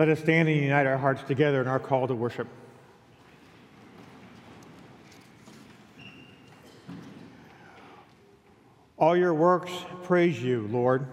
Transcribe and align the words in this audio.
Let 0.00 0.08
us 0.08 0.20
stand 0.20 0.48
and 0.48 0.58
unite 0.58 0.86
our 0.86 0.96
hearts 0.96 1.22
together 1.24 1.60
in 1.60 1.68
our 1.68 1.78
call 1.78 2.08
to 2.08 2.14
worship. 2.14 2.48
All 8.96 9.14
your 9.14 9.34
works 9.34 9.70
praise 10.04 10.42
you, 10.42 10.66
Lord. 10.72 11.06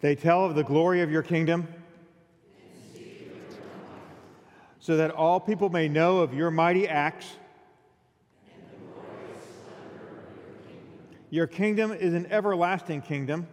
They 0.00 0.14
tell 0.14 0.44
of 0.44 0.54
the 0.54 0.62
glory 0.62 1.02
of 1.02 1.10
your 1.10 1.24
kingdom, 1.24 1.66
so 4.78 4.96
that 4.98 5.10
all 5.10 5.40
people 5.40 5.68
may 5.68 5.88
know 5.88 6.18
of 6.18 6.32
your 6.32 6.52
mighty 6.52 6.86
acts. 6.86 7.26
Your 11.30 11.46
kingdom 11.46 11.92
is 11.92 12.12
an 12.12 12.26
everlasting 12.26 13.02
kingdom. 13.02 13.46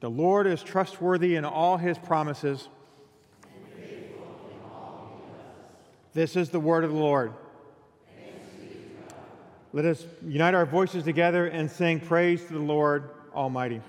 The 0.00 0.10
Lord 0.10 0.46
is 0.46 0.62
trustworthy 0.62 1.36
in 1.36 1.46
all 1.46 1.78
his 1.78 1.98
promises. 1.98 2.68
This 6.12 6.36
is 6.36 6.50
the 6.50 6.60
word 6.60 6.84
of 6.84 6.90
the 6.90 6.96
Lord. 6.96 7.32
Let 9.72 9.84
us 9.84 10.04
unite 10.26 10.54
our 10.54 10.66
voices 10.66 11.04
together 11.04 11.46
and 11.46 11.70
sing 11.70 12.00
praise 12.00 12.44
to 12.46 12.52
the 12.52 12.58
Lord 12.58 13.10
Almighty. 13.34 13.80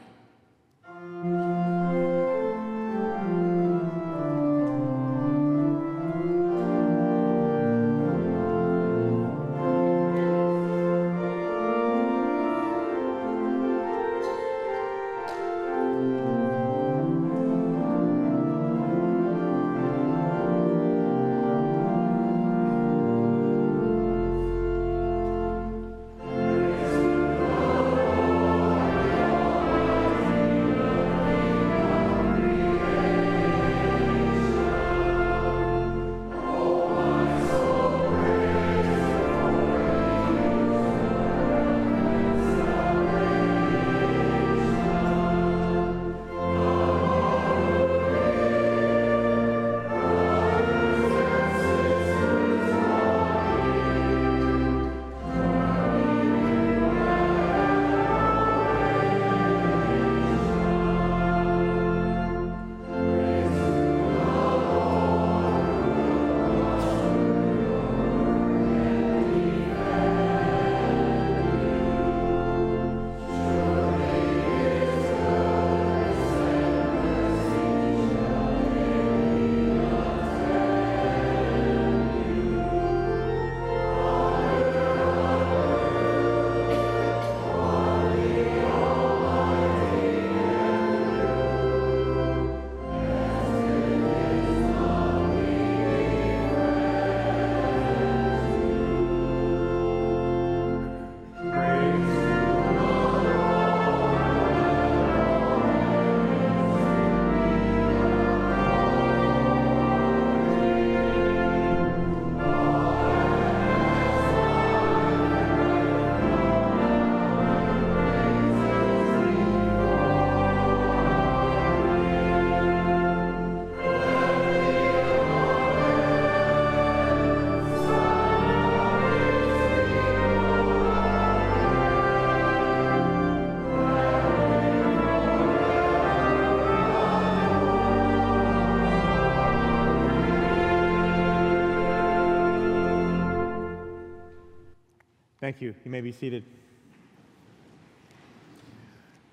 You. 145.91 146.01
May 146.01 146.01
be 146.01 146.11
seated. 146.11 146.43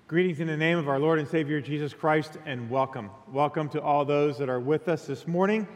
Greetings 0.07 0.39
in 0.41 0.47
the 0.47 0.57
name 0.57 0.77
of 0.77 0.89
our 0.89 0.99
Lord 0.99 1.19
and 1.19 1.27
Savior 1.27 1.61
Jesus 1.61 1.93
Christ, 1.93 2.37
and 2.45 2.69
welcome. 2.69 3.09
Welcome 3.31 3.69
to 3.69 3.81
all 3.81 4.03
those 4.03 4.37
that 4.39 4.49
are 4.49 4.59
with 4.59 4.89
us 4.89 5.05
this 5.07 5.25
morning, 5.25 5.67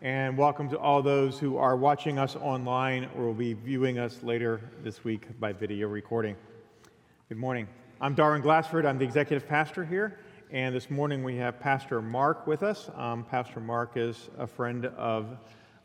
and 0.00 0.38
welcome 0.38 0.70
to 0.70 0.78
all 0.78 1.02
those 1.02 1.38
who 1.38 1.58
are 1.58 1.76
watching 1.76 2.18
us 2.18 2.36
online 2.36 3.10
or 3.16 3.26
will 3.26 3.34
be 3.34 3.52
viewing 3.52 3.98
us 3.98 4.22
later 4.22 4.62
this 4.82 5.04
week 5.04 5.26
by 5.38 5.52
video 5.52 5.88
recording. 5.88 6.36
Good 7.28 7.38
morning. 7.38 7.68
I'm 8.00 8.14
Darwin 8.14 8.40
Glassford. 8.40 8.86
I'm 8.86 8.96
the 8.96 9.04
executive 9.04 9.46
pastor 9.46 9.84
here, 9.84 10.20
and 10.50 10.74
this 10.74 10.88
morning 10.88 11.22
we 11.22 11.36
have 11.36 11.60
Pastor 11.60 12.00
Mark 12.00 12.46
with 12.46 12.62
us. 12.62 12.88
Um, 12.94 13.24
pastor 13.24 13.60
Mark 13.60 13.92
is 13.96 14.30
a 14.38 14.46
friend 14.46 14.86
of 14.86 15.36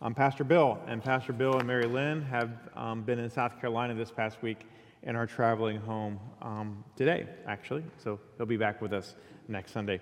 um, 0.01 0.13
Pastor 0.13 0.43
Bill. 0.43 0.79
And 0.87 1.03
Pastor 1.03 1.33
Bill 1.33 1.57
and 1.57 1.67
Mary 1.67 1.85
Lynn 1.85 2.21
have 2.23 2.51
um, 2.75 3.03
been 3.03 3.19
in 3.19 3.29
South 3.29 3.59
Carolina 3.59 3.93
this 3.93 4.11
past 4.11 4.41
week 4.41 4.65
and 5.03 5.15
are 5.15 5.27
traveling 5.27 5.77
home 5.77 6.19
um, 6.41 6.83
today, 6.95 7.27
actually. 7.47 7.83
So 8.03 8.19
he'll 8.37 8.45
be 8.45 8.57
back 8.57 8.81
with 8.81 8.93
us 8.93 9.15
next 9.47 9.71
Sunday. 9.71 10.01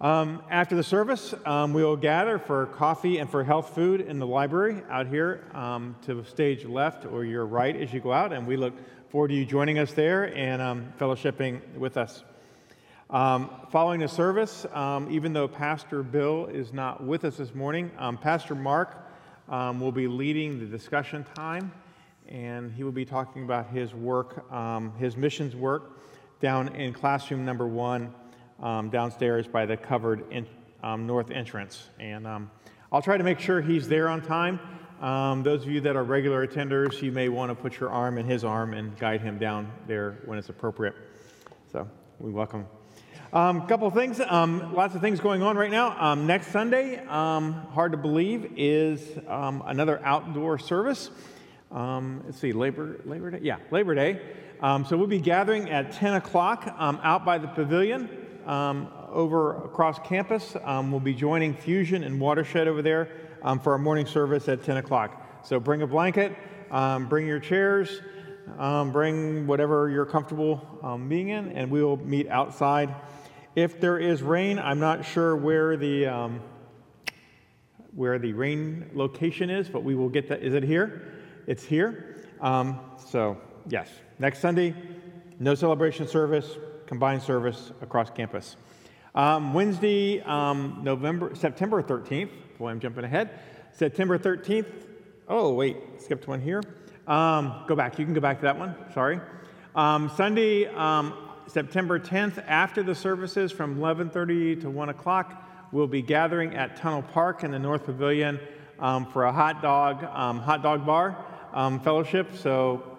Um, 0.00 0.42
after 0.50 0.76
the 0.76 0.82
service, 0.82 1.34
um, 1.44 1.74
we 1.74 1.82
will 1.82 1.96
gather 1.96 2.38
for 2.38 2.66
coffee 2.66 3.18
and 3.18 3.28
for 3.28 3.44
health 3.44 3.74
food 3.74 4.00
in 4.00 4.18
the 4.18 4.26
library 4.26 4.82
out 4.88 5.06
here 5.06 5.44
to 6.02 6.14
the 6.14 6.24
stage 6.24 6.64
left 6.64 7.04
or 7.04 7.24
your 7.24 7.44
right 7.44 7.76
as 7.76 7.92
you 7.92 8.00
go 8.00 8.12
out. 8.12 8.32
And 8.32 8.46
we 8.46 8.56
look 8.56 8.74
forward 9.10 9.28
to 9.28 9.34
you 9.34 9.44
joining 9.44 9.78
us 9.78 9.92
there 9.92 10.34
and 10.34 10.96
fellowshipping 10.98 11.76
with 11.76 11.96
us. 11.96 12.24
Um, 13.10 13.50
following 13.72 13.98
the 13.98 14.06
service, 14.06 14.66
um, 14.72 15.10
even 15.10 15.32
though 15.32 15.48
Pastor 15.48 16.04
Bill 16.04 16.46
is 16.46 16.72
not 16.72 17.02
with 17.02 17.24
us 17.24 17.38
this 17.38 17.56
morning, 17.56 17.90
um, 17.98 18.16
Pastor 18.16 18.54
Mark 18.54 19.04
um, 19.48 19.80
will 19.80 19.90
be 19.90 20.06
leading 20.06 20.60
the 20.60 20.66
discussion 20.66 21.26
time, 21.34 21.72
and 22.28 22.70
he 22.70 22.84
will 22.84 22.92
be 22.92 23.04
talking 23.04 23.42
about 23.42 23.68
his 23.70 23.92
work, 23.94 24.48
um, 24.52 24.92
his 24.96 25.16
missions 25.16 25.56
work, 25.56 25.98
down 26.38 26.68
in 26.76 26.92
classroom 26.92 27.44
number 27.44 27.66
one, 27.66 28.14
um, 28.62 28.90
downstairs 28.90 29.48
by 29.48 29.66
the 29.66 29.76
covered 29.76 30.24
in, 30.30 30.46
north 30.84 31.32
entrance. 31.32 31.88
And 31.98 32.28
I'll 32.92 33.02
try 33.02 33.16
to 33.16 33.24
make 33.24 33.40
sure 33.40 33.60
he's 33.60 33.88
there 33.88 34.08
on 34.08 34.22
time. 34.22 34.60
those 35.42 35.64
of 35.64 35.68
you 35.68 35.80
that 35.80 35.96
are 35.96 36.04
regular 36.04 36.46
attenders, 36.46 37.02
you 37.02 37.10
may 37.10 37.28
want 37.28 37.50
to 37.50 37.56
put 37.56 37.80
your 37.80 37.90
arm 37.90 38.18
in 38.18 38.26
his 38.26 38.44
arm 38.44 38.72
and 38.72 38.96
guide 39.00 39.20
him 39.20 39.36
down 39.36 39.72
there 39.88 40.20
when 40.26 40.38
it's 40.38 40.48
appropriate. 40.48 40.94
So 41.72 41.88
we 42.20 42.30
welcome 42.30 42.68
a 43.32 43.38
um, 43.38 43.68
couple 43.68 43.88
things, 43.92 44.20
um, 44.20 44.74
lots 44.74 44.96
of 44.96 45.00
things 45.00 45.20
going 45.20 45.40
on 45.40 45.56
right 45.56 45.70
now. 45.70 45.94
Um, 46.00 46.26
next 46.26 46.48
Sunday, 46.48 46.98
um, 47.06 47.52
hard 47.52 47.92
to 47.92 47.98
believe, 47.98 48.54
is 48.56 49.00
um, 49.28 49.62
another 49.66 50.00
outdoor 50.04 50.58
service. 50.58 51.12
Um, 51.70 52.22
let's 52.26 52.40
see, 52.40 52.52
Labor, 52.52 53.00
Labor 53.04 53.30
Day? 53.30 53.38
Yeah, 53.40 53.58
Labor 53.70 53.94
Day. 53.94 54.20
so 54.60 54.96
we'll 54.96 55.06
be 55.06 55.20
gathering 55.20 55.70
at 55.70 55.92
10 55.92 56.14
o'clock 56.14 56.74
out 56.76 57.24
by 57.24 57.38
the 57.38 57.46
pavilion 57.46 58.08
over 58.48 59.64
across 59.64 60.00
campus. 60.00 60.56
we'll 60.66 60.98
be 60.98 61.14
joining 61.14 61.54
Fusion 61.54 62.02
and 62.02 62.20
Watershed 62.20 62.66
over 62.66 62.82
there 62.82 63.10
for 63.62 63.74
our 63.74 63.78
morning 63.78 64.06
service 64.06 64.48
at 64.48 64.64
10 64.64 64.78
o'clock. 64.78 65.44
So 65.44 65.60
bring 65.60 65.82
a 65.82 65.86
blanket, 65.86 66.36
bring 67.08 67.28
your 67.28 67.38
chairs, 67.38 68.00
bring 68.56 69.46
whatever 69.46 69.88
you're 69.88 70.04
comfortable 70.04 71.06
being 71.08 71.28
in, 71.28 71.52
and 71.52 71.70
we 71.70 71.84
will 71.84 71.96
meet 71.96 72.28
outside. 72.28 72.92
If 73.56 73.80
there 73.80 73.98
is 73.98 74.22
rain, 74.22 74.60
I'm 74.60 74.78
not 74.78 75.04
sure 75.04 75.34
where 75.34 75.76
the 75.76 76.06
um, 76.06 76.40
where 77.96 78.16
the 78.18 78.32
rain 78.32 78.88
location 78.94 79.50
is, 79.50 79.68
but 79.68 79.82
we 79.82 79.96
will 79.96 80.08
get 80.08 80.28
that. 80.28 80.40
Is 80.40 80.54
it 80.54 80.62
here? 80.62 81.12
It's 81.48 81.64
here. 81.64 82.24
Um, 82.40 82.78
so 83.08 83.36
yes, 83.66 83.88
next 84.20 84.38
Sunday, 84.38 84.72
no 85.40 85.56
celebration 85.56 86.06
service, 86.06 86.58
combined 86.86 87.22
service 87.22 87.72
across 87.82 88.08
campus. 88.08 88.56
Um, 89.16 89.52
Wednesday, 89.52 90.20
um, 90.20 90.80
November, 90.84 91.34
September 91.34 91.82
13th. 91.82 92.30
Boy, 92.56 92.68
I'm 92.68 92.78
jumping 92.78 93.02
ahead. 93.02 93.40
September 93.72 94.16
13th. 94.16 94.66
Oh 95.28 95.54
wait, 95.54 95.76
skipped 95.98 96.28
one 96.28 96.40
here. 96.40 96.62
Um, 97.08 97.64
go 97.66 97.74
back. 97.74 97.98
You 97.98 98.04
can 98.04 98.14
go 98.14 98.20
back 98.20 98.38
to 98.38 98.42
that 98.42 98.56
one. 98.56 98.76
Sorry. 98.94 99.18
Um, 99.74 100.08
Sunday, 100.16 100.66
um, 100.66 101.29
September 101.50 101.98
10th, 101.98 102.42
after 102.46 102.82
the 102.82 102.94
services 102.94 103.50
from 103.50 103.76
11:30 103.76 104.60
to 104.62 104.70
1 104.70 104.88
o'clock, 104.88 105.42
we'll 105.72 105.88
be 105.88 106.00
gathering 106.00 106.54
at 106.54 106.76
Tunnel 106.76 107.02
Park 107.02 107.42
in 107.42 107.50
the 107.50 107.58
North 107.58 107.84
Pavilion 107.84 108.38
um, 108.78 109.04
for 109.04 109.24
a 109.24 109.32
hot 109.32 109.60
dog 109.60 110.04
um, 110.04 110.38
hot 110.38 110.62
dog 110.62 110.86
bar 110.86 111.16
um, 111.52 111.80
fellowship. 111.80 112.36
So 112.36 112.98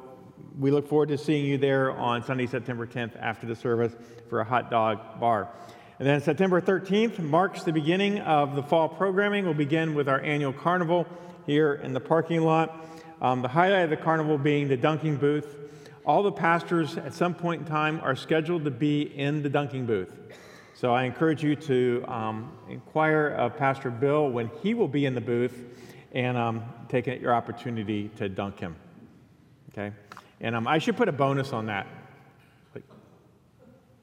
we 0.59 0.69
look 0.69 0.87
forward 0.87 1.09
to 1.09 1.17
seeing 1.17 1.45
you 1.45 1.57
there 1.57 1.91
on 1.91 2.23
Sunday, 2.23 2.45
September 2.45 2.85
10th, 2.85 3.15
after 3.21 3.47
the 3.47 3.55
service 3.55 3.93
for 4.29 4.41
a 4.41 4.43
hot 4.43 4.69
dog 4.69 5.19
bar. 5.19 5.49
And 5.99 6.07
then 6.07 6.19
September 6.19 6.59
13th 6.59 7.19
marks 7.19 7.63
the 7.63 7.71
beginning 7.71 8.19
of 8.19 8.55
the 8.55 8.63
fall 8.63 8.89
programming. 8.89 9.45
We'll 9.45 9.53
begin 9.53 9.95
with 9.95 10.09
our 10.09 10.19
annual 10.19 10.51
carnival 10.51 11.07
here 11.45 11.75
in 11.75 11.93
the 11.93 12.01
parking 12.01 12.41
lot. 12.41 12.85
Um, 13.21 13.43
the 13.43 13.47
highlight 13.47 13.85
of 13.85 13.91
the 13.91 13.97
carnival 13.97 14.37
being 14.37 14.67
the 14.67 14.77
dunking 14.77 15.17
booth. 15.17 15.60
All 16.05 16.23
the 16.23 16.31
pastors 16.31 16.97
at 16.97 17.13
some 17.13 17.33
point 17.33 17.61
in 17.61 17.67
time 17.67 17.99
are 18.01 18.15
scheduled 18.15 18.65
to 18.65 18.71
be 18.71 19.01
in 19.01 19.43
the 19.43 19.49
dunking 19.49 19.85
booth. 19.85 20.11
So 20.73 20.93
I 20.93 21.03
encourage 21.03 21.43
you 21.43 21.55
to 21.55 22.03
um, 22.07 22.51
inquire 22.67 23.27
of 23.27 23.55
Pastor 23.55 23.91
Bill 23.91 24.29
when 24.29 24.49
he 24.63 24.73
will 24.73 24.87
be 24.87 25.05
in 25.05 25.13
the 25.13 25.21
booth 25.21 25.63
and 26.11 26.35
um, 26.35 26.63
take 26.89 27.05
your 27.05 27.35
opportunity 27.35 28.09
to 28.17 28.29
dunk 28.29 28.59
him. 28.59 28.75
Okay? 29.71 29.93
And 30.39 30.55
um, 30.55 30.67
I 30.67 30.79
should 30.79 30.97
put 30.97 31.07
a 31.07 31.11
bonus 31.11 31.53
on 31.53 31.67
that. 31.67 31.85
Like, 32.73 32.83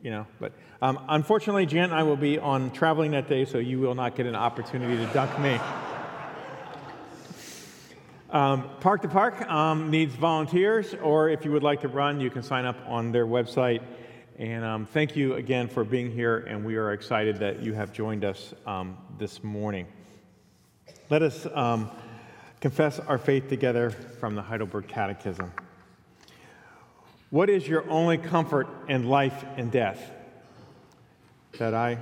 you 0.00 0.12
know, 0.12 0.26
but 0.38 0.52
um, 0.80 1.00
unfortunately, 1.08 1.66
Jan 1.66 1.84
and 1.84 1.94
I 1.94 2.04
will 2.04 2.16
be 2.16 2.38
on 2.38 2.70
traveling 2.70 3.10
that 3.10 3.28
day, 3.28 3.44
so 3.44 3.58
you 3.58 3.80
will 3.80 3.96
not 3.96 4.14
get 4.14 4.26
an 4.26 4.36
opportunity 4.36 4.96
to 4.96 5.12
dunk 5.12 5.36
me. 5.40 5.58
Um, 8.30 8.68
park 8.80 9.00
to 9.02 9.08
Park 9.08 9.40
um, 9.50 9.90
needs 9.90 10.14
volunteers, 10.14 10.92
or 11.02 11.30
if 11.30 11.46
you 11.46 11.52
would 11.52 11.62
like 11.62 11.80
to 11.80 11.88
run, 11.88 12.20
you 12.20 12.28
can 12.28 12.42
sign 12.42 12.66
up 12.66 12.76
on 12.86 13.10
their 13.10 13.26
website. 13.26 13.80
And 14.38 14.64
um, 14.64 14.84
thank 14.84 15.16
you 15.16 15.34
again 15.34 15.66
for 15.66 15.82
being 15.82 16.12
here, 16.12 16.38
and 16.40 16.62
we 16.62 16.76
are 16.76 16.92
excited 16.92 17.38
that 17.38 17.62
you 17.62 17.72
have 17.72 17.90
joined 17.90 18.26
us 18.26 18.52
um, 18.66 18.98
this 19.16 19.42
morning. 19.42 19.86
Let 21.08 21.22
us 21.22 21.46
um, 21.54 21.90
confess 22.60 22.98
our 22.98 23.16
faith 23.16 23.48
together 23.48 23.90
from 23.90 24.34
the 24.34 24.42
Heidelberg 24.42 24.88
Catechism. 24.88 25.50
What 27.30 27.48
is 27.48 27.66
your 27.66 27.88
only 27.88 28.18
comfort 28.18 28.68
in 28.88 29.08
life 29.08 29.42
and 29.56 29.72
death? 29.72 30.12
That 31.58 31.72
I. 31.72 31.98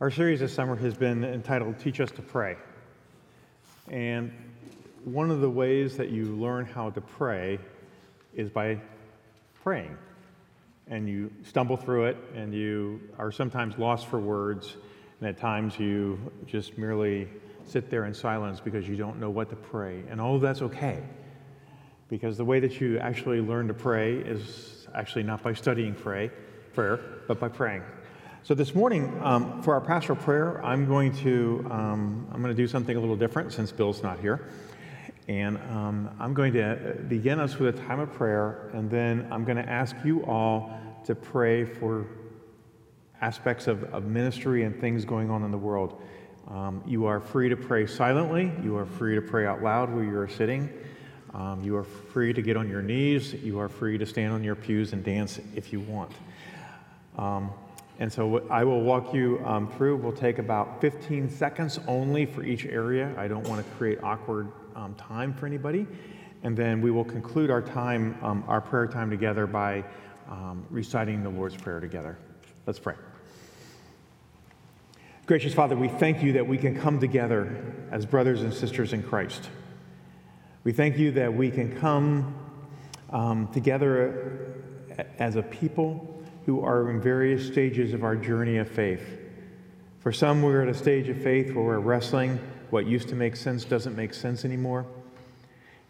Our 0.00 0.12
series 0.12 0.38
this 0.38 0.54
summer 0.54 0.76
has 0.76 0.94
been 0.94 1.24
entitled 1.24 1.80
Teach 1.80 1.98
Us 1.98 2.12
to 2.12 2.22
Pray. 2.22 2.54
And 3.88 4.30
one 5.02 5.32
of 5.32 5.40
the 5.40 5.50
ways 5.50 5.96
that 5.96 6.10
you 6.10 6.26
learn 6.36 6.66
how 6.66 6.90
to 6.90 7.00
pray 7.00 7.58
is 8.32 8.48
by 8.48 8.80
praying. 9.64 9.98
And 10.86 11.08
you 11.08 11.32
stumble 11.42 11.76
through 11.76 12.04
it, 12.04 12.16
and 12.36 12.54
you 12.54 13.00
are 13.18 13.32
sometimes 13.32 13.76
lost 13.76 14.06
for 14.06 14.20
words, 14.20 14.76
and 15.18 15.28
at 15.28 15.36
times 15.36 15.76
you 15.80 16.30
just 16.46 16.78
merely 16.78 17.26
sit 17.64 17.90
there 17.90 18.04
in 18.04 18.14
silence 18.14 18.60
because 18.60 18.88
you 18.88 18.94
don't 18.94 19.18
know 19.18 19.30
what 19.30 19.50
to 19.50 19.56
pray. 19.56 20.04
And 20.08 20.20
all 20.20 20.36
of 20.36 20.40
that's 20.40 20.62
okay. 20.62 21.02
Because 22.08 22.36
the 22.36 22.44
way 22.44 22.60
that 22.60 22.80
you 22.80 23.00
actually 23.00 23.40
learn 23.40 23.66
to 23.66 23.74
pray 23.74 24.14
is 24.14 24.86
actually 24.94 25.24
not 25.24 25.42
by 25.42 25.54
studying 25.54 25.96
pray, 25.96 26.30
prayer, 26.72 27.00
but 27.26 27.40
by 27.40 27.48
praying. 27.48 27.82
So 28.48 28.54
this 28.54 28.74
morning, 28.74 29.12
um, 29.22 29.60
for 29.60 29.74
our 29.74 29.80
pastoral 29.82 30.16
prayer, 30.16 30.64
I'm 30.64 30.86
going 30.86 31.14
to 31.16 31.68
um, 31.70 32.26
I'm 32.32 32.40
going 32.40 32.56
to 32.56 32.56
do 32.56 32.66
something 32.66 32.96
a 32.96 32.98
little 32.98 33.14
different 33.14 33.52
since 33.52 33.70
Bill's 33.72 34.02
not 34.02 34.20
here, 34.20 34.48
and 35.28 35.58
um, 35.70 36.16
I'm 36.18 36.32
going 36.32 36.54
to 36.54 36.96
begin 37.08 37.40
us 37.40 37.58
with 37.58 37.78
a 37.78 37.82
time 37.82 38.00
of 38.00 38.10
prayer, 38.14 38.70
and 38.72 38.90
then 38.90 39.28
I'm 39.30 39.44
going 39.44 39.58
to 39.58 39.68
ask 39.68 39.94
you 40.02 40.24
all 40.24 40.80
to 41.04 41.14
pray 41.14 41.66
for 41.66 42.06
aspects 43.20 43.66
of, 43.66 43.84
of 43.92 44.06
ministry 44.06 44.62
and 44.62 44.80
things 44.80 45.04
going 45.04 45.30
on 45.30 45.42
in 45.42 45.50
the 45.50 45.58
world. 45.58 46.00
Um, 46.46 46.82
you 46.86 47.04
are 47.04 47.20
free 47.20 47.50
to 47.50 47.56
pray 47.56 47.86
silently. 47.86 48.50
You 48.62 48.78
are 48.78 48.86
free 48.86 49.14
to 49.14 49.20
pray 49.20 49.44
out 49.44 49.62
loud 49.62 49.92
where 49.92 50.04
you 50.04 50.18
are 50.18 50.26
sitting. 50.26 50.72
Um, 51.34 51.62
you 51.62 51.76
are 51.76 51.84
free 51.84 52.32
to 52.32 52.40
get 52.40 52.56
on 52.56 52.66
your 52.66 52.80
knees. 52.80 53.34
You 53.34 53.60
are 53.60 53.68
free 53.68 53.98
to 53.98 54.06
stand 54.06 54.32
on 54.32 54.42
your 54.42 54.54
pews 54.54 54.94
and 54.94 55.04
dance 55.04 55.38
if 55.54 55.70
you 55.70 55.80
want. 55.80 56.12
And 58.00 58.12
so 58.12 58.46
I 58.48 58.62
will 58.62 58.80
walk 58.80 59.12
you 59.12 59.42
um, 59.44 59.68
through. 59.72 59.96
We'll 59.96 60.12
take 60.12 60.38
about 60.38 60.80
15 60.80 61.28
seconds 61.28 61.80
only 61.88 62.26
for 62.26 62.44
each 62.44 62.64
area. 62.64 63.12
I 63.18 63.26
don't 63.26 63.46
want 63.48 63.64
to 63.64 63.74
create 63.74 64.02
awkward 64.02 64.52
um, 64.76 64.94
time 64.94 65.34
for 65.34 65.46
anybody. 65.46 65.86
And 66.44 66.56
then 66.56 66.80
we 66.80 66.92
will 66.92 67.04
conclude 67.04 67.50
our 67.50 67.60
time, 67.60 68.16
um, 68.22 68.44
our 68.46 68.60
prayer 68.60 68.86
time 68.86 69.10
together 69.10 69.48
by 69.48 69.84
um, 70.30 70.64
reciting 70.70 71.24
the 71.24 71.30
Lord's 71.30 71.56
Prayer 71.56 71.80
together. 71.80 72.16
Let's 72.66 72.78
pray. 72.78 72.94
Gracious 75.26 75.52
Father, 75.52 75.76
we 75.76 75.88
thank 75.88 76.22
you 76.22 76.32
that 76.34 76.46
we 76.46 76.56
can 76.56 76.78
come 76.78 77.00
together 77.00 77.74
as 77.90 78.06
brothers 78.06 78.42
and 78.42 78.54
sisters 78.54 78.92
in 78.92 79.02
Christ. 79.02 79.50
We 80.62 80.72
thank 80.72 80.98
you 80.98 81.10
that 81.12 81.34
we 81.34 81.50
can 81.50 81.76
come 81.78 82.34
um, 83.10 83.48
together 83.48 84.54
as 85.18 85.36
a 85.36 85.42
people 85.42 86.17
who 86.48 86.64
are 86.64 86.88
in 86.88 86.98
various 86.98 87.46
stages 87.46 87.92
of 87.92 88.02
our 88.02 88.16
journey 88.16 88.56
of 88.56 88.66
faith. 88.66 89.20
For 90.00 90.10
some, 90.10 90.40
we're 90.40 90.62
at 90.62 90.68
a 90.68 90.72
stage 90.72 91.10
of 91.10 91.22
faith 91.22 91.52
where 91.52 91.62
we're 91.62 91.78
wrestling. 91.78 92.38
What 92.70 92.86
used 92.86 93.10
to 93.10 93.14
make 93.14 93.36
sense 93.36 93.66
doesn't 93.66 93.94
make 93.94 94.14
sense 94.14 94.46
anymore. 94.46 94.86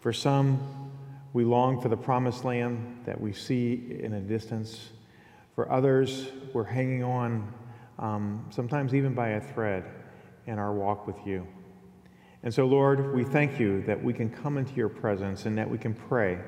For 0.00 0.12
some, 0.12 0.90
we 1.32 1.44
long 1.44 1.80
for 1.80 1.88
the 1.88 1.96
promised 1.96 2.44
land 2.44 3.02
that 3.06 3.20
we 3.20 3.32
see 3.32 4.00
in 4.02 4.14
a 4.14 4.20
distance. 4.20 4.88
For 5.54 5.70
others, 5.70 6.26
we're 6.52 6.64
hanging 6.64 7.04
on, 7.04 7.54
um, 8.00 8.44
sometimes 8.50 8.96
even 8.96 9.14
by 9.14 9.28
a 9.28 9.40
thread, 9.40 9.84
in 10.48 10.58
our 10.58 10.72
walk 10.72 11.06
with 11.06 11.24
you. 11.24 11.46
And 12.42 12.52
so, 12.52 12.66
Lord, 12.66 13.14
we 13.14 13.22
thank 13.22 13.60
you 13.60 13.82
that 13.82 14.02
we 14.02 14.12
can 14.12 14.28
come 14.28 14.58
into 14.58 14.74
your 14.74 14.88
presence 14.88 15.46
and 15.46 15.56
that 15.56 15.70
we 15.70 15.78
can 15.78 15.94
pray 15.94 16.40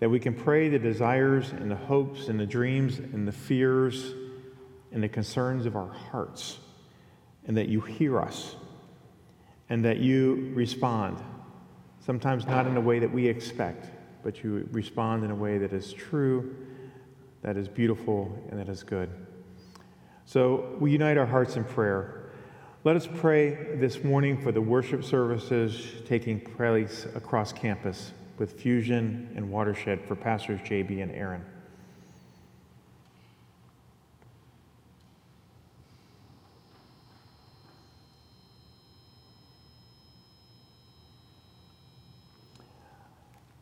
that 0.00 0.08
we 0.10 0.18
can 0.18 0.34
pray 0.34 0.68
the 0.68 0.78
desires 0.78 1.50
and 1.50 1.70
the 1.70 1.76
hopes 1.76 2.28
and 2.28 2.38
the 2.38 2.46
dreams 2.46 2.98
and 2.98 3.26
the 3.26 3.32
fears 3.32 4.12
and 4.92 5.02
the 5.02 5.08
concerns 5.08 5.66
of 5.66 5.76
our 5.76 5.92
hearts, 5.92 6.58
and 7.46 7.56
that 7.56 7.68
you 7.68 7.80
hear 7.80 8.20
us, 8.20 8.56
and 9.68 9.84
that 9.84 9.98
you 9.98 10.52
respond, 10.54 11.22
sometimes 12.04 12.46
not 12.46 12.66
in 12.66 12.76
a 12.76 12.80
way 12.80 12.98
that 12.98 13.12
we 13.12 13.26
expect, 13.26 13.90
but 14.22 14.42
you 14.44 14.68
respond 14.70 15.24
in 15.24 15.30
a 15.30 15.34
way 15.34 15.58
that 15.58 15.72
is 15.72 15.92
true, 15.92 16.54
that 17.42 17.56
is 17.56 17.68
beautiful, 17.68 18.38
and 18.50 18.58
that 18.58 18.68
is 18.68 18.82
good. 18.82 19.10
So 20.26 20.76
we 20.78 20.92
unite 20.92 21.18
our 21.18 21.26
hearts 21.26 21.56
in 21.56 21.64
prayer. 21.64 22.30
Let 22.84 22.96
us 22.96 23.08
pray 23.16 23.76
this 23.76 24.04
morning 24.04 24.40
for 24.40 24.52
the 24.52 24.60
worship 24.60 25.04
services 25.04 26.02
taking 26.06 26.40
place 26.40 27.06
across 27.14 27.52
campus 27.52 28.12
with 28.38 28.60
Fusion 28.60 29.32
and 29.36 29.50
Watershed 29.50 30.00
for 30.06 30.16
Pastors 30.16 30.60
JB 30.60 31.02
and 31.02 31.12
Aaron. 31.12 31.44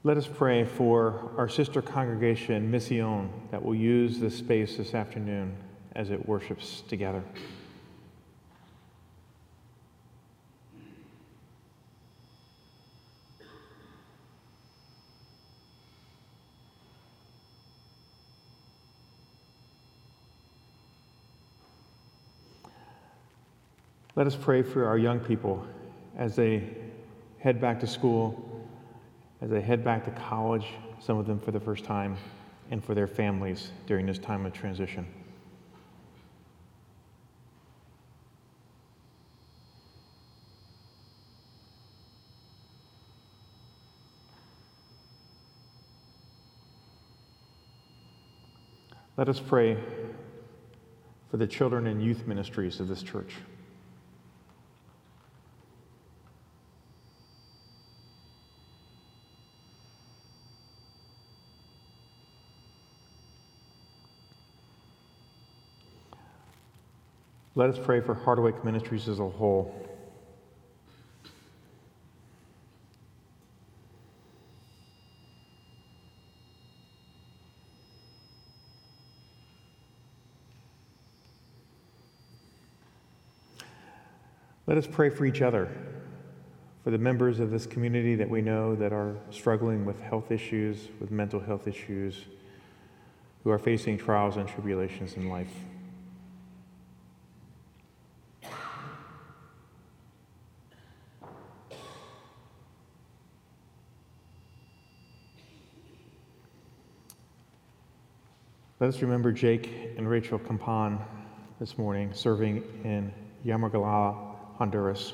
Let 0.05 0.17
us 0.17 0.27
pray 0.27 0.65
for 0.65 1.31
our 1.37 1.49
sister 1.49 1.81
congregation, 1.81 2.73
Mission, 2.73 3.31
that 3.53 3.65
will 3.65 3.77
use 3.77 4.19
this 4.19 4.37
space 4.37 4.77
this 4.77 4.95
afternoon 4.95 5.57
as 5.95 6.11
it 6.11 6.27
worships 6.27 6.83
together. 6.89 7.23
Let 24.15 24.27
us 24.27 24.37
pray 24.37 24.63
for 24.63 24.87
our 24.87 24.99
young 24.99 25.21
people 25.21 25.67
as 26.19 26.37
they 26.37 26.69
head 27.39 27.63
back 27.63 27.81
to 27.81 27.87
school, 27.87 28.69
as 29.41 29.49
they 29.49 29.63
head 29.63 29.83
back 29.83 30.05
to 30.05 30.11
college, 30.11 30.67
some 31.01 31.17
of 31.17 31.27
them 31.27 31.41
for 31.41 31.51
the 31.51 31.61
first 31.61 31.85
time, 31.85 32.19
and 32.71 32.85
for 32.85 32.95
their 32.95 33.07
families 33.07 33.71
during 33.87 34.05
this 34.05 34.19
time 34.19 34.45
of 34.45 34.53
transition. 34.53 35.07
Let 49.17 49.31
us 49.31 49.41
pray 49.41 49.79
for 51.31 51.39
the 51.39 51.47
children 51.47 51.87
and 51.87 52.03
youth 52.03 52.27
ministries 52.27 52.79
of 52.79 52.89
this 52.89 53.03
church. 53.03 53.37
Let 67.55 67.69
us 67.69 67.79
pray 67.79 68.01
for 68.01 68.15
Harderwyk 68.15 68.65
Ministries 68.65 69.11
as 69.11 69.19
a 69.19 69.29
whole. 69.29 69.75
Let 84.67 84.79
us 84.79 84.87
pray 84.91 85.11
for 85.11 85.27
each 85.27 85.43
other, 85.43 85.69
for 86.83 86.91
the 86.91 86.97
members 86.97 87.39
of 87.39 87.51
this 87.51 87.67
community 87.67 88.15
that 88.15 88.31
we 88.31 88.41
know 88.41 88.75
that 88.77 88.95
are 88.95 89.17
struggling 89.31 89.85
with 89.85 90.01
health 90.01 90.31
issues, 90.31 90.89
with 90.99 91.11
mental 91.11 91.41
health 91.41 91.69
issues, 91.69 92.25
who 93.45 93.51
are 93.51 93.59
facing 93.59 93.99
trials 93.99 94.39
and 94.39 94.49
tribulations 94.49 95.13
in 95.15 95.29
life. 95.29 95.53
Let 108.83 108.89
us 108.89 109.01
remember 109.01 109.31
Jake 109.31 109.95
and 109.97 110.11
Rachel 110.11 110.41
Campan 110.41 111.01
this 111.61 111.79
morning 111.79 112.11
serving 112.13 112.65
in 112.83 113.13
Yamagala, 113.47 114.35
Honduras. 114.57 115.13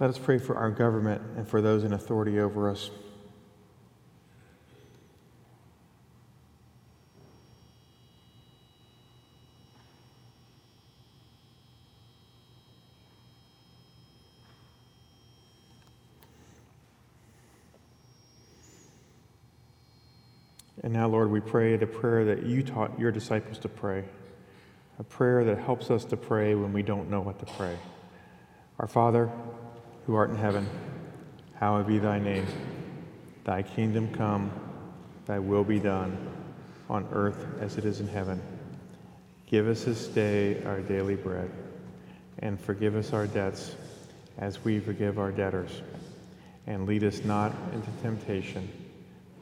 Let 0.00 0.08
us 0.08 0.16
pray 0.16 0.38
for 0.38 0.56
our 0.56 0.70
government 0.70 1.20
and 1.36 1.46
for 1.46 1.60
those 1.60 1.84
in 1.84 1.92
authority 1.92 2.40
over 2.40 2.70
us. 2.70 2.90
And 20.82 20.92
now, 20.92 21.06
Lord, 21.06 21.30
we 21.30 21.40
pray 21.40 21.76
the 21.76 21.86
prayer 21.86 22.24
that 22.24 22.44
you 22.44 22.62
taught 22.62 22.98
your 22.98 23.12
disciples 23.12 23.58
to 23.58 23.68
pray, 23.68 24.04
a 24.98 25.04
prayer 25.04 25.44
that 25.44 25.58
helps 25.58 25.90
us 25.90 26.04
to 26.06 26.16
pray 26.16 26.54
when 26.54 26.72
we 26.72 26.82
don't 26.82 27.08
know 27.08 27.20
what 27.20 27.38
to 27.38 27.46
pray. 27.46 27.78
Our 28.80 28.88
Father, 28.88 29.30
who 30.06 30.16
art 30.16 30.30
in 30.30 30.36
heaven, 30.36 30.68
hallowed 31.54 31.86
be 31.86 31.98
thy 31.98 32.18
name. 32.18 32.46
Thy 33.44 33.62
kingdom 33.62 34.12
come, 34.12 34.50
thy 35.26 35.38
will 35.38 35.62
be 35.62 35.78
done, 35.78 36.18
on 36.90 37.06
earth 37.12 37.46
as 37.60 37.78
it 37.78 37.84
is 37.84 38.00
in 38.00 38.08
heaven. 38.08 38.42
Give 39.46 39.68
us 39.68 39.84
this 39.84 40.08
day 40.08 40.64
our 40.64 40.80
daily 40.80 41.14
bread, 41.14 41.50
and 42.40 42.60
forgive 42.60 42.96
us 42.96 43.12
our 43.12 43.28
debts 43.28 43.76
as 44.38 44.64
we 44.64 44.80
forgive 44.80 45.18
our 45.18 45.30
debtors. 45.30 45.82
And 46.66 46.86
lead 46.86 47.04
us 47.04 47.24
not 47.24 47.52
into 47.72 47.90
temptation 48.02 48.68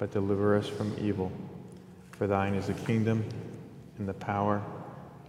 but 0.01 0.11
deliver 0.11 0.57
us 0.57 0.67
from 0.67 0.97
evil. 0.99 1.31
For 2.13 2.27
thine 2.27 2.55
is 2.55 2.69
the 2.69 2.73
kingdom, 2.73 3.23
and 3.99 4.09
the 4.09 4.15
power, 4.15 4.63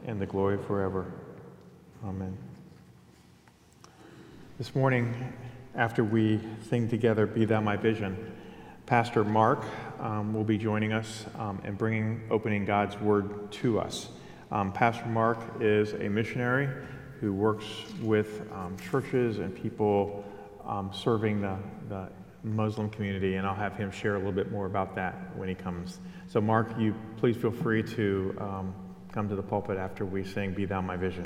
and 0.07 0.19
the 0.19 0.25
glory 0.25 0.57
forever. 0.57 1.11
Amen. 2.05 2.37
This 4.57 4.73
morning, 4.73 5.13
after 5.75 6.05
we 6.05 6.39
sing 6.69 6.87
together, 6.87 7.27
Be 7.27 7.43
Thou 7.43 7.59
My 7.59 7.75
Vision, 7.75 8.33
Pastor 8.85 9.25
Mark 9.25 9.61
um, 9.99 10.33
will 10.33 10.45
be 10.45 10.57
joining 10.57 10.93
us 10.93 11.25
um, 11.37 11.61
and 11.65 11.77
bringing 11.77 12.21
opening 12.31 12.63
God's 12.63 12.97
Word 12.97 13.51
to 13.51 13.77
us. 13.77 14.07
Um, 14.51 14.71
Pastor 14.71 15.07
Mark 15.07 15.37
is 15.59 15.91
a 15.95 16.07
missionary 16.07 16.69
who 17.19 17.33
works 17.33 17.65
with 18.01 18.49
um, 18.53 18.77
churches 18.89 19.39
and 19.39 19.53
people 19.53 20.23
um, 20.65 20.91
serving 20.93 21.41
the, 21.41 21.57
the 21.89 22.07
Muslim 22.43 22.89
community, 22.89 23.35
and 23.35 23.45
I'll 23.45 23.55
have 23.55 23.75
him 23.75 23.91
share 23.91 24.15
a 24.15 24.17
little 24.17 24.31
bit 24.31 24.51
more 24.51 24.65
about 24.65 24.95
that 24.95 25.35
when 25.35 25.47
he 25.47 25.55
comes. 25.55 25.99
So, 26.27 26.41
Mark, 26.41 26.77
you 26.79 26.95
please 27.17 27.37
feel 27.37 27.51
free 27.51 27.83
to 27.83 28.35
um, 28.39 28.75
come 29.11 29.29
to 29.29 29.35
the 29.35 29.43
pulpit 29.43 29.77
after 29.77 30.05
we 30.05 30.23
sing 30.23 30.53
Be 30.53 30.65
Thou 30.65 30.81
My 30.81 30.97
Vision. 30.97 31.25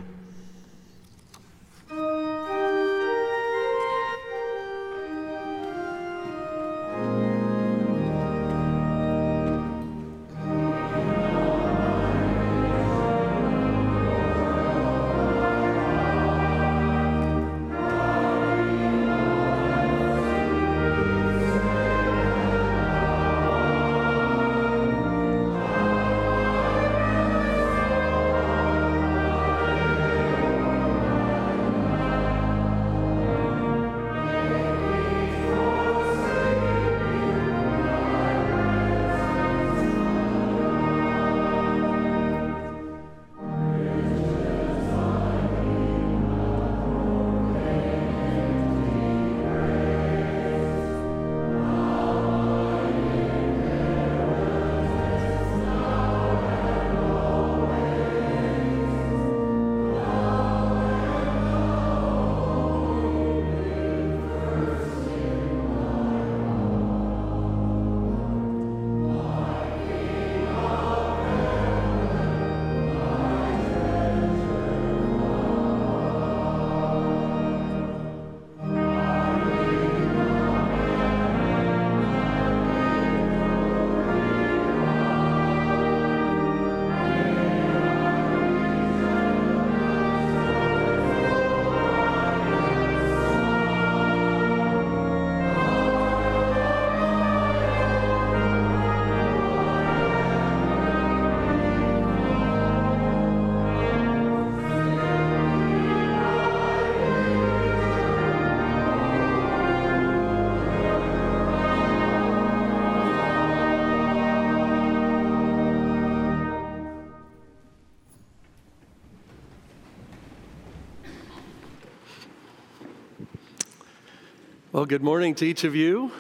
Well, 124.86 124.90
good 124.92 125.02
morning 125.02 125.34
to 125.34 125.48
each 125.48 125.64
of 125.64 125.76
you. 125.76 126.12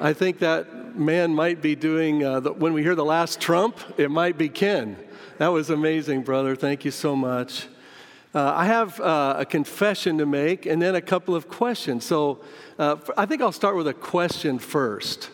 I 0.00 0.12
think 0.12 0.38
that 0.38 0.96
man 0.96 1.34
might 1.34 1.60
be 1.60 1.74
doing, 1.74 2.22
uh, 2.22 2.38
the, 2.38 2.52
when 2.52 2.72
we 2.72 2.84
hear 2.84 2.94
the 2.94 3.04
last 3.04 3.40
trump, 3.40 3.80
it 3.96 4.12
might 4.12 4.38
be 4.38 4.48
Ken. 4.48 4.96
That 5.38 5.48
was 5.48 5.68
amazing, 5.70 6.22
brother. 6.22 6.54
Thank 6.54 6.84
you 6.84 6.92
so 6.92 7.16
much. 7.16 7.66
Uh, 8.32 8.52
I 8.54 8.66
have 8.66 9.00
uh, 9.00 9.34
a 9.38 9.44
confession 9.44 10.18
to 10.18 10.24
make 10.24 10.66
and 10.66 10.80
then 10.80 10.94
a 10.94 11.00
couple 11.00 11.34
of 11.34 11.48
questions. 11.48 12.04
So 12.04 12.42
uh, 12.78 12.94
I 13.16 13.26
think 13.26 13.42
I'll 13.42 13.50
start 13.50 13.74
with 13.74 13.88
a 13.88 13.94
question 13.94 14.60
first. 14.60 15.30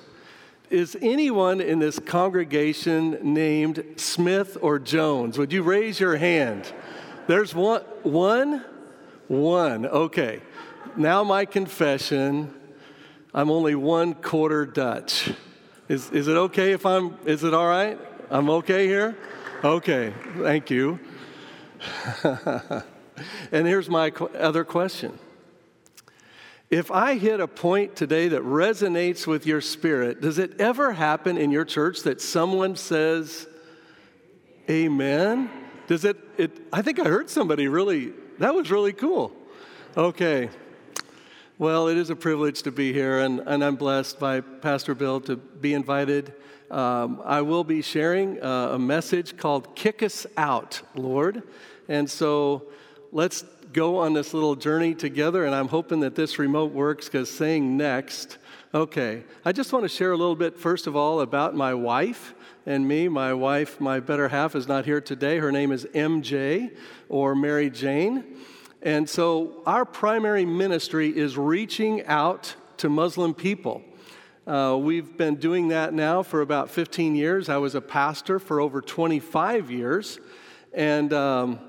Is 0.70 0.96
anyone 1.02 1.60
in 1.60 1.78
this 1.78 1.98
congregation 1.98 3.18
named 3.34 3.84
Smith 3.96 4.56
or 4.62 4.78
Jones? 4.78 5.36
Would 5.36 5.52
you 5.52 5.62
raise 5.62 6.00
your 6.00 6.16
hand? 6.16 6.72
There's 7.26 7.54
one, 7.54 7.82
one, 8.02 8.64
one. 9.28 9.84
Okay 9.84 10.40
now 10.96 11.24
my 11.24 11.44
confession 11.44 12.54
I'm 13.34 13.50
only 13.50 13.74
one 13.74 14.12
quarter 14.14 14.66
Dutch. 14.66 15.32
Is, 15.88 16.10
is 16.10 16.28
it 16.28 16.36
okay 16.36 16.72
if 16.72 16.84
I'm, 16.84 17.16
is 17.24 17.44
it 17.44 17.54
all 17.54 17.66
right? 17.66 17.98
I'm 18.30 18.50
okay 18.50 18.86
here? 18.86 19.16
Okay, 19.64 20.12
thank 20.36 20.70
you. 20.70 21.00
and 22.22 23.66
here's 23.66 23.88
my 23.88 24.10
qu- 24.10 24.28
other 24.38 24.64
question. 24.64 25.18
If 26.68 26.90
I 26.90 27.14
hit 27.16 27.40
a 27.40 27.48
point 27.48 27.96
today 27.96 28.28
that 28.28 28.42
resonates 28.42 29.26
with 29.26 29.46
your 29.46 29.62
spirit, 29.62 30.20
does 30.20 30.38
it 30.38 30.60
ever 30.60 30.92
happen 30.92 31.38
in 31.38 31.50
your 31.50 31.64
church 31.64 32.02
that 32.02 32.20
someone 32.20 32.76
says, 32.76 33.46
Amen? 34.68 35.50
Does 35.86 36.04
it, 36.04 36.18
it 36.36 36.50
I 36.72 36.82
think 36.82 37.00
I 37.00 37.04
heard 37.04 37.30
somebody 37.30 37.66
really, 37.66 38.12
that 38.38 38.54
was 38.54 38.70
really 38.70 38.92
cool. 38.92 39.32
Okay. 39.96 40.50
Well, 41.62 41.86
it 41.86 41.96
is 41.96 42.10
a 42.10 42.16
privilege 42.16 42.62
to 42.62 42.72
be 42.72 42.92
here, 42.92 43.20
and, 43.20 43.38
and 43.46 43.62
I'm 43.62 43.76
blessed 43.76 44.18
by 44.18 44.40
Pastor 44.40 44.96
Bill 44.96 45.20
to 45.20 45.36
be 45.36 45.74
invited. 45.74 46.34
Um, 46.72 47.22
I 47.24 47.42
will 47.42 47.62
be 47.62 47.82
sharing 47.82 48.42
uh, 48.42 48.70
a 48.72 48.78
message 48.80 49.36
called 49.36 49.76
Kick 49.76 50.02
Us 50.02 50.26
Out, 50.36 50.82
Lord. 50.96 51.44
And 51.88 52.10
so 52.10 52.64
let's 53.12 53.42
go 53.72 53.98
on 53.98 54.12
this 54.12 54.34
little 54.34 54.56
journey 54.56 54.92
together, 54.92 55.44
and 55.44 55.54
I'm 55.54 55.68
hoping 55.68 56.00
that 56.00 56.16
this 56.16 56.36
remote 56.36 56.72
works 56.72 57.06
because 57.06 57.30
saying 57.30 57.76
next, 57.76 58.38
okay, 58.74 59.22
I 59.44 59.52
just 59.52 59.72
want 59.72 59.84
to 59.84 59.88
share 59.88 60.10
a 60.10 60.16
little 60.16 60.34
bit, 60.34 60.58
first 60.58 60.88
of 60.88 60.96
all, 60.96 61.20
about 61.20 61.54
my 61.54 61.74
wife 61.74 62.34
and 62.66 62.88
me. 62.88 63.06
My 63.06 63.32
wife, 63.34 63.80
my 63.80 64.00
better 64.00 64.26
half, 64.26 64.56
is 64.56 64.66
not 64.66 64.84
here 64.84 65.00
today. 65.00 65.38
Her 65.38 65.52
name 65.52 65.70
is 65.70 65.84
MJ 65.94 66.74
or 67.08 67.36
Mary 67.36 67.70
Jane. 67.70 68.24
And 68.82 69.08
so 69.08 69.62
our 69.64 69.84
primary 69.84 70.44
ministry 70.44 71.16
is 71.16 71.38
reaching 71.38 72.04
out 72.06 72.56
to 72.78 72.88
Muslim 72.88 73.32
people. 73.32 73.80
Uh, 74.44 74.76
we've 74.80 75.16
been 75.16 75.36
doing 75.36 75.68
that 75.68 75.94
now 75.94 76.24
for 76.24 76.40
about 76.40 76.68
15 76.68 77.14
years. 77.14 77.48
I 77.48 77.58
was 77.58 77.76
a 77.76 77.80
pastor 77.80 78.40
for 78.40 78.60
over 78.60 78.80
25 78.80 79.70
years. 79.70 80.18
And, 80.72 81.12
um, 81.12 81.60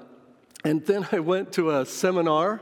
and 0.63 0.83
then 0.87 1.07
I 1.11 1.19
went 1.19 1.53
to 1.53 1.69
a 1.77 1.85
seminar. 1.85 2.61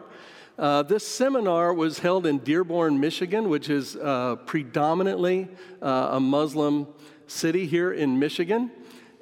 Uh, 0.59 0.83
this 0.83 1.07
seminar 1.07 1.73
was 1.73 1.99
held 1.99 2.25
in 2.25 2.39
Dearborn, 2.39 2.99
Michigan, 2.99 3.47
which 3.47 3.69
is 3.69 3.95
uh, 3.95 4.35
predominantly 4.45 5.47
uh, 5.81 6.09
a 6.11 6.19
Muslim 6.19 6.87
city 7.25 7.65
here 7.65 7.93
in 7.93 8.19
Michigan. 8.19 8.69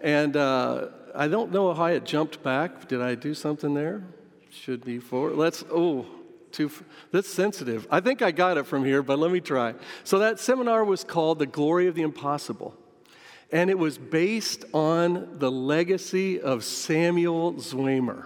And 0.02 0.36
uh, 0.36 0.88
I 1.14 1.28
don't 1.28 1.52
know 1.52 1.72
how 1.76 1.86
it 1.86 2.04
jumped 2.04 2.42
back. 2.42 2.88
Did 2.88 3.02
I 3.04 3.14
do 3.14 3.36
something 3.36 3.76
there? 3.76 4.04
Should 4.64 4.84
be 4.84 5.00
forward. 5.00 5.38
Let's, 5.38 5.64
oh, 5.72 6.06
too, 6.52 6.70
that's 7.12 7.30
sensitive. 7.30 7.88
I 7.90 8.02
think 8.02 8.22
I 8.22 8.32
got 8.32 8.58
it 8.58 8.68
from 8.68 8.84
here, 8.84 9.02
but 9.02 9.18
let 9.18 9.32
me 9.32 9.40
try. 9.40 9.74
So 10.04 10.20
that 10.20 10.38
seminar 10.38 10.84
was 10.84 11.06
called 11.06 11.40
The 11.40 11.46
Glory 11.46 11.88
of 11.88 11.96
the 11.96 12.02
Impossible. 12.02 12.76
And 13.54 13.70
it 13.70 13.80
was 13.80 13.98
based 13.98 14.66
on 14.74 15.40
the 15.40 15.50
legacy 15.50 16.42
of 16.42 16.66
Samuel 16.66 17.54
Zwemer, 17.54 18.26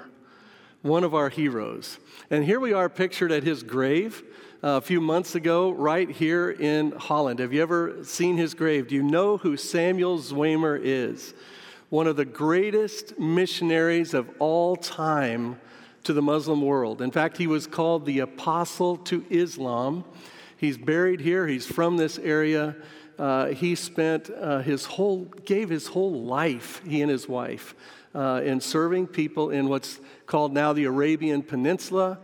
one 0.81 1.03
of 1.03 1.13
our 1.13 1.29
heroes. 1.29 1.99
And 2.31 2.43
here 2.43 2.59
we 2.59 2.73
are 2.73 2.89
pictured 2.89 3.31
at 3.31 3.43
his 3.43 3.61
grave 3.61 4.23
uh, 4.63 4.69
a 4.69 4.81
few 4.81 5.01
months 5.01 5.35
ago, 5.35 5.69
right 5.69 6.09
here 6.09 6.49
in 6.49 6.93
Holland. 6.93 7.37
Have 7.39 7.53
you 7.53 7.61
ever 7.61 8.03
seen 8.03 8.37
his 8.37 8.55
grave? 8.55 8.87
Do 8.87 8.95
you 8.95 9.03
know 9.03 9.37
who 9.37 9.55
Samuel 9.55 10.17
Zwemer 10.17 10.79
is? 10.81 11.35
One 11.89 12.07
of 12.07 12.15
the 12.15 12.25
greatest 12.25 13.19
missionaries 13.19 14.15
of 14.15 14.27
all 14.39 14.75
time 14.75 15.59
to 16.03 16.13
the 16.13 16.21
Muslim 16.21 16.61
world. 16.61 17.01
In 17.01 17.11
fact, 17.11 17.37
he 17.37 17.47
was 17.47 17.67
called 17.67 18.05
the 18.05 18.19
Apostle 18.19 18.97
to 18.97 19.25
Islam. 19.29 20.03
He's 20.57 20.77
buried 20.77 21.21
here, 21.21 21.47
he's 21.47 21.65
from 21.65 21.97
this 21.97 22.17
area. 22.19 22.75
Uh, 23.17 23.47
he 23.47 23.75
spent 23.75 24.29
uh, 24.29 24.59
his 24.59 24.85
whole, 24.85 25.25
gave 25.45 25.69
his 25.69 25.87
whole 25.87 26.23
life, 26.23 26.81
he 26.85 27.01
and 27.01 27.11
his 27.11 27.27
wife, 27.27 27.75
uh, 28.15 28.41
in 28.43 28.59
serving 28.59 29.07
people 29.07 29.51
in 29.51 29.69
what's 29.69 29.99
called 30.25 30.53
now 30.53 30.73
the 30.73 30.85
Arabian 30.85 31.43
Peninsula. 31.43 32.19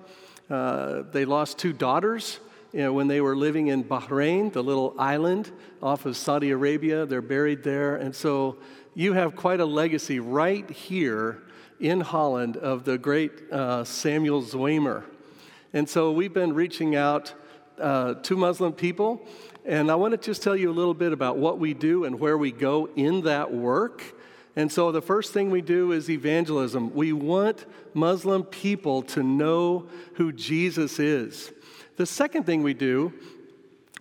Uh, 0.49 1.03
they 1.11 1.25
lost 1.25 1.57
two 1.57 1.73
daughters 1.73 2.39
you 2.71 2.81
know, 2.81 2.93
when 2.93 3.07
they 3.07 3.21
were 3.21 3.35
living 3.35 3.67
in 3.67 3.83
Bahrain, 3.83 4.51
the 4.51 4.63
little 4.63 4.95
island 4.97 5.51
off 5.81 6.05
of 6.05 6.17
Saudi 6.17 6.51
Arabia. 6.51 7.05
They're 7.05 7.21
buried 7.21 7.63
there. 7.63 7.95
And 7.95 8.15
so 8.15 8.57
you 8.93 9.13
have 9.13 9.35
quite 9.35 9.59
a 9.59 9.65
legacy 9.65 10.19
right 10.19 10.69
here 10.69 11.43
in 11.79 12.01
Holland 12.01 12.57
of 12.57 12.83
the 12.83 12.97
great 12.97 13.51
uh, 13.51 13.83
Samuel 13.83 14.43
Zwemer. 14.43 15.03
And 15.73 15.87
so 15.87 16.11
we've 16.11 16.33
been 16.33 16.53
reaching 16.53 16.95
out 16.95 17.33
uh, 17.79 18.15
to 18.15 18.35
Muslim 18.35 18.73
people. 18.73 19.25
And 19.65 19.91
I 19.91 19.95
want 19.95 20.11
to 20.13 20.17
just 20.17 20.41
tell 20.41 20.55
you 20.55 20.69
a 20.69 20.73
little 20.73 20.93
bit 20.93 21.13
about 21.13 21.37
what 21.37 21.59
we 21.59 21.73
do 21.73 22.05
and 22.05 22.19
where 22.19 22.37
we 22.37 22.51
go 22.51 22.89
in 22.95 23.21
that 23.21 23.53
work. 23.53 24.03
And 24.55 24.71
so 24.71 24.91
the 24.91 25.01
first 25.01 25.31
thing 25.31 25.51
we 25.51 25.61
do 25.61 25.91
is 25.91 26.09
evangelism. 26.09 26.93
We 26.93 27.13
want 27.13 27.65
Muslim 27.93 28.43
people 28.43 29.03
to 29.03 29.23
know 29.23 29.87
who 30.15 30.31
Jesus 30.31 30.99
is. 30.99 31.51
The 31.97 32.05
second 32.05 32.45
thing 32.45 32.63
we 32.63 32.73
do 32.73 33.13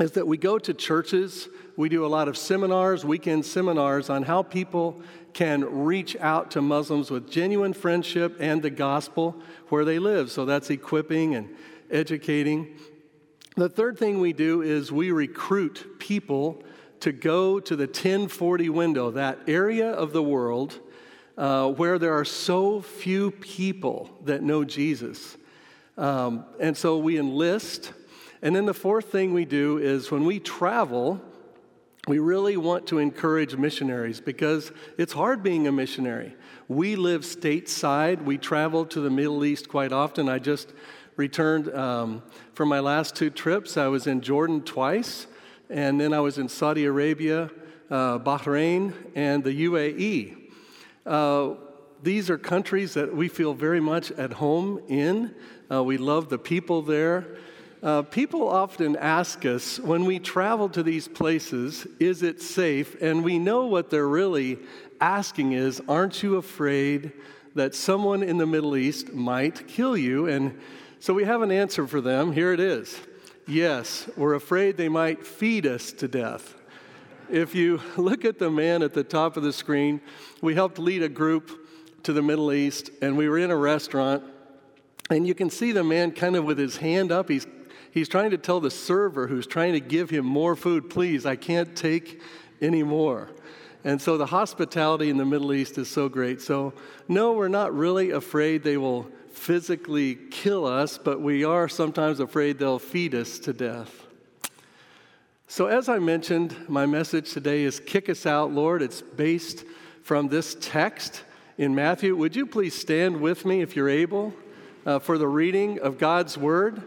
is 0.00 0.12
that 0.12 0.26
we 0.26 0.36
go 0.36 0.58
to 0.58 0.72
churches, 0.72 1.48
we 1.78 1.88
do 1.88 2.04
a 2.04 2.08
lot 2.08 2.26
of 2.26 2.36
seminars, 2.36 3.04
weekend 3.04 3.46
seminars 3.46 4.10
on 4.10 4.24
how 4.24 4.42
people 4.42 5.00
can 5.32 5.84
reach 5.84 6.16
out 6.16 6.50
to 6.50 6.60
Muslims 6.60 7.08
with 7.08 7.30
genuine 7.30 7.72
friendship 7.72 8.36
and 8.40 8.60
the 8.60 8.68
gospel 8.68 9.40
where 9.68 9.84
they 9.84 10.00
live. 10.00 10.28
So 10.32 10.44
that's 10.44 10.70
equipping 10.70 11.36
and 11.36 11.48
educating. 11.88 12.76
The 13.54 13.68
third 13.68 13.96
thing 13.96 14.18
we 14.18 14.32
do 14.32 14.60
is 14.60 14.90
we 14.90 15.12
recruit 15.12 16.00
people 16.00 16.64
to 16.98 17.12
go 17.12 17.60
to 17.60 17.76
the 17.76 17.86
1040 17.86 18.68
window, 18.70 19.12
that 19.12 19.38
area 19.46 19.92
of 19.92 20.12
the 20.12 20.22
world 20.22 20.80
uh, 21.36 21.70
where 21.70 22.00
there 22.00 22.18
are 22.18 22.24
so 22.24 22.80
few 22.80 23.30
people 23.30 24.10
that 24.24 24.42
know 24.42 24.64
Jesus. 24.64 25.36
Um, 25.96 26.44
and 26.58 26.76
so 26.76 26.98
we 26.98 27.18
enlist. 27.20 27.92
And 28.42 28.56
then 28.56 28.66
the 28.66 28.74
fourth 28.74 29.12
thing 29.12 29.32
we 29.32 29.44
do 29.44 29.78
is 29.78 30.10
when 30.10 30.24
we 30.24 30.40
travel, 30.40 31.22
we 32.08 32.18
really 32.18 32.56
want 32.56 32.86
to 32.86 32.98
encourage 32.98 33.54
missionaries 33.54 34.18
because 34.18 34.72
it's 34.96 35.12
hard 35.12 35.42
being 35.42 35.66
a 35.66 35.72
missionary. 35.72 36.34
We 36.66 36.96
live 36.96 37.20
stateside, 37.20 38.24
we 38.24 38.38
travel 38.38 38.86
to 38.86 39.00
the 39.00 39.10
Middle 39.10 39.44
East 39.44 39.68
quite 39.68 39.92
often. 39.92 40.26
I 40.26 40.38
just 40.38 40.72
returned 41.16 41.68
um, 41.74 42.22
from 42.54 42.70
my 42.70 42.80
last 42.80 43.14
two 43.14 43.28
trips. 43.28 43.76
I 43.76 43.88
was 43.88 44.06
in 44.06 44.22
Jordan 44.22 44.62
twice, 44.62 45.26
and 45.68 46.00
then 46.00 46.14
I 46.14 46.20
was 46.20 46.38
in 46.38 46.48
Saudi 46.48 46.86
Arabia, 46.86 47.50
uh, 47.90 48.18
Bahrain, 48.18 48.94
and 49.14 49.44
the 49.44 49.66
UAE. 49.66 50.50
Uh, 51.04 51.56
these 52.02 52.30
are 52.30 52.38
countries 52.38 52.94
that 52.94 53.14
we 53.14 53.28
feel 53.28 53.52
very 53.52 53.80
much 53.80 54.12
at 54.12 54.32
home 54.32 54.80
in. 54.88 55.34
Uh, 55.70 55.84
we 55.84 55.98
love 55.98 56.30
the 56.30 56.38
people 56.38 56.80
there. 56.80 57.26
Uh, 57.80 58.02
people 58.02 58.48
often 58.48 58.96
ask 58.96 59.44
us 59.46 59.78
when 59.78 60.04
we 60.04 60.18
travel 60.18 60.68
to 60.68 60.82
these 60.82 61.06
places, 61.06 61.86
is 62.00 62.24
it 62.24 62.42
safe? 62.42 63.00
And 63.00 63.22
we 63.22 63.38
know 63.38 63.66
what 63.66 63.88
they're 63.88 64.08
really 64.08 64.58
asking 65.00 65.52
is, 65.52 65.80
aren't 65.88 66.22
you 66.22 66.36
afraid 66.36 67.12
that 67.54 67.76
someone 67.76 68.24
in 68.24 68.36
the 68.38 68.46
Middle 68.46 68.76
East 68.76 69.12
might 69.12 69.68
kill 69.68 69.96
you? 69.96 70.26
And 70.26 70.58
so 70.98 71.14
we 71.14 71.24
have 71.24 71.40
an 71.42 71.52
answer 71.52 71.86
for 71.86 72.00
them. 72.00 72.32
Here 72.32 72.52
it 72.52 72.60
is 72.60 72.98
Yes, 73.46 74.10
we're 74.16 74.34
afraid 74.34 74.76
they 74.76 74.88
might 74.88 75.24
feed 75.24 75.64
us 75.64 75.92
to 75.92 76.08
death. 76.08 76.56
If 77.30 77.54
you 77.54 77.80
look 77.96 78.24
at 78.24 78.40
the 78.40 78.50
man 78.50 78.82
at 78.82 78.92
the 78.92 79.04
top 79.04 79.36
of 79.36 79.44
the 79.44 79.52
screen, 79.52 80.00
we 80.42 80.54
helped 80.54 80.80
lead 80.80 81.04
a 81.04 81.08
group 81.08 81.66
to 82.02 82.12
the 82.12 82.22
Middle 82.22 82.52
East, 82.52 82.90
and 83.00 83.16
we 83.16 83.28
were 83.28 83.38
in 83.38 83.50
a 83.52 83.56
restaurant. 83.56 84.24
And 85.10 85.26
you 85.26 85.34
can 85.34 85.48
see 85.48 85.72
the 85.72 85.84
man 85.84 86.10
kind 86.10 86.36
of 86.36 86.44
with 86.44 86.58
his 86.58 86.78
hand 86.78 87.12
up. 87.12 87.28
He's 87.28 87.46
he's 87.98 88.08
trying 88.08 88.30
to 88.30 88.38
tell 88.38 88.60
the 88.60 88.70
server 88.70 89.26
who's 89.26 89.46
trying 89.46 89.72
to 89.72 89.80
give 89.80 90.08
him 90.08 90.24
more 90.24 90.54
food, 90.54 90.88
please, 90.88 91.26
I 91.26 91.36
can't 91.36 91.76
take 91.76 92.22
any 92.60 92.82
more. 92.82 93.28
And 93.84 94.00
so 94.00 94.16
the 94.16 94.26
hospitality 94.26 95.10
in 95.10 95.16
the 95.16 95.24
Middle 95.24 95.52
East 95.52 95.78
is 95.78 95.88
so 95.88 96.08
great. 96.08 96.40
So, 96.40 96.72
no, 97.08 97.32
we're 97.32 97.48
not 97.48 97.74
really 97.74 98.10
afraid 98.10 98.62
they 98.62 98.76
will 98.76 99.08
physically 99.32 100.16
kill 100.30 100.64
us, 100.64 100.98
but 100.98 101.20
we 101.20 101.44
are 101.44 101.68
sometimes 101.68 102.20
afraid 102.20 102.58
they'll 102.58 102.78
feed 102.78 103.14
us 103.14 103.38
to 103.40 103.52
death. 103.52 104.06
So, 105.48 105.66
as 105.66 105.88
I 105.88 105.98
mentioned, 105.98 106.68
my 106.68 106.86
message 106.86 107.32
today 107.32 107.62
is 107.62 107.80
Kick 107.80 108.08
Us 108.08 108.26
Out, 108.26 108.52
Lord. 108.52 108.82
It's 108.82 109.02
based 109.02 109.64
from 110.02 110.28
this 110.28 110.56
text 110.60 111.22
in 111.56 111.74
Matthew. 111.74 112.14
Would 112.16 112.36
you 112.36 112.46
please 112.46 112.74
stand 112.74 113.20
with 113.20 113.44
me 113.44 113.60
if 113.60 113.74
you're 113.74 113.88
able 113.88 114.34
uh, 114.86 114.98
for 114.98 115.18
the 115.18 115.28
reading 115.28 115.80
of 115.80 115.98
God's 115.98 116.36
Word? 116.36 116.82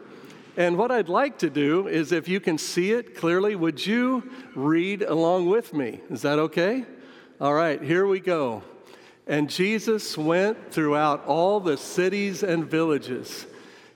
And 0.57 0.77
what 0.77 0.91
I'd 0.91 1.09
like 1.09 1.37
to 1.39 1.49
do 1.49 1.87
is, 1.87 2.11
if 2.11 2.27
you 2.27 2.39
can 2.41 2.57
see 2.57 2.91
it 2.91 3.15
clearly, 3.15 3.55
would 3.55 3.85
you 3.85 4.29
read 4.53 5.01
along 5.01 5.49
with 5.49 5.73
me? 5.73 6.01
Is 6.09 6.23
that 6.23 6.39
okay? 6.39 6.85
All 7.39 7.53
right, 7.53 7.81
here 7.81 8.05
we 8.05 8.19
go. 8.19 8.63
And 9.27 9.49
Jesus 9.49 10.17
went 10.17 10.73
throughout 10.73 11.25
all 11.25 11.61
the 11.61 11.77
cities 11.77 12.43
and 12.43 12.69
villages, 12.69 13.45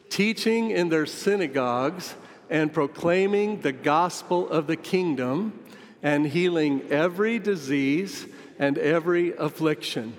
teaching 0.10 0.72
in 0.72 0.88
their 0.88 1.06
synagogues 1.06 2.16
and 2.50 2.72
proclaiming 2.72 3.60
the 3.60 3.74
gospel 3.74 4.48
of 4.48 4.68
the 4.68 4.78
kingdom 4.78 5.60
and 6.02 6.26
healing 6.26 6.84
every 6.90 7.38
disease 7.38 8.28
and 8.58 8.78
every 8.78 9.36
affliction. 9.36 10.16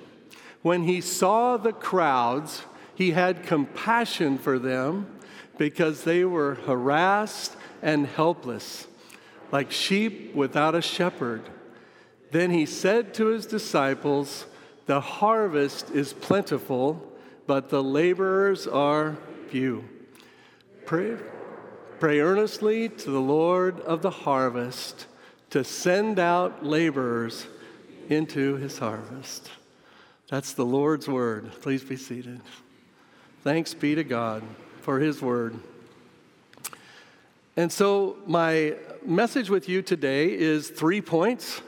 When 0.60 0.82
he 0.82 1.00
saw 1.00 1.56
the 1.56 1.72
crowds, 1.72 2.62
he 2.94 3.12
had 3.12 3.44
compassion 3.44 4.36
for 4.36 4.58
them 4.58 5.06
because 5.58 6.04
they 6.04 6.24
were 6.24 6.54
harassed 6.54 7.56
and 7.82 8.06
helpless, 8.06 8.86
like 9.52 9.70
sheep 9.70 10.34
without 10.34 10.74
a 10.74 10.82
shepherd. 10.82 11.42
Then 12.30 12.50
he 12.50 12.66
said 12.66 13.14
to 13.14 13.26
his 13.26 13.46
disciples, 13.46 14.46
The 14.86 15.00
harvest 15.00 15.90
is 15.90 16.12
plentiful, 16.12 17.12
but 17.46 17.70
the 17.70 17.82
laborers 17.82 18.66
are 18.66 19.16
few. 19.48 19.84
Pray, 20.84 21.16
pray 21.98 22.20
earnestly 22.20 22.88
to 22.88 23.10
the 23.10 23.20
Lord 23.20 23.80
of 23.80 24.02
the 24.02 24.10
harvest 24.10 25.06
to 25.50 25.64
send 25.64 26.18
out 26.18 26.64
laborers 26.64 27.46
into 28.08 28.56
his 28.56 28.78
harvest. 28.78 29.50
That's 30.28 30.52
the 30.52 30.66
Lord's 30.66 31.08
word. 31.08 31.52
Please 31.60 31.84
be 31.84 31.96
seated. 31.96 32.40
Thanks 33.42 33.74
be 33.74 33.94
to 33.94 34.02
God 34.02 34.42
for 34.86 35.00
His 35.00 35.20
word. 35.20 35.58
And 37.56 37.72
so, 37.72 38.18
my 38.24 38.76
message 39.04 39.50
with 39.50 39.68
you 39.68 39.82
today 39.82 40.32
is 40.32 40.70
three 40.70 41.00
points, 41.00 41.60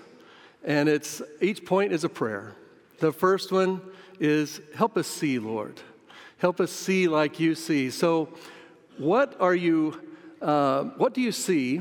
and 0.63 0.89
it's 0.89 1.21
each 1.41 1.65
point 1.65 1.93
is 1.93 2.05
a 2.05 2.09
prayer. 2.09 2.55
The 3.01 3.11
first 3.11 3.51
one 3.51 3.81
is 4.21 4.61
help 4.77 4.97
us 4.97 5.09
see, 5.09 5.41
Lord. 5.41 5.81
Help 6.37 6.61
us 6.61 6.71
see 6.71 7.09
like 7.09 7.41
you 7.41 7.57
see. 7.57 7.91
So, 7.91 8.29
what 8.99 9.35
are 9.41 9.55
you, 9.55 10.01
uh, 10.41 10.85
what 10.85 11.13
do 11.13 11.21
you 11.21 11.33
see 11.33 11.81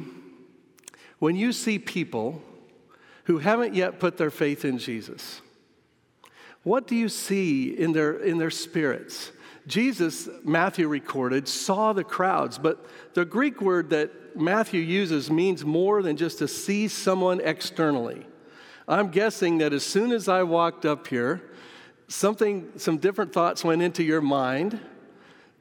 when 1.20 1.36
you 1.36 1.54
see 1.54 1.78
people 1.78 2.42
who 3.26 3.38
haven't 3.38 3.76
yet 3.76 4.00
put 4.00 4.18
their 4.18 4.32
faith 4.32 4.66
in 4.66 4.80
Jesus? 4.80 5.42
What 6.64 6.88
do 6.88 6.96
you 6.96 7.10
see 7.10 7.78
in 7.78 7.94
their, 7.94 8.14
in 8.14 8.40
their 8.40 8.50
spirits? 8.50 9.34
Jesus, 9.68 10.30
Matthew 10.44 10.88
recorded, 10.88 11.48
saw 11.48 11.92
the 11.92 12.04
crowds, 12.04 12.58
but 12.58 12.86
the 13.14 13.26
Greek 13.26 13.62
word 13.62 13.90
that 13.90 14.38
Matthew 14.38 14.82
uses 14.82 15.30
means 15.30 15.66
more 15.66 16.02
than 16.02 16.16
just 16.16 16.40
to 16.40 16.48
see 16.48 16.88
someone 16.88 17.42
externally. 17.42 18.26
I'm 18.88 19.10
guessing 19.10 19.58
that 19.58 19.74
as 19.74 19.84
soon 19.84 20.14
as 20.14 20.30
I 20.30 20.44
walked 20.44 20.86
up 20.86 21.08
here, 21.08 21.42
something, 22.08 22.72
some 22.78 22.98
different 22.98 23.34
thoughts 23.34 23.66
went 23.66 23.82
into 23.82 24.04
your 24.04 24.22
mind 24.22 24.80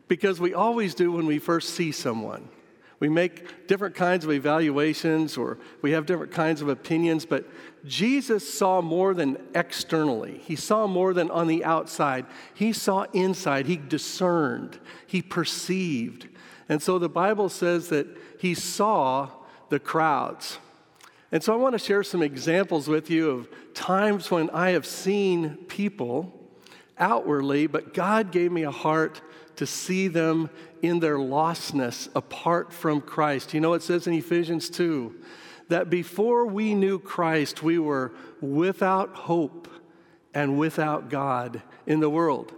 because 0.06 0.38
we 0.38 0.54
always 0.54 0.94
do 0.94 1.10
when 1.10 1.26
we 1.26 1.40
first 1.40 1.70
see 1.70 1.90
someone. 1.90 2.48
We 2.98 3.08
make 3.08 3.66
different 3.66 3.94
kinds 3.94 4.24
of 4.24 4.30
evaluations 4.30 5.36
or 5.36 5.58
we 5.82 5.92
have 5.92 6.06
different 6.06 6.32
kinds 6.32 6.62
of 6.62 6.68
opinions, 6.68 7.26
but 7.26 7.44
Jesus 7.84 8.52
saw 8.52 8.80
more 8.80 9.12
than 9.12 9.36
externally. 9.54 10.40
He 10.44 10.56
saw 10.56 10.86
more 10.86 11.12
than 11.12 11.30
on 11.30 11.46
the 11.46 11.62
outside. 11.64 12.24
He 12.54 12.72
saw 12.72 13.02
inside. 13.12 13.66
He 13.66 13.76
discerned. 13.76 14.78
He 15.06 15.20
perceived. 15.20 16.28
And 16.68 16.82
so 16.82 16.98
the 16.98 17.08
Bible 17.08 17.48
says 17.48 17.90
that 17.90 18.06
he 18.40 18.54
saw 18.54 19.28
the 19.68 19.78
crowds. 19.78 20.58
And 21.30 21.42
so 21.42 21.52
I 21.52 21.56
want 21.56 21.74
to 21.74 21.78
share 21.78 22.02
some 22.02 22.22
examples 22.22 22.88
with 22.88 23.10
you 23.10 23.30
of 23.30 23.74
times 23.74 24.30
when 24.30 24.48
I 24.50 24.70
have 24.70 24.86
seen 24.86 25.56
people 25.68 26.32
outwardly, 26.98 27.66
but 27.66 27.92
God 27.92 28.32
gave 28.32 28.50
me 28.50 28.62
a 28.62 28.70
heart 28.70 29.20
to 29.56 29.66
see 29.66 30.08
them 30.08 30.50
in 30.82 31.00
their 31.00 31.16
lostness 31.16 32.08
apart 32.14 32.72
from 32.72 33.00
Christ. 33.00 33.54
You 33.54 33.60
know, 33.60 33.74
it 33.74 33.82
says 33.82 34.06
in 34.06 34.14
Ephesians 34.14 34.70
2 34.70 35.14
that 35.68 35.90
before 35.90 36.46
we 36.46 36.74
knew 36.74 36.98
Christ, 36.98 37.62
we 37.62 37.78
were 37.78 38.12
without 38.40 39.14
hope 39.14 39.68
and 40.34 40.58
without 40.58 41.08
God 41.08 41.62
in 41.86 42.00
the 42.00 42.10
world. 42.10 42.52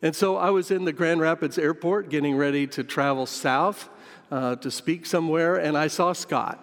And 0.00 0.16
so 0.16 0.36
I 0.36 0.50
was 0.50 0.70
in 0.70 0.84
the 0.84 0.92
Grand 0.92 1.20
Rapids 1.20 1.58
airport 1.58 2.08
getting 2.08 2.36
ready 2.36 2.66
to 2.68 2.82
travel 2.82 3.26
south 3.26 3.88
uh, 4.30 4.56
to 4.56 4.70
speak 4.70 5.06
somewhere, 5.06 5.56
and 5.56 5.76
I 5.76 5.88
saw 5.88 6.12
Scott. 6.12 6.58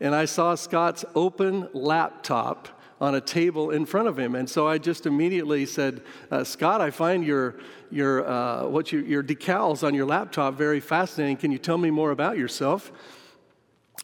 And 0.00 0.14
I 0.14 0.26
saw 0.26 0.54
Scott's 0.54 1.04
open 1.14 1.68
laptop 1.72 2.68
on 3.00 3.14
a 3.14 3.20
table 3.20 3.70
in 3.70 3.86
front 3.86 4.08
of 4.08 4.18
him. 4.18 4.34
And 4.34 4.48
so 4.48 4.66
I 4.66 4.78
just 4.78 5.06
immediately 5.06 5.66
said, 5.66 6.02
uh, 6.30 6.44
Scott, 6.44 6.80
I 6.80 6.90
find 6.90 7.24
your, 7.24 7.56
your, 7.90 8.28
uh, 8.28 8.66
what 8.66 8.92
you, 8.92 9.00
your 9.00 9.22
decals 9.22 9.86
on 9.86 9.94
your 9.94 10.06
laptop 10.06 10.54
very 10.54 10.80
fascinating. 10.80 11.36
Can 11.36 11.52
you 11.52 11.58
tell 11.58 11.78
me 11.78 11.90
more 11.90 12.10
about 12.10 12.36
yourself? 12.36 12.90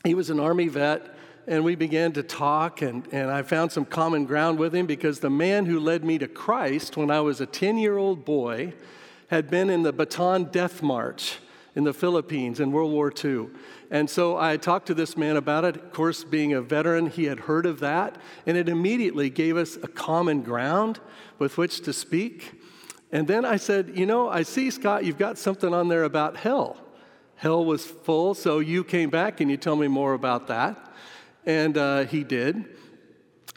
He 0.04 0.14
was 0.14 0.30
an 0.30 0.38
Army 0.38 0.68
vet, 0.68 1.14
and 1.46 1.64
we 1.64 1.74
began 1.74 2.12
to 2.12 2.22
talk, 2.22 2.82
and, 2.82 3.06
and 3.12 3.30
I 3.30 3.42
found 3.42 3.72
some 3.72 3.84
common 3.84 4.26
ground 4.26 4.58
with 4.58 4.74
him 4.74 4.86
because 4.86 5.20
the 5.20 5.30
man 5.30 5.66
who 5.66 5.80
led 5.80 6.04
me 6.04 6.18
to 6.18 6.28
Christ 6.28 6.96
when 6.96 7.10
I 7.10 7.20
was 7.20 7.40
a 7.40 7.46
10 7.46 7.78
year 7.78 7.96
old 7.96 8.24
boy 8.24 8.74
had 9.28 9.50
been 9.50 9.70
in 9.70 9.82
the 9.82 9.92
Bataan 9.92 10.52
Death 10.52 10.82
March 10.82 11.38
in 11.74 11.84
the 11.84 11.92
Philippines 11.92 12.60
in 12.60 12.70
World 12.70 12.92
War 12.92 13.12
II. 13.12 13.48
And 13.90 14.08
so 14.08 14.36
I 14.36 14.56
talked 14.56 14.86
to 14.86 14.94
this 14.94 15.16
man 15.16 15.36
about 15.36 15.64
it. 15.64 15.76
Of 15.76 15.92
course, 15.92 16.24
being 16.24 16.52
a 16.52 16.62
veteran, 16.62 17.08
he 17.08 17.24
had 17.24 17.40
heard 17.40 17.66
of 17.66 17.80
that, 17.80 18.16
and 18.46 18.56
it 18.56 18.68
immediately 18.68 19.30
gave 19.30 19.56
us 19.56 19.76
a 19.76 19.88
common 19.88 20.42
ground 20.42 21.00
with 21.38 21.58
which 21.58 21.80
to 21.82 21.92
speak. 21.92 22.60
And 23.12 23.28
then 23.28 23.44
I 23.44 23.56
said, 23.56 23.92
You 23.94 24.06
know, 24.06 24.28
I 24.28 24.42
see, 24.42 24.70
Scott, 24.70 25.04
you've 25.04 25.18
got 25.18 25.38
something 25.38 25.72
on 25.72 25.88
there 25.88 26.04
about 26.04 26.36
hell. 26.36 26.76
Hell 27.36 27.64
was 27.64 27.84
full, 27.84 28.34
so 28.34 28.58
you 28.58 28.84
came 28.84 29.10
back 29.10 29.40
and 29.40 29.50
you 29.50 29.56
tell 29.56 29.76
me 29.76 29.88
more 29.88 30.14
about 30.14 30.46
that. 30.48 30.92
And 31.44 31.76
uh, 31.76 32.04
he 32.04 32.24
did. 32.24 32.64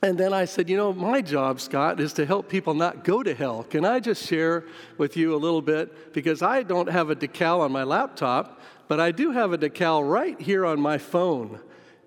And 0.03 0.15
then 0.17 0.31
I 0.31 0.45
said, 0.45 0.69
You 0.69 0.77
know, 0.77 0.93
my 0.93 1.21
job, 1.21 1.59
Scott, 1.59 1.99
is 1.99 2.13
to 2.13 2.25
help 2.25 2.49
people 2.49 2.75
not 2.75 3.03
go 3.03 3.23
to 3.23 3.33
hell. 3.33 3.63
Can 3.63 3.83
I 3.83 3.99
just 3.99 4.27
share 4.27 4.65
with 4.97 5.17
you 5.17 5.33
a 5.33 5.37
little 5.37 5.61
bit? 5.61 6.13
Because 6.13 6.41
I 6.43 6.61
don't 6.61 6.89
have 6.89 7.09
a 7.09 7.15
decal 7.15 7.61
on 7.61 7.71
my 7.71 7.83
laptop, 7.83 8.61
but 8.87 8.99
I 8.99 9.11
do 9.11 9.31
have 9.31 9.53
a 9.53 9.57
decal 9.57 10.09
right 10.09 10.39
here 10.39 10.65
on 10.65 10.79
my 10.79 10.97
phone. 10.97 11.59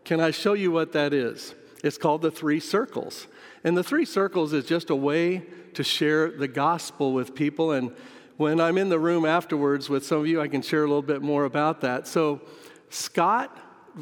Can 0.05 0.21
I 0.21 0.31
show 0.31 0.55
you 0.55 0.71
what 0.71 0.93
that 0.93 1.13
is? 1.13 1.55
It's 1.83 1.99
called 1.99 2.23
the 2.23 2.31
three 2.31 2.61
circles. 2.61 3.27
And 3.65 3.77
the 3.77 3.85
three 3.85 4.05
circles 4.05 4.53
is 4.53 4.65
just 4.65 4.91
a 4.91 4.97
way 4.97 5.45
to 5.75 5.85
share 5.85 6.31
the 6.31 6.49
gospel 6.49 7.13
with 7.13 7.35
people. 7.35 7.73
And 7.73 7.95
when 8.37 8.61
I'm 8.61 8.79
in 8.79 8.89
the 8.89 8.99
room 8.99 9.25
afterwards 9.25 9.89
with 9.89 10.05
some 10.05 10.21
of 10.21 10.27
you, 10.27 10.41
I 10.41 10.49
can 10.49 10.63
share 10.63 10.85
a 10.85 10.87
little 10.87 11.03
bit 11.03 11.23
more 11.23 11.45
about 11.45 11.83
that. 11.83 12.07
So, 12.07 12.41
Scott, 12.89 13.57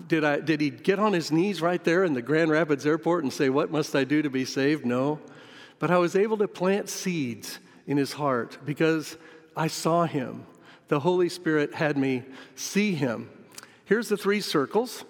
did, 0.06 0.24
I, 0.24 0.40
did 0.40 0.60
he 0.60 0.70
get 0.70 0.98
on 0.98 1.12
his 1.12 1.32
knees 1.32 1.60
right 1.60 1.82
there 1.82 2.04
in 2.04 2.14
the 2.14 2.22
Grand 2.22 2.50
Rapids 2.50 2.86
airport 2.86 3.24
and 3.24 3.32
say, 3.32 3.48
What 3.48 3.70
must 3.70 3.96
I 3.96 4.04
do 4.04 4.22
to 4.22 4.30
be 4.30 4.44
saved? 4.44 4.86
No. 4.86 5.18
But 5.78 5.90
I 5.90 5.98
was 5.98 6.16
able 6.16 6.36
to 6.38 6.48
plant 6.48 6.88
seeds 6.88 7.58
in 7.86 7.96
his 7.96 8.12
heart 8.12 8.58
because 8.64 9.16
I 9.56 9.68
saw 9.68 10.04
him 10.04 10.46
the 10.88 11.00
Holy 11.00 11.28
Spirit 11.28 11.74
had 11.74 11.96
me 11.96 12.24
see 12.54 12.94
him. 12.94 13.30
Here's 13.84 14.08
the 14.08 14.16
three 14.16 14.40
circles. 14.40 15.04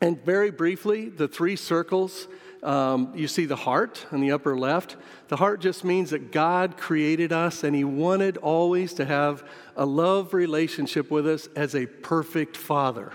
And 0.00 0.24
very 0.24 0.50
briefly, 0.50 1.08
the 1.08 1.26
three 1.26 1.56
circles 1.56 2.28
um, 2.62 3.12
you 3.14 3.28
see 3.28 3.46
the 3.46 3.56
heart 3.56 4.06
in 4.10 4.20
the 4.20 4.32
upper 4.32 4.56
left. 4.56 4.96
The 5.28 5.36
heart 5.36 5.60
just 5.60 5.84
means 5.84 6.10
that 6.10 6.32
God 6.32 6.76
created 6.76 7.32
us 7.32 7.62
and 7.62 7.74
He 7.74 7.84
wanted 7.84 8.36
always 8.36 8.94
to 8.94 9.04
have 9.04 9.44
a 9.76 9.86
love 9.86 10.34
relationship 10.34 11.10
with 11.10 11.26
us 11.26 11.48
as 11.54 11.74
a 11.74 11.86
perfect 11.86 12.56
father. 12.56 13.12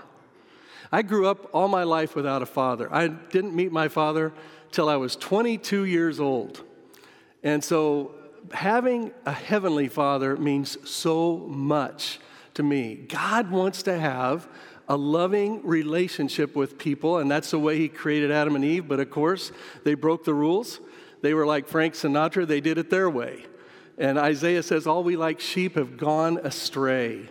I 0.90 1.02
grew 1.02 1.26
up 1.26 1.50
all 1.52 1.68
my 1.68 1.82
life 1.82 2.14
without 2.14 2.40
a 2.40 2.46
father. 2.46 2.92
I 2.92 3.08
didn't 3.08 3.54
meet 3.54 3.72
my 3.72 3.88
father 3.88 4.32
till 4.70 4.88
I 4.88 4.96
was 4.96 5.16
22 5.16 5.84
years 5.84 6.20
old. 6.20 6.62
And 7.42 7.62
so 7.62 8.14
having 8.52 9.12
a 9.26 9.32
heavenly 9.32 9.88
father 9.88 10.36
means 10.36 10.76
so 10.88 11.38
much 11.48 12.18
to 12.54 12.62
me. 12.62 12.94
God 13.08 13.50
wants 13.50 13.82
to 13.84 13.98
have 13.98 14.48
a 14.88 14.96
loving 14.96 15.66
relationship 15.66 16.54
with 16.54 16.78
people, 16.78 17.18
and 17.18 17.30
that's 17.30 17.50
the 17.50 17.58
way 17.58 17.78
He 17.78 17.88
created 17.88 18.30
Adam 18.30 18.54
and 18.54 18.64
Eve. 18.64 18.86
But 18.86 19.00
of 19.00 19.10
course, 19.10 19.50
they 19.84 19.94
broke 19.94 20.24
the 20.24 20.34
rules. 20.34 20.80
They 21.22 21.34
were 21.34 21.46
like 21.46 21.68
Frank 21.68 21.94
Sinatra, 21.94 22.46
they 22.46 22.60
did 22.60 22.78
it 22.78 22.90
their 22.90 23.08
way. 23.08 23.46
And 23.96 24.18
Isaiah 24.18 24.62
says, 24.62 24.86
All 24.86 25.02
we 25.02 25.16
like 25.16 25.40
sheep 25.40 25.76
have 25.76 25.96
gone 25.96 26.38
astray. 26.38 27.28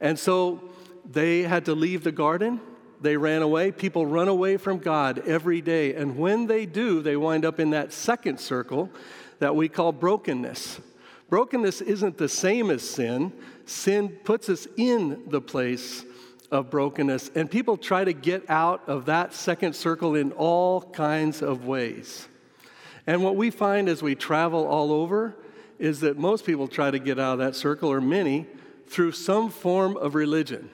And 0.00 0.18
so 0.18 0.70
they 1.04 1.42
had 1.42 1.64
to 1.66 1.74
leave 1.74 2.04
the 2.04 2.12
garden. 2.12 2.60
They 3.00 3.16
ran 3.16 3.42
away. 3.42 3.70
People 3.70 4.06
run 4.06 4.28
away 4.28 4.56
from 4.56 4.78
God 4.78 5.20
every 5.20 5.60
day. 5.60 5.94
And 5.94 6.16
when 6.16 6.46
they 6.46 6.66
do, 6.66 7.00
they 7.00 7.16
wind 7.16 7.44
up 7.44 7.60
in 7.60 7.70
that 7.70 7.92
second 7.92 8.40
circle 8.40 8.90
that 9.38 9.54
we 9.54 9.68
call 9.68 9.92
brokenness. 9.92 10.80
Brokenness 11.28 11.80
isn't 11.80 12.18
the 12.18 12.28
same 12.28 12.70
as 12.70 12.82
sin. 12.88 13.32
Sin 13.66 14.08
puts 14.08 14.48
us 14.48 14.66
in 14.76 15.24
the 15.28 15.40
place 15.40 16.04
of 16.50 16.70
brokenness, 16.70 17.30
and 17.34 17.50
people 17.50 17.76
try 17.76 18.04
to 18.04 18.14
get 18.14 18.48
out 18.48 18.82
of 18.88 19.04
that 19.06 19.34
second 19.34 19.76
circle 19.76 20.14
in 20.14 20.32
all 20.32 20.80
kinds 20.80 21.42
of 21.42 21.66
ways. 21.66 22.26
And 23.06 23.22
what 23.22 23.36
we 23.36 23.50
find 23.50 23.88
as 23.88 24.02
we 24.02 24.14
travel 24.14 24.66
all 24.66 24.90
over 24.90 25.36
is 25.78 26.00
that 26.00 26.18
most 26.18 26.46
people 26.46 26.66
try 26.66 26.90
to 26.90 26.98
get 26.98 27.18
out 27.18 27.34
of 27.34 27.38
that 27.40 27.54
circle, 27.54 27.92
or 27.92 28.00
many, 28.00 28.46
through 28.86 29.12
some 29.12 29.50
form 29.50 29.96
of 29.98 30.14
religion. 30.14 30.70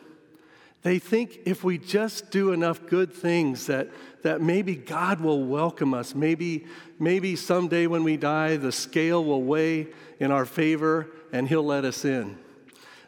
They 0.84 0.98
think 0.98 1.40
if 1.46 1.64
we 1.64 1.78
just 1.78 2.30
do 2.30 2.52
enough 2.52 2.86
good 2.86 3.10
things 3.10 3.66
that, 3.68 3.88
that 4.22 4.42
maybe 4.42 4.76
God 4.76 5.18
will 5.18 5.42
welcome 5.42 5.94
us. 5.94 6.14
Maybe, 6.14 6.66
maybe 6.98 7.36
someday 7.36 7.86
when 7.86 8.04
we 8.04 8.18
die, 8.18 8.58
the 8.58 8.70
scale 8.70 9.24
will 9.24 9.42
weigh 9.42 9.88
in 10.20 10.30
our 10.30 10.44
favor 10.44 11.08
and 11.32 11.48
He'll 11.48 11.64
let 11.64 11.86
us 11.86 12.04
in. 12.04 12.38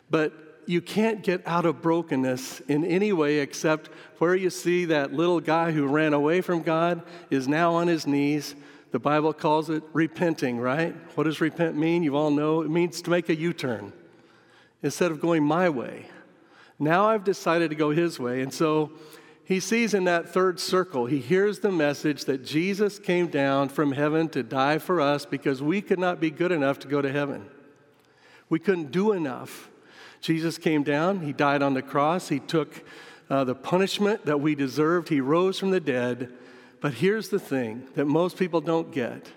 But 0.08 0.32
you 0.64 0.80
can't 0.80 1.22
get 1.22 1.46
out 1.46 1.66
of 1.66 1.82
brokenness 1.82 2.60
in 2.60 2.82
any 2.82 3.12
way 3.12 3.40
except 3.40 3.90
where 4.18 4.34
you 4.34 4.48
see 4.48 4.86
that 4.86 5.12
little 5.12 5.40
guy 5.40 5.70
who 5.70 5.86
ran 5.86 6.14
away 6.14 6.40
from 6.40 6.62
God 6.62 7.02
is 7.28 7.46
now 7.46 7.74
on 7.74 7.88
his 7.88 8.06
knees. 8.06 8.54
The 8.90 8.98
Bible 8.98 9.34
calls 9.34 9.68
it 9.68 9.82
repenting, 9.92 10.58
right? 10.58 10.96
What 11.14 11.24
does 11.24 11.42
repent 11.42 11.76
mean? 11.76 12.02
You 12.02 12.16
all 12.16 12.30
know 12.30 12.62
it 12.62 12.70
means 12.70 13.02
to 13.02 13.10
make 13.10 13.28
a 13.28 13.36
U 13.36 13.52
turn. 13.52 13.92
Instead 14.82 15.10
of 15.10 15.20
going 15.20 15.44
my 15.44 15.68
way, 15.68 16.06
now 16.78 17.08
I've 17.08 17.24
decided 17.24 17.70
to 17.70 17.76
go 17.76 17.90
his 17.90 18.18
way. 18.18 18.42
And 18.42 18.52
so 18.52 18.92
he 19.44 19.60
sees 19.60 19.94
in 19.94 20.04
that 20.04 20.28
third 20.28 20.58
circle, 20.58 21.06
he 21.06 21.20
hears 21.20 21.60
the 21.60 21.70
message 21.70 22.24
that 22.24 22.44
Jesus 22.44 22.98
came 22.98 23.28
down 23.28 23.68
from 23.68 23.92
heaven 23.92 24.28
to 24.30 24.42
die 24.42 24.78
for 24.78 25.00
us 25.00 25.24
because 25.24 25.62
we 25.62 25.80
could 25.80 25.98
not 25.98 26.20
be 26.20 26.30
good 26.30 26.52
enough 26.52 26.78
to 26.80 26.88
go 26.88 27.00
to 27.00 27.12
heaven. 27.12 27.46
We 28.48 28.58
couldn't 28.58 28.90
do 28.90 29.12
enough. 29.12 29.70
Jesus 30.20 30.58
came 30.58 30.82
down, 30.82 31.20
he 31.20 31.32
died 31.32 31.62
on 31.62 31.74
the 31.74 31.82
cross, 31.82 32.28
he 32.28 32.40
took 32.40 32.84
uh, 33.30 33.44
the 33.44 33.54
punishment 33.54 34.26
that 34.26 34.40
we 34.40 34.54
deserved, 34.54 35.08
he 35.08 35.20
rose 35.20 35.58
from 35.58 35.70
the 35.70 35.80
dead. 35.80 36.32
But 36.80 36.94
here's 36.94 37.28
the 37.28 37.38
thing 37.38 37.88
that 37.94 38.06
most 38.06 38.36
people 38.36 38.60
don't 38.60 38.92
get 38.92 39.30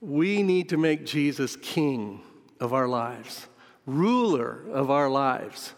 we 0.00 0.42
need 0.42 0.68
to 0.68 0.76
make 0.76 1.06
Jesus 1.06 1.56
king 1.56 2.20
of 2.60 2.72
our 2.74 2.86
lives, 2.86 3.48
ruler 3.86 4.64
of 4.70 4.90
our 4.90 5.08
lives. 5.08 5.74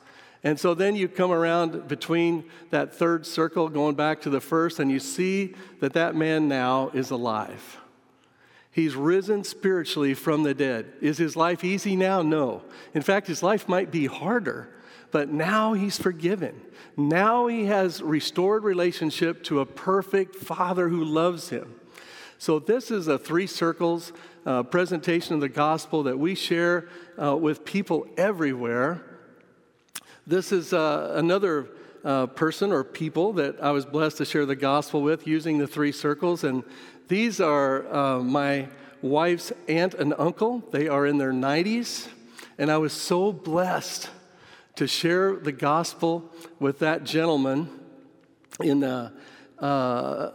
And 0.46 0.60
so 0.60 0.74
then 0.74 0.94
you 0.94 1.08
come 1.08 1.32
around 1.32 1.88
between 1.88 2.44
that 2.70 2.94
third 2.94 3.26
circle, 3.26 3.68
going 3.68 3.96
back 3.96 4.20
to 4.20 4.30
the 4.30 4.40
first, 4.40 4.78
and 4.78 4.92
you 4.92 5.00
see 5.00 5.56
that 5.80 5.94
that 5.94 6.14
man 6.14 6.46
now 6.46 6.92
is 6.94 7.10
alive. 7.10 7.78
He's 8.70 8.94
risen 8.94 9.42
spiritually 9.42 10.14
from 10.14 10.44
the 10.44 10.54
dead. 10.54 10.92
Is 11.00 11.18
his 11.18 11.34
life 11.34 11.64
easy 11.64 11.96
now? 11.96 12.22
No. 12.22 12.62
In 12.94 13.02
fact, 13.02 13.26
his 13.26 13.42
life 13.42 13.68
might 13.68 13.90
be 13.90 14.06
harder, 14.06 14.68
but 15.10 15.30
now 15.30 15.72
he's 15.72 15.98
forgiven. 15.98 16.60
Now 16.96 17.48
he 17.48 17.64
has 17.64 18.00
restored 18.00 18.62
relationship 18.62 19.42
to 19.44 19.58
a 19.58 19.66
perfect 19.66 20.36
father 20.36 20.88
who 20.88 21.02
loves 21.02 21.48
him. 21.48 21.74
So, 22.38 22.60
this 22.60 22.92
is 22.92 23.08
a 23.08 23.18
three 23.18 23.48
circles 23.48 24.12
uh, 24.44 24.62
presentation 24.62 25.34
of 25.34 25.40
the 25.40 25.48
gospel 25.48 26.04
that 26.04 26.20
we 26.20 26.36
share 26.36 26.88
uh, 27.20 27.34
with 27.36 27.64
people 27.64 28.06
everywhere. 28.16 29.15
This 30.28 30.50
is 30.50 30.72
uh, 30.72 31.12
another 31.14 31.68
uh, 32.04 32.26
person 32.26 32.72
or 32.72 32.82
people 32.82 33.34
that 33.34 33.62
I 33.62 33.70
was 33.70 33.86
blessed 33.86 34.16
to 34.16 34.24
share 34.24 34.44
the 34.44 34.56
gospel 34.56 35.00
with 35.00 35.24
using 35.24 35.58
the 35.58 35.68
three 35.68 35.92
circles. 35.92 36.42
And 36.42 36.64
these 37.06 37.40
are 37.40 37.86
uh, 37.94 38.18
my 38.18 38.68
wife's 39.02 39.52
aunt 39.68 39.94
and 39.94 40.12
uncle. 40.18 40.64
They 40.72 40.88
are 40.88 41.06
in 41.06 41.18
their 41.18 41.32
90s. 41.32 42.08
And 42.58 42.72
I 42.72 42.78
was 42.78 42.92
so 42.92 43.32
blessed 43.32 44.10
to 44.74 44.88
share 44.88 45.36
the 45.36 45.52
gospel 45.52 46.32
with 46.58 46.80
that 46.80 47.04
gentleman 47.04 47.70
in 48.60 48.82
uh, 48.82 49.10
uh, 49.60 50.32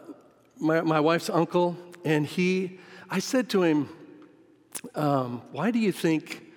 my, 0.58 0.80
my 0.80 1.02
wife's 1.02 1.30
uncle. 1.30 1.76
And 2.06 2.26
he, 2.26 2.80
I 3.10 3.20
said 3.20 3.50
to 3.50 3.64
him, 3.64 3.90
um, 4.96 5.42
Why 5.52 5.70
do 5.70 5.80
you 5.80 5.92
think 5.92 6.51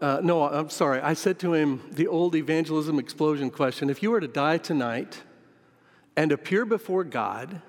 uh, 0.00 0.20
no, 0.22 0.44
I'm 0.44 0.70
sorry. 0.70 1.00
I 1.00 1.14
said 1.14 1.38
to 1.40 1.52
him 1.52 1.82
the 1.90 2.06
old 2.06 2.34
evangelism 2.34 2.98
explosion 2.98 3.50
question 3.50 3.90
if 3.90 4.02
you 4.02 4.10
were 4.10 4.20
to 4.20 4.28
die 4.28 4.58
tonight 4.58 5.22
and 6.16 6.32
appear 6.32 6.64
before 6.64 7.04
God, 7.04 7.60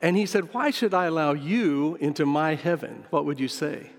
and 0.00 0.16
he 0.16 0.26
said, 0.26 0.52
Why 0.52 0.70
should 0.70 0.92
I 0.92 1.06
allow 1.06 1.32
you 1.32 1.96
into 2.00 2.26
my 2.26 2.54
heaven? 2.54 3.04
What 3.10 3.24
would 3.24 3.40
you 3.40 3.48
say? 3.48 3.90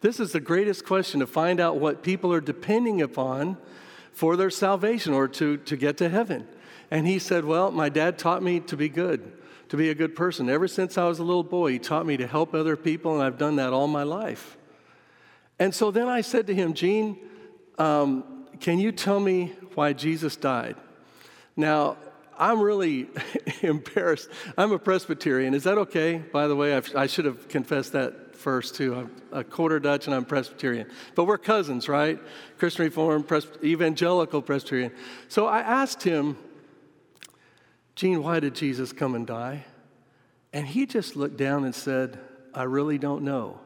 This 0.00 0.20
is 0.20 0.32
the 0.32 0.40
greatest 0.40 0.84
question 0.84 1.20
to 1.20 1.26
find 1.26 1.60
out 1.60 1.76
what 1.76 2.02
people 2.02 2.32
are 2.32 2.40
depending 2.40 3.02
upon 3.02 3.56
for 4.12 4.36
their 4.36 4.50
salvation 4.50 5.12
or 5.12 5.28
to, 5.28 5.58
to 5.58 5.76
get 5.76 5.96
to 5.98 6.08
heaven. 6.08 6.46
And 6.90 7.06
he 7.06 7.18
said, 7.18 7.44
Well, 7.44 7.70
my 7.70 7.88
dad 7.88 8.18
taught 8.18 8.42
me 8.42 8.60
to 8.60 8.76
be 8.76 8.88
good, 8.88 9.32
to 9.68 9.76
be 9.76 9.90
a 9.90 9.94
good 9.94 10.16
person. 10.16 10.48
Ever 10.48 10.68
since 10.68 10.96
I 10.96 11.06
was 11.06 11.18
a 11.18 11.24
little 11.24 11.42
boy, 11.42 11.72
he 11.72 11.78
taught 11.78 12.06
me 12.06 12.16
to 12.16 12.26
help 12.26 12.54
other 12.54 12.76
people, 12.76 13.14
and 13.14 13.22
I've 13.22 13.38
done 13.38 13.56
that 13.56 13.72
all 13.72 13.88
my 13.88 14.02
life. 14.02 14.56
And 15.64 15.74
so 15.74 15.90
then 15.90 16.08
I 16.08 16.20
said 16.20 16.48
to 16.48 16.54
him, 16.54 16.74
Gene, 16.74 17.16
um, 17.78 18.44
can 18.60 18.78
you 18.78 18.92
tell 18.92 19.18
me 19.18 19.54
why 19.74 19.94
Jesus 19.94 20.36
died? 20.36 20.76
Now, 21.56 21.96
I'm 22.38 22.60
really 22.60 23.08
embarrassed. 23.62 24.28
I'm 24.58 24.72
a 24.72 24.78
Presbyterian. 24.78 25.54
Is 25.54 25.64
that 25.64 25.78
okay? 25.78 26.18
By 26.18 26.48
the 26.48 26.54
way, 26.54 26.76
I've, 26.76 26.94
i 26.94 27.06
should 27.06 27.24
have 27.24 27.48
confessed 27.48 27.92
that 27.92 28.36
first, 28.36 28.74
too. 28.74 28.94
I'm 28.94 29.10
a 29.32 29.42
quarter 29.42 29.80
Dutch 29.80 30.04
and 30.06 30.14
I'm 30.14 30.26
Presbyterian. 30.26 30.86
But 31.14 31.24
we're 31.24 31.38
cousins, 31.38 31.88
right? 31.88 32.20
Christian 32.58 32.84
Reformed, 32.84 33.24
Evangelical 33.64 34.42
Presbyterian. 34.42 34.92
So 35.28 35.46
I 35.46 35.60
asked 35.60 36.02
him, 36.02 36.36
Gene, 37.94 38.22
why 38.22 38.38
did 38.38 38.54
Jesus 38.54 38.92
come 38.92 39.14
and 39.14 39.26
die? 39.26 39.64
And 40.52 40.66
he 40.66 40.84
just 40.84 41.16
looked 41.16 41.38
down 41.38 41.64
and 41.64 41.74
said, 41.74 42.20
I 42.52 42.64
really 42.64 42.98
don't 42.98 43.22
know. 43.22 43.60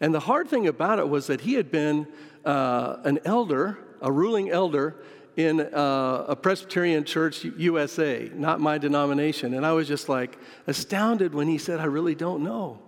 And 0.00 0.14
the 0.14 0.20
hard 0.20 0.48
thing 0.48 0.66
about 0.68 0.98
it 0.98 1.08
was 1.08 1.26
that 1.26 1.40
he 1.40 1.54
had 1.54 1.70
been 1.70 2.06
uh, 2.44 2.98
an 3.04 3.18
elder, 3.24 3.78
a 4.00 4.12
ruling 4.12 4.50
elder 4.50 4.96
in 5.36 5.60
uh, 5.60 6.24
a 6.28 6.36
Presbyterian 6.36 7.04
church 7.04 7.44
USA, 7.44 8.30
not 8.34 8.60
my 8.60 8.78
denomination. 8.78 9.54
And 9.54 9.64
I 9.64 9.72
was 9.72 9.86
just 9.86 10.08
like 10.08 10.38
astounded 10.66 11.34
when 11.34 11.46
he 11.46 11.58
said, 11.58 11.78
I 11.78 11.84
really 11.84 12.14
don't 12.14 12.42
know. 12.42 12.80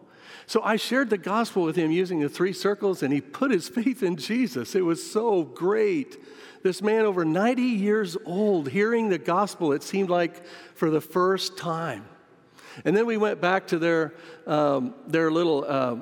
So 0.47 0.61
I 0.63 0.75
shared 0.75 1.11
the 1.11 1.19
gospel 1.19 1.63
with 1.63 1.77
him 1.77 1.93
using 1.93 2.19
the 2.19 2.29
three 2.29 2.53
circles, 2.53 3.05
and 3.05 3.13
he 3.13 3.21
put 3.21 3.53
his 3.53 3.69
faith 3.69 4.03
in 4.03 4.17
Jesus. 4.17 4.75
It 4.75 4.81
was 4.81 5.01
so 5.09 5.45
great. 5.45 6.19
This 6.65 6.83
man, 6.83 7.05
over 7.05 7.25
90 7.25 7.63
years 7.63 8.17
old, 8.27 8.69
hearing 8.69 9.11
the 9.11 9.19
gospel, 9.19 9.73
it 9.73 9.85
seemed 9.85 10.11
like 10.11 10.45
for 10.75 10.91
the 10.91 11.01
first 11.01 11.57
time. 11.57 12.05
And 12.85 12.97
then 12.97 13.07
we 13.07 13.17
went 13.17 13.41
back 13.41 13.69
to 13.69 13.79
their, 13.79 14.15
um, 14.47 14.95
their 15.07 15.31
little 15.31 15.65
uh, 15.67 15.97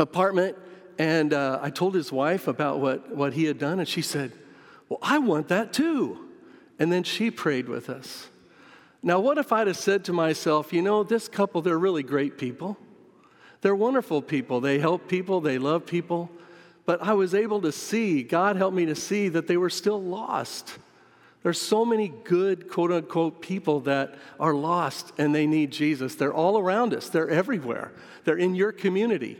apartment, 0.00 0.56
and 0.98 1.32
uh, 1.32 1.60
I 1.62 1.70
told 1.70 1.94
his 1.94 2.10
wife 2.10 2.48
about 2.48 2.80
what, 2.80 3.14
what 3.14 3.34
he 3.34 3.44
had 3.44 3.58
done, 3.58 3.78
and 3.78 3.88
she 3.88 4.02
said, 4.02 4.32
Well, 4.88 4.98
I 5.02 5.18
want 5.18 5.48
that 5.48 5.72
too. 5.72 6.26
And 6.78 6.90
then 6.90 7.04
she 7.04 7.30
prayed 7.30 7.68
with 7.68 7.88
us. 7.88 8.28
Now, 9.02 9.20
what 9.20 9.38
if 9.38 9.52
I'd 9.52 9.66
have 9.66 9.76
said 9.76 10.04
to 10.06 10.12
myself, 10.12 10.72
You 10.72 10.82
know, 10.82 11.02
this 11.02 11.28
couple, 11.28 11.62
they're 11.62 11.78
really 11.78 12.02
great 12.02 12.38
people. 12.38 12.76
They're 13.60 13.76
wonderful 13.76 14.22
people. 14.22 14.60
They 14.60 14.78
help 14.78 15.06
people, 15.06 15.40
they 15.40 15.58
love 15.58 15.86
people. 15.86 16.30
But 16.86 17.02
I 17.02 17.12
was 17.12 17.34
able 17.34 17.60
to 17.60 17.72
see, 17.72 18.22
God 18.22 18.56
helped 18.56 18.76
me 18.76 18.86
to 18.86 18.94
see 18.94 19.28
that 19.28 19.46
they 19.46 19.56
were 19.56 19.70
still 19.70 20.02
lost. 20.02 20.78
There's 21.42 21.60
so 21.60 21.84
many 21.84 22.08
good, 22.08 22.68
quote 22.68 22.90
unquote, 22.92 23.40
people 23.40 23.80
that 23.80 24.16
are 24.38 24.54
lost 24.54 25.12
and 25.16 25.34
they 25.34 25.46
need 25.46 25.70
Jesus. 25.70 26.14
They're 26.14 26.34
all 26.34 26.58
around 26.58 26.92
us, 26.92 27.08
they're 27.08 27.30
everywhere, 27.30 27.92
they're 28.24 28.36
in 28.36 28.54
your 28.54 28.72
community. 28.72 29.38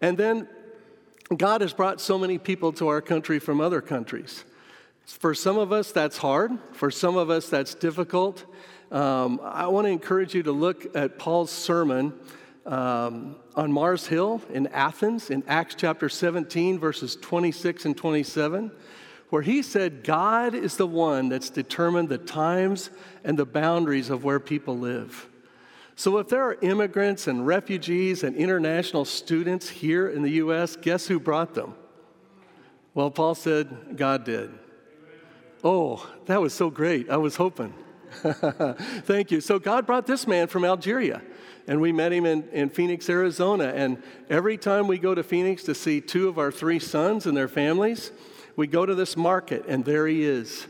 And 0.00 0.18
then 0.18 0.48
God 1.34 1.60
has 1.60 1.72
brought 1.72 2.00
so 2.00 2.18
many 2.18 2.38
people 2.38 2.72
to 2.74 2.88
our 2.88 3.00
country 3.00 3.38
from 3.38 3.60
other 3.60 3.80
countries. 3.80 4.44
For 5.06 5.34
some 5.34 5.58
of 5.58 5.72
us, 5.72 5.92
that's 5.92 6.18
hard. 6.18 6.52
For 6.72 6.90
some 6.90 7.16
of 7.16 7.30
us, 7.30 7.48
that's 7.48 7.74
difficult. 7.74 8.44
Um, 8.90 9.40
I 9.42 9.66
want 9.68 9.86
to 9.86 9.90
encourage 9.90 10.34
you 10.34 10.42
to 10.44 10.52
look 10.52 10.94
at 10.96 11.18
Paul's 11.18 11.50
sermon 11.50 12.12
um, 12.64 13.36
on 13.54 13.72
Mars 13.72 14.06
Hill 14.06 14.42
in 14.52 14.66
Athens 14.68 15.30
in 15.30 15.44
Acts 15.46 15.76
chapter 15.76 16.08
17, 16.08 16.78
verses 16.78 17.16
26 17.16 17.86
and 17.86 17.96
27, 17.96 18.72
where 19.30 19.42
he 19.42 19.62
said, 19.62 20.04
God 20.04 20.54
is 20.54 20.76
the 20.76 20.86
one 20.86 21.28
that's 21.28 21.50
determined 21.50 22.08
the 22.08 22.18
times 22.18 22.90
and 23.24 23.38
the 23.38 23.46
boundaries 23.46 24.10
of 24.10 24.24
where 24.24 24.40
people 24.40 24.78
live. 24.78 25.28
So, 25.98 26.18
if 26.18 26.28
there 26.28 26.42
are 26.42 26.58
immigrants 26.60 27.26
and 27.26 27.46
refugees 27.46 28.22
and 28.22 28.36
international 28.36 29.06
students 29.06 29.70
here 29.70 30.06
in 30.08 30.22
the 30.22 30.32
U.S., 30.32 30.76
guess 30.76 31.06
who 31.06 31.18
brought 31.18 31.54
them? 31.54 31.74
Well, 32.92 33.10
Paul 33.10 33.34
said, 33.34 33.96
God 33.96 34.24
did. 34.24 34.50
Oh, 35.64 36.06
that 36.26 36.38
was 36.42 36.52
so 36.52 36.68
great. 36.68 37.08
I 37.08 37.16
was 37.16 37.36
hoping. 37.36 37.72
Thank 38.12 39.30
you. 39.30 39.40
So, 39.40 39.58
God 39.58 39.86
brought 39.86 40.06
this 40.06 40.26
man 40.26 40.48
from 40.48 40.66
Algeria, 40.66 41.22
and 41.66 41.80
we 41.80 41.92
met 41.92 42.12
him 42.12 42.26
in, 42.26 42.46
in 42.50 42.68
Phoenix, 42.68 43.08
Arizona. 43.08 43.72
And 43.74 44.02
every 44.28 44.58
time 44.58 44.88
we 44.88 44.98
go 44.98 45.14
to 45.14 45.22
Phoenix 45.22 45.62
to 45.62 45.74
see 45.74 46.02
two 46.02 46.28
of 46.28 46.38
our 46.38 46.52
three 46.52 46.78
sons 46.78 47.24
and 47.24 47.34
their 47.34 47.48
families, 47.48 48.12
we 48.54 48.66
go 48.66 48.84
to 48.84 48.94
this 48.94 49.16
market, 49.16 49.64
and 49.66 49.82
there 49.82 50.06
he 50.06 50.24
is. 50.24 50.66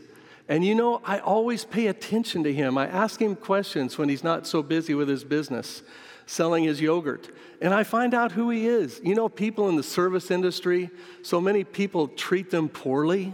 And 0.49 0.63
you 0.63 0.75
know, 0.75 1.01
I 1.03 1.19
always 1.19 1.65
pay 1.65 1.87
attention 1.87 2.43
to 2.43 2.53
him. 2.53 2.77
I 2.77 2.87
ask 2.87 3.21
him 3.21 3.35
questions 3.35 3.97
when 3.97 4.09
he's 4.09 4.23
not 4.23 4.47
so 4.47 4.63
busy 4.63 4.93
with 4.93 5.09
his 5.09 5.23
business, 5.23 5.83
selling 6.25 6.63
his 6.63 6.79
yogurt. 6.79 7.29
And 7.61 7.73
I 7.73 7.83
find 7.83 8.13
out 8.13 8.31
who 8.31 8.49
he 8.49 8.65
is. 8.65 9.01
You 9.03 9.15
know, 9.15 9.27
people 9.27 9.67
in 9.67 9.75
the 9.75 9.83
service 9.83 10.31
industry, 10.31 10.89
so 11.21 11.41
many 11.41 11.63
people 11.63 12.07
treat 12.07 12.49
them 12.49 12.69
poorly. 12.69 13.33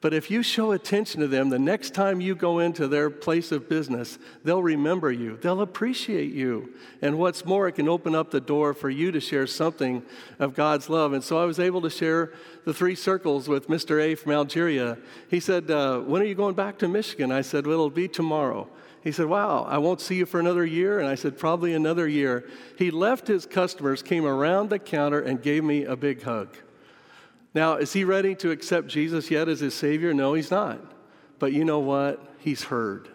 But 0.00 0.12
if 0.14 0.30
you 0.30 0.42
show 0.42 0.72
attention 0.72 1.20
to 1.22 1.26
them, 1.26 1.48
the 1.48 1.58
next 1.58 1.94
time 1.94 2.20
you 2.20 2.34
go 2.34 2.58
into 2.58 2.86
their 2.86 3.08
place 3.08 3.50
of 3.50 3.68
business, 3.68 4.18
they'll 4.44 4.62
remember 4.62 5.10
you, 5.10 5.36
they'll 5.38 5.62
appreciate 5.62 6.32
you. 6.32 6.74
And 7.00 7.18
what's 7.18 7.44
more, 7.44 7.66
it 7.66 7.72
can 7.72 7.88
open 7.88 8.14
up 8.14 8.30
the 8.30 8.40
door 8.40 8.74
for 8.74 8.90
you 8.90 9.10
to 9.12 9.20
share 9.20 9.46
something 9.46 10.02
of 10.38 10.54
God's 10.54 10.90
love. 10.90 11.12
And 11.12 11.24
so 11.24 11.38
I 11.38 11.44
was 11.44 11.58
able 11.58 11.80
to 11.80 11.90
share 11.90 12.32
the 12.66 12.74
three 12.74 12.96
circles 12.96 13.48
with 13.48 13.68
Mr. 13.68 14.02
A 14.02 14.16
from 14.16 14.32
Algeria. 14.32 14.98
He 15.30 15.38
said, 15.38 15.70
uh, 15.70 16.00
When 16.00 16.20
are 16.20 16.26
you 16.26 16.34
going 16.34 16.56
back 16.56 16.78
to 16.78 16.88
Michigan? 16.88 17.30
I 17.30 17.42
said, 17.42 17.64
Well, 17.64 17.74
it'll 17.74 17.90
be 17.90 18.08
tomorrow. 18.08 18.68
He 19.02 19.12
said, 19.12 19.26
Wow, 19.26 19.64
I 19.68 19.78
won't 19.78 20.00
see 20.00 20.16
you 20.16 20.26
for 20.26 20.40
another 20.40 20.66
year. 20.66 20.98
And 20.98 21.08
I 21.08 21.14
said, 21.14 21.38
Probably 21.38 21.74
another 21.74 22.08
year. 22.08 22.44
He 22.76 22.90
left 22.90 23.28
his 23.28 23.46
customers, 23.46 24.02
came 24.02 24.26
around 24.26 24.68
the 24.68 24.80
counter, 24.80 25.20
and 25.20 25.40
gave 25.40 25.62
me 25.62 25.84
a 25.84 25.94
big 25.94 26.24
hug. 26.24 26.56
Now, 27.54 27.76
is 27.76 27.92
he 27.92 28.02
ready 28.02 28.34
to 28.34 28.50
accept 28.50 28.88
Jesus 28.88 29.30
yet 29.30 29.48
as 29.48 29.60
his 29.60 29.72
Savior? 29.72 30.12
No, 30.12 30.34
he's 30.34 30.50
not. 30.50 30.80
But 31.38 31.52
you 31.52 31.64
know 31.64 31.78
what? 31.78 32.20
He's 32.40 32.64
heard. 32.64 33.08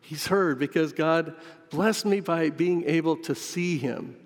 He's 0.00 0.26
heard 0.26 0.58
because 0.58 0.92
God 0.92 1.32
blessed 1.70 2.06
me 2.06 2.18
by 2.18 2.50
being 2.50 2.82
able 2.86 3.16
to 3.18 3.36
see 3.36 3.78
him. 3.78 4.16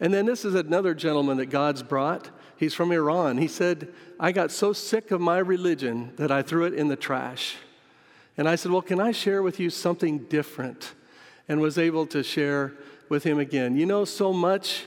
And 0.00 0.12
then 0.12 0.24
this 0.24 0.46
is 0.46 0.54
another 0.54 0.94
gentleman 0.94 1.36
that 1.36 1.46
God's 1.46 1.82
brought. 1.82 2.30
He's 2.56 2.74
from 2.74 2.92
Iran. 2.92 3.38
He 3.38 3.48
said, 3.48 3.88
I 4.18 4.32
got 4.32 4.50
so 4.50 4.72
sick 4.72 5.10
of 5.10 5.20
my 5.20 5.38
religion 5.38 6.12
that 6.16 6.30
I 6.30 6.42
threw 6.42 6.64
it 6.64 6.74
in 6.74 6.88
the 6.88 6.96
trash. 6.96 7.56
And 8.36 8.48
I 8.48 8.56
said, 8.56 8.72
Well, 8.72 8.82
can 8.82 9.00
I 9.00 9.12
share 9.12 9.42
with 9.42 9.60
you 9.60 9.70
something 9.70 10.18
different? 10.24 10.92
And 11.48 11.60
was 11.60 11.78
able 11.78 12.06
to 12.06 12.22
share 12.22 12.72
with 13.08 13.24
him 13.24 13.38
again. 13.38 13.76
You 13.76 13.86
know, 13.86 14.04
so 14.04 14.32
much 14.32 14.86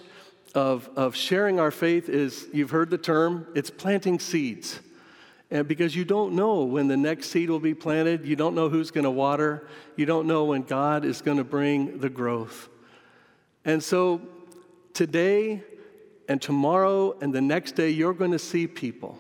of, 0.56 0.90
of 0.96 1.16
sharing 1.16 1.60
our 1.60 1.72
faith 1.72 2.10
is 2.10 2.48
you've 2.52 2.72
heard 2.72 2.90
the 2.90 2.98
term, 2.98 3.46
it's 3.54 3.70
planting 3.70 4.20
seeds. 4.20 4.80
And 5.50 5.68
because 5.68 5.96
you 5.96 6.04
don't 6.04 6.34
know 6.34 6.64
when 6.64 6.88
the 6.88 6.98
next 6.98 7.30
seed 7.30 7.50
will 7.50 7.60
be 7.60 7.74
planted, 7.74 8.26
you 8.26 8.36
don't 8.36 8.56
know 8.56 8.68
who's 8.68 8.92
going 8.92 9.06
to 9.06 9.12
water, 9.12 9.68
you 9.96 10.06
don't 10.06 10.28
know 10.28 10.46
when 10.46 10.64
God 10.64 11.06
is 11.06 11.22
going 11.22 11.38
to 11.38 11.44
bring 11.44 12.00
the 12.00 12.10
growth. 12.10 12.70
And 13.64 13.82
so 13.82 14.22
today 14.94 15.64
and 16.28 16.42
tomorrow 16.42 17.18
and 17.22 17.34
the 17.34 17.42
next 17.42 17.76
day, 17.76 17.90
you're 17.90 18.14
going 18.14 18.32
to 18.32 18.40
see 18.40 18.68
people. 18.68 19.20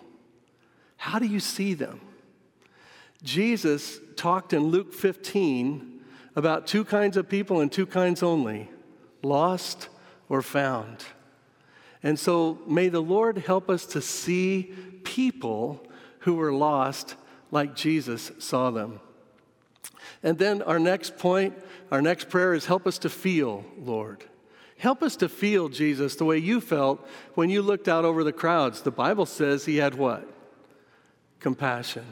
How 0.97 1.19
do 1.19 1.25
you 1.25 1.39
see 1.39 1.73
them? 1.73 2.01
Jesus 3.23 3.99
talked 4.15 4.53
in 4.53 4.67
Luke 4.67 4.93
15 4.93 6.01
about 6.35 6.67
two 6.67 6.83
kinds 6.83 7.17
of 7.17 7.29
people 7.29 7.61
and 7.61 7.71
two 7.71 7.85
kinds 7.85 8.21
only 8.21 8.69
lost 9.23 9.89
or 10.29 10.41
found. 10.41 11.05
And 12.03 12.19
so 12.19 12.59
may 12.67 12.89
the 12.89 13.01
Lord 13.01 13.39
help 13.39 13.69
us 13.69 13.85
to 13.87 14.01
see 14.01 14.73
people 15.03 15.85
who 16.19 16.35
were 16.35 16.53
lost 16.53 17.15
like 17.51 17.75
Jesus 17.75 18.31
saw 18.39 18.69
them. 18.69 18.99
And 20.21 20.37
then 20.37 20.61
our 20.61 20.79
next 20.79 21.17
point, 21.17 21.55
our 21.91 22.01
next 22.01 22.29
prayer 22.29 22.53
is 22.53 22.65
help 22.65 22.85
us 22.85 22.97
to 22.99 23.09
feel, 23.09 23.65
Lord. 23.79 24.25
Help 24.77 25.01
us 25.01 25.15
to 25.17 25.29
feel, 25.29 25.69
Jesus, 25.69 26.15
the 26.15 26.25
way 26.25 26.37
you 26.37 26.61
felt 26.61 27.05
when 27.33 27.49
you 27.49 27.61
looked 27.61 27.87
out 27.87 28.05
over 28.05 28.23
the 28.23 28.31
crowds. 28.31 28.81
The 28.81 28.91
Bible 28.91 29.25
says 29.25 29.65
he 29.65 29.77
had 29.77 29.95
what? 29.95 30.27
Compassion. 31.39 32.05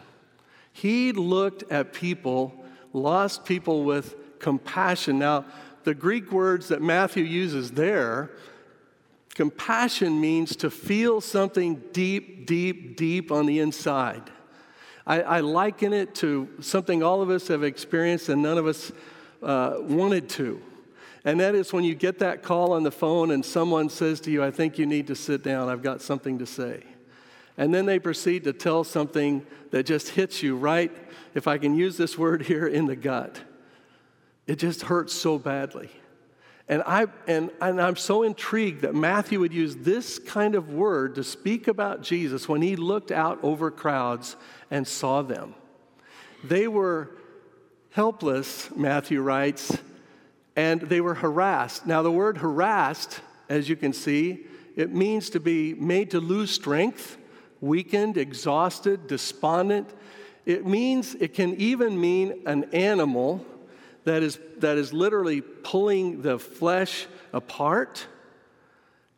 He 0.73 1.11
looked 1.11 1.71
at 1.71 1.93
people, 1.93 2.65
lost 2.91 3.45
people 3.45 3.83
with 3.83 4.39
compassion. 4.39 5.19
Now, 5.19 5.45
the 5.83 5.93
Greek 5.93 6.31
words 6.31 6.69
that 6.69 6.81
Matthew 6.81 7.23
uses 7.23 7.71
there, 7.71 8.31
compassion 9.35 10.19
means 10.19 10.55
to 10.57 10.71
feel 10.71 11.21
something 11.21 11.81
deep, 11.93 12.47
deep, 12.47 12.97
deep 12.97 13.31
on 13.31 13.45
the 13.45 13.59
inside. 13.59 14.23
I, 15.05 15.21
I 15.21 15.39
liken 15.41 15.93
it 15.93 16.15
to 16.15 16.49
something 16.61 17.03
all 17.03 17.21
of 17.21 17.29
us 17.29 17.47
have 17.49 17.63
experienced 17.63 18.27
and 18.29 18.41
none 18.41 18.57
of 18.57 18.65
us 18.65 18.91
uh, 19.43 19.75
wanted 19.81 20.29
to. 20.29 20.59
And 21.25 21.39
that 21.39 21.55
is 21.55 21.73
when 21.73 21.83
you 21.83 21.95
get 21.95 22.19
that 22.19 22.43
call 22.43 22.71
on 22.71 22.83
the 22.83 22.91
phone 22.91 23.31
and 23.31 23.43
someone 23.43 23.89
says 23.89 24.19
to 24.21 24.31
you, 24.31 24.43
I 24.43 24.51
think 24.51 24.77
you 24.77 24.85
need 24.85 25.07
to 25.07 25.15
sit 25.15 25.43
down, 25.43 25.69
I've 25.69 25.81
got 25.81 26.01
something 26.01 26.37
to 26.37 26.45
say. 26.45 26.83
And 27.57 27.73
then 27.73 27.87
they 27.87 27.97
proceed 27.97 28.43
to 28.43 28.53
tell 28.53 28.83
something 28.83 29.45
that 29.71 29.85
just 29.85 30.09
hits 30.09 30.43
you 30.43 30.55
right, 30.55 30.91
if 31.33 31.47
I 31.47 31.57
can 31.57 31.75
use 31.75 31.97
this 31.97 32.17
word 32.17 32.43
here, 32.43 32.67
in 32.67 32.85
the 32.85 32.95
gut. 32.95 33.39
It 34.45 34.57
just 34.57 34.83
hurts 34.83 35.13
so 35.13 35.39
badly. 35.39 35.89
And, 36.67 36.83
I, 36.85 37.07
and, 37.27 37.49
and 37.59 37.81
I'm 37.81 37.95
so 37.95 38.23
intrigued 38.23 38.81
that 38.81 38.93
Matthew 38.93 39.39
would 39.39 39.53
use 39.53 39.75
this 39.75 40.19
kind 40.19 40.53
of 40.53 40.71
word 40.71 41.15
to 41.15 41.23
speak 41.23 41.67
about 41.67 42.01
Jesus 42.01 42.47
when 42.47 42.61
he 42.61 42.75
looked 42.75 43.11
out 43.11 43.39
over 43.43 43.71
crowds 43.71 44.35
and 44.69 44.87
saw 44.87 45.21
them. 45.21 45.55
They 46.43 46.67
were 46.67 47.11
helpless, 47.91 48.69
Matthew 48.75 49.21
writes, 49.21 49.77
and 50.55 50.81
they 50.81 51.01
were 51.01 51.15
harassed. 51.15 51.85
Now, 51.85 52.01
the 52.01 52.11
word 52.11 52.37
harassed, 52.37 53.21
as 53.49 53.67
you 53.69 53.75
can 53.75 53.93
see, 53.93 54.45
it 54.75 54.93
means 54.93 55.29
to 55.31 55.39
be 55.39 55.73
made 55.73 56.11
to 56.11 56.19
lose 56.19 56.51
strength, 56.51 57.17
weakened, 57.61 58.17
exhausted, 58.17 59.07
despondent. 59.07 59.89
It 60.45 60.65
means, 60.65 61.15
it 61.15 61.33
can 61.33 61.55
even 61.55 61.99
mean 61.99 62.43
an 62.45 62.65
animal 62.73 63.45
that 64.03 64.21
is, 64.21 64.39
that 64.57 64.77
is 64.77 64.93
literally 64.93 65.41
pulling 65.41 66.21
the 66.21 66.37
flesh 66.37 67.07
apart. 67.33 68.05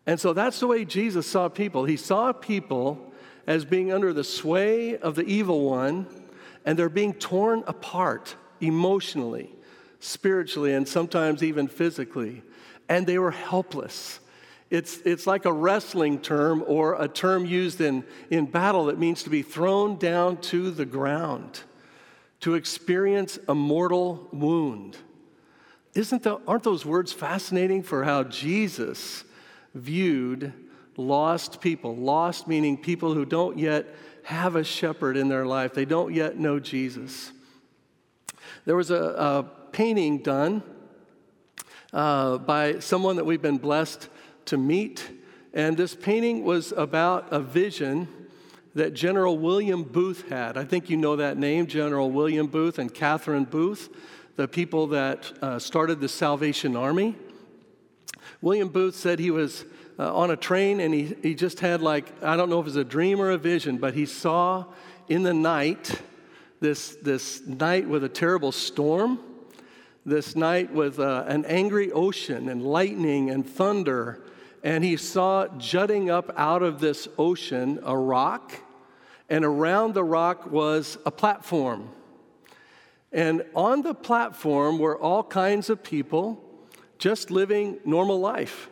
And 0.05 0.19
so 0.19 0.33
that's 0.33 0.59
the 0.59 0.67
way 0.67 0.85
Jesus 0.85 1.27
saw 1.27 1.49
people. 1.49 1.85
He 1.85 1.97
saw 1.97 2.31
people 2.31 3.11
as 3.45 3.65
being 3.65 3.91
under 3.91 4.13
the 4.13 4.23
sway 4.23 4.97
of 4.97 5.15
the 5.15 5.23
evil 5.23 5.69
one, 5.69 6.07
and 6.65 6.77
they're 6.77 6.89
being 6.89 7.13
torn 7.13 7.63
apart 7.67 8.35
emotionally, 8.59 9.49
spiritually, 9.99 10.73
and 10.73 10.87
sometimes 10.87 11.43
even 11.43 11.67
physically. 11.67 12.43
And 12.89 13.05
they 13.05 13.17
were 13.17 13.31
helpless. 13.31 14.19
It's, 14.69 14.99
it's 14.99 15.25
like 15.25 15.45
a 15.45 15.53
wrestling 15.53 16.19
term 16.19 16.63
or 16.67 17.01
a 17.01 17.07
term 17.07 17.45
used 17.45 17.79
in, 17.79 18.03
in 18.29 18.45
battle 18.45 18.85
that 18.85 18.99
means 18.99 19.23
to 19.23 19.29
be 19.29 19.41
thrown 19.41 19.97
down 19.97 20.37
to 20.37 20.71
the 20.71 20.85
ground 20.85 21.61
to 22.41 22.55
experience 22.55 23.39
a 23.47 23.55
mortal 23.55 24.27
wound. 24.31 24.97
Isn't 25.93 26.23
the, 26.23 26.39
aren't 26.47 26.63
those 26.63 26.85
words 26.85 27.11
fascinating 27.11 27.81
for 27.81 28.03
how 28.03 28.23
Jesus 28.23 29.23
viewed 29.73 30.53
lost 30.95 31.61
people? 31.61 31.95
Lost 31.95 32.47
meaning 32.47 32.77
people 32.77 33.13
who 33.13 33.25
don't 33.25 33.57
yet 33.57 33.87
have 34.23 34.55
a 34.55 34.63
shepherd 34.63 35.17
in 35.17 35.29
their 35.29 35.45
life, 35.45 35.73
they 35.73 35.85
don't 35.85 36.13
yet 36.13 36.37
know 36.37 36.59
Jesus. 36.59 37.31
There 38.65 38.75
was 38.75 38.91
a, 38.91 39.01
a 39.01 39.45
painting 39.71 40.19
done 40.19 40.63
uh, 41.93 42.37
by 42.37 42.79
someone 42.79 43.15
that 43.15 43.25
we've 43.25 43.41
been 43.41 43.57
blessed 43.57 44.09
to 44.45 44.57
meet, 44.57 45.09
and 45.53 45.75
this 45.77 45.95
painting 45.95 46.43
was 46.43 46.71
about 46.71 47.27
a 47.31 47.39
vision 47.39 48.07
that 48.75 48.93
General 48.93 49.37
William 49.37 49.83
Booth 49.83 50.29
had. 50.29 50.55
I 50.57 50.63
think 50.63 50.89
you 50.89 50.97
know 50.97 51.15
that 51.15 51.37
name, 51.37 51.65
General 51.65 52.11
William 52.11 52.47
Booth 52.47 52.77
and 52.77 52.93
Catherine 52.93 53.45
Booth, 53.45 53.89
the 54.35 54.47
people 54.47 54.87
that 54.87 55.31
uh, 55.41 55.57
started 55.57 55.99
the 55.99 56.07
Salvation 56.07 56.75
Army. 56.75 57.15
William 58.41 58.69
Booth 58.69 58.95
said 58.95 59.17
he 59.17 59.31
was 59.31 59.65
uh, 59.97 60.15
on 60.15 60.29
a 60.29 60.35
train 60.35 60.79
and 60.79 60.93
he, 60.93 61.15
he 61.23 61.33
just 61.33 61.59
had, 61.59 61.81
like, 61.81 62.23
I 62.23 62.37
don't 62.37 62.49
know 62.49 62.59
if 62.59 62.65
it 62.65 62.69
was 62.69 62.75
a 62.75 62.83
dream 62.83 63.19
or 63.19 63.31
a 63.31 63.37
vision, 63.37 63.77
but 63.77 63.95
he 63.95 64.05
saw 64.05 64.65
in 65.09 65.23
the 65.23 65.33
night 65.33 65.99
this, 66.59 66.97
this 67.01 67.41
night 67.47 67.87
with 67.87 68.03
a 68.03 68.09
terrible 68.09 68.51
storm, 68.51 69.19
this 70.07 70.37
night 70.37 70.73
with 70.73 70.99
uh, 70.99 71.25
an 71.27 71.43
angry 71.45 71.91
ocean 71.91 72.47
and 72.47 72.63
lightning 72.63 73.29
and 73.29 73.45
thunder. 73.45 74.23
And 74.63 74.83
he 74.83 74.95
saw 74.95 75.47
jutting 75.57 76.09
up 76.09 76.33
out 76.37 76.63
of 76.63 76.79
this 76.79 77.09
ocean 77.17 77.79
a 77.83 77.95
rock 77.95 78.53
and 79.29 79.43
around 79.43 79.93
the 79.93 80.03
rock 80.05 80.49
was 80.49 80.97
a 81.05 81.11
platform. 81.11 81.89
And 83.11 83.43
on 83.53 83.81
the 83.81 83.93
platform 83.93 84.79
were 84.79 84.97
all 84.97 85.23
kinds 85.23 85.69
of 85.69 85.83
people 85.83 86.41
just 86.97 87.29
living 87.29 87.77
normal 87.83 88.19
life. 88.19 88.69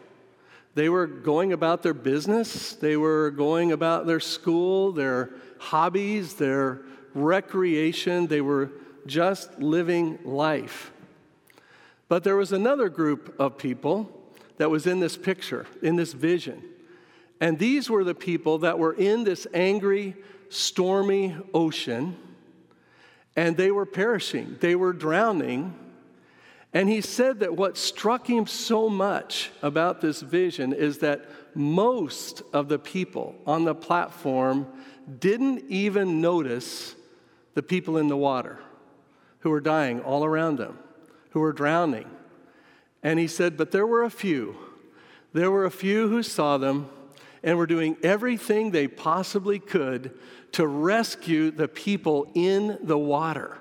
They 0.73 0.87
were 0.87 1.07
going 1.07 1.53
about 1.53 1.83
their 1.83 1.93
business, 1.93 2.73
they 2.73 2.97
were 2.97 3.31
going 3.31 3.71
about 3.71 4.07
their 4.07 4.19
school, 4.19 4.93
their 4.93 5.31
hobbies, 5.57 6.35
their 6.35 6.81
recreation, 7.13 8.27
they 8.27 8.41
were 8.41 8.71
just 9.05 9.59
living 9.59 10.19
life. 10.23 10.91
But 12.07 12.23
there 12.23 12.35
was 12.35 12.51
another 12.51 12.89
group 12.89 13.35
of 13.39 13.57
people 13.57 14.11
that 14.57 14.69
was 14.69 14.87
in 14.87 14.99
this 14.99 15.17
picture, 15.17 15.65
in 15.81 15.95
this 15.95 16.13
vision. 16.13 16.63
And 17.41 17.59
these 17.59 17.89
were 17.89 18.03
the 18.03 18.15
people 18.15 18.59
that 18.59 18.79
were 18.79 18.93
in 18.93 19.23
this 19.23 19.45
angry, 19.53 20.15
stormy 20.49 21.35
ocean, 21.53 22.17
and 23.35 23.57
they 23.57 23.71
were 23.71 23.85
perishing, 23.85 24.57
they 24.61 24.75
were 24.75 24.93
drowning. 24.93 25.75
And 26.73 26.89
he 26.89 27.01
said 27.01 27.39
that 27.39 27.55
what 27.55 27.77
struck 27.77 28.27
him 28.27 28.47
so 28.47 28.89
much 28.89 29.51
about 29.61 30.01
this 30.01 30.21
vision 30.21 30.73
is 30.73 30.99
that 30.99 31.25
most 31.55 32.41
of 32.53 32.67
the 32.67 32.79
people 32.79 33.35
on 33.45 33.63
the 33.63 33.75
platform 33.75 34.67
didn't 35.19 35.63
even 35.69 36.21
notice 36.21 36.95
the 37.53 37.63
people 37.63 37.97
in 37.97 38.07
the 38.07 38.17
water 38.17 38.59
who 39.39 39.49
were 39.49 39.61
dying 39.61 40.01
all 40.01 40.25
around 40.25 40.57
them, 40.57 40.77
who 41.35 41.41
were 41.41 41.51
drowning. 41.51 42.09
And 43.03 43.19
he 43.19 43.27
said, 43.27 43.57
but 43.57 43.71
there 43.71 43.85
were 43.85 44.03
a 44.03 44.09
few. 44.09 44.55
There 45.33 45.51
were 45.51 45.65
a 45.65 45.69
few 45.69 46.07
who 46.07 46.23
saw 46.23 46.57
them 46.57 46.89
and 47.43 47.57
were 47.57 47.67
doing 47.67 47.97
everything 48.03 48.71
they 48.71 48.87
possibly 48.87 49.59
could 49.59 50.17
to 50.53 50.65
rescue 50.65 51.51
the 51.51 51.67
people 51.67 52.31
in 52.35 52.77
the 52.81 52.97
water 52.97 53.57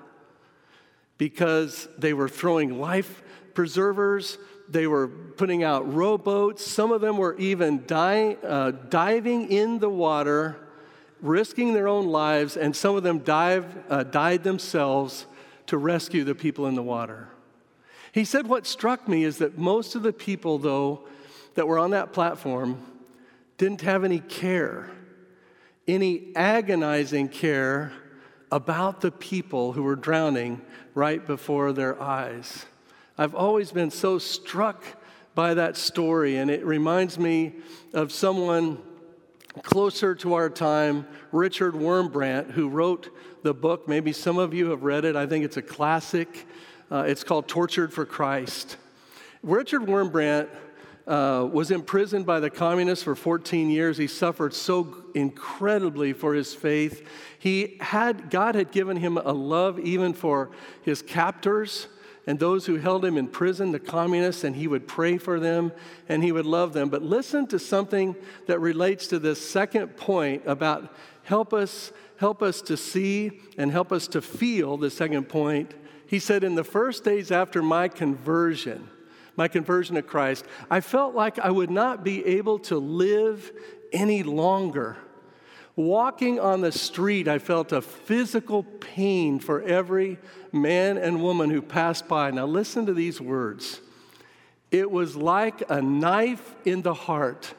because 1.17 1.89
they 1.97 2.13
were 2.13 2.29
throwing 2.29 2.79
life 2.79 3.21
preservers, 3.53 4.37
they 4.69 4.87
were 4.87 5.09
putting 5.09 5.61
out 5.61 5.93
rowboats, 5.93 6.65
some 6.65 6.93
of 6.93 7.01
them 7.01 7.17
were 7.17 7.37
even 7.37 7.83
die, 7.85 8.37
uh, 8.41 8.71
diving 8.71 9.51
in 9.51 9.79
the 9.79 9.89
water, 9.89 10.55
risking 11.21 11.73
their 11.73 11.89
own 11.89 12.07
lives, 12.07 12.55
and 12.55 12.73
some 12.73 12.95
of 12.95 13.03
them 13.03 13.19
dive, 13.19 13.65
uh, 13.89 14.03
died 14.03 14.45
themselves 14.45 15.25
to 15.67 15.77
rescue 15.77 16.23
the 16.23 16.35
people 16.35 16.67
in 16.67 16.75
the 16.75 16.81
water. 16.81 17.27
He 18.15 18.25
said, 18.25 18.47
What 18.47 18.65
struck 18.65 19.07
me 19.07 19.23
is 19.23 19.37
that 19.37 19.59
most 19.59 19.93
of 19.93 20.01
the 20.01 20.11
people, 20.11 20.57
though, 20.57 21.01
that 21.53 21.67
were 21.67 21.77
on 21.77 21.91
that 21.91 22.13
platform 22.13 22.83
didn't 23.57 23.81
have 23.81 24.03
any 24.03 24.19
care 24.19 24.89
any 25.87 26.31
agonizing 26.35 27.29
care 27.29 27.91
about 28.51 29.01
the 29.01 29.11
people 29.11 29.73
who 29.73 29.83
were 29.83 29.95
drowning 29.95 30.61
right 30.93 31.25
before 31.25 31.73
their 31.73 32.01
eyes. 32.01 32.65
I've 33.17 33.35
always 33.35 33.71
been 33.71 33.91
so 33.91 34.17
struck 34.17 34.83
by 35.35 35.53
that 35.53 35.77
story, 35.77 36.37
and 36.37 36.49
it 36.49 36.65
reminds 36.65 37.19
me 37.19 37.55
of 37.93 38.11
someone 38.11 38.81
closer 39.61 40.15
to 40.15 40.33
our 40.33 40.49
time, 40.49 41.07
Richard 41.31 41.73
Wurmbrand, 41.73 42.51
who 42.51 42.69
wrote 42.69 43.09
the 43.43 43.53
book. 43.53 43.87
Maybe 43.87 44.11
some 44.11 44.37
of 44.37 44.53
you 44.53 44.71
have 44.71 44.83
read 44.83 45.05
it. 45.05 45.15
I 45.15 45.27
think 45.27 45.45
it's 45.45 45.57
a 45.57 45.61
classic. 45.61 46.47
Uh, 46.95 47.03
it's 47.03 47.25
called 47.25 47.45
Tortured 47.45 47.91
for 47.91 48.05
Christ. 48.05 48.77
Richard 49.43 49.81
Wurmbrand 49.81 50.47
uh, 51.05 51.45
was 51.51 51.69
imprisoned 51.69 52.25
by 52.25 52.39
the 52.39 52.49
communists 52.49 53.03
for 53.03 53.15
14 53.15 53.69
years. 53.69 53.97
He 53.97 54.07
suffered 54.07 54.53
so 54.53 55.03
incredibly 55.13 56.13
for 56.13 56.33
his 56.33 56.53
faith. 56.53 57.05
He 57.37 57.75
had, 57.81 58.29
God 58.29 58.55
had 58.55 58.71
given 58.71 58.95
him 58.95 59.17
a 59.17 59.33
love 59.33 59.77
even 59.77 60.13
for 60.13 60.51
his 60.83 61.01
captors 61.01 61.87
and 62.27 62.39
those 62.39 62.65
who 62.65 62.77
held 62.77 63.03
him 63.03 63.17
in 63.17 63.27
prison, 63.27 63.73
the 63.73 63.79
communists, 63.79 64.45
and 64.45 64.55
he 64.55 64.65
would 64.65 64.87
pray 64.87 65.17
for 65.17 65.37
them 65.37 65.73
and 66.07 66.23
he 66.23 66.31
would 66.31 66.45
love 66.45 66.71
them. 66.71 66.87
But 66.87 67.01
listen 67.01 67.45
to 67.47 67.59
something 67.59 68.15
that 68.47 68.61
relates 68.61 69.07
to 69.07 69.19
this 69.19 69.45
second 69.45 69.97
point 69.97 70.43
about 70.45 70.95
help 71.23 71.53
us, 71.53 71.91
help 72.15 72.41
us 72.41 72.61
to 72.61 72.77
see 72.77 73.41
and 73.57 73.69
help 73.69 73.91
us 73.91 74.07
to 74.07 74.21
feel 74.21 74.77
the 74.77 74.89
second 74.89 75.27
point. 75.27 75.73
He 76.07 76.19
said, 76.19 76.43
In 76.43 76.55
the 76.55 76.63
first 76.63 77.03
days 77.03 77.31
after 77.31 77.61
my 77.61 77.87
conversion, 77.87 78.89
my 79.35 79.47
conversion 79.47 79.95
to 79.95 80.01
Christ, 80.01 80.45
I 80.69 80.81
felt 80.81 81.15
like 81.15 81.39
I 81.39 81.51
would 81.51 81.71
not 81.71 82.03
be 82.03 82.25
able 82.25 82.59
to 82.59 82.77
live 82.77 83.51
any 83.91 84.23
longer. 84.23 84.97
Walking 85.75 86.39
on 86.39 86.61
the 86.61 86.71
street, 86.71 87.27
I 87.27 87.39
felt 87.39 87.73
a 87.73 87.81
physical 87.81 88.63
pain 88.63 89.39
for 89.39 89.61
every 89.61 90.17
man 90.53 90.97
and 90.97 91.21
woman 91.21 91.49
who 91.49 91.61
passed 91.61 92.07
by. 92.07 92.31
Now, 92.31 92.45
listen 92.45 92.85
to 92.85 92.93
these 92.93 93.19
words. 93.19 93.81
It 94.71 94.89
was 94.89 95.15
like 95.15 95.69
a 95.69 95.81
knife 95.81 96.55
in 96.63 96.81
the 96.81 96.93
heart. 96.93 97.53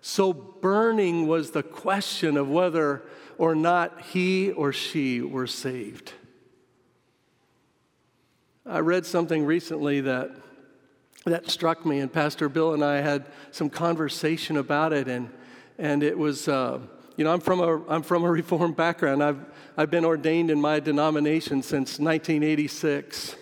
So 0.00 0.32
burning 0.32 1.26
was 1.26 1.50
the 1.50 1.62
question 1.62 2.38
of 2.38 2.48
whether 2.48 3.02
or 3.36 3.54
not 3.54 4.00
he 4.02 4.52
or 4.52 4.72
she 4.72 5.20
were 5.20 5.46
saved. 5.46 6.14
I 8.70 8.78
read 8.78 9.04
something 9.04 9.44
recently 9.44 10.00
that, 10.02 10.30
that 11.26 11.50
struck 11.50 11.84
me, 11.84 11.98
and 11.98 12.12
Pastor 12.12 12.48
Bill 12.48 12.72
and 12.72 12.84
I 12.84 13.00
had 13.00 13.26
some 13.50 13.68
conversation 13.68 14.56
about 14.56 14.92
it, 14.92 15.08
and, 15.08 15.28
and 15.76 16.04
it 16.04 16.16
was. 16.16 16.46
Uh, 16.46 16.78
you 17.16 17.24
know, 17.24 17.32
I'm 17.32 17.40
from 17.40 17.60
a, 17.60 17.84
I'm 17.88 18.02
from 18.02 18.22
a 18.22 18.30
Reformed 18.30 18.76
background. 18.76 19.24
I've, 19.24 19.44
I've 19.76 19.90
been 19.90 20.04
ordained 20.04 20.52
in 20.52 20.60
my 20.60 20.78
denomination 20.78 21.62
since 21.62 21.98
1986. 21.98 23.34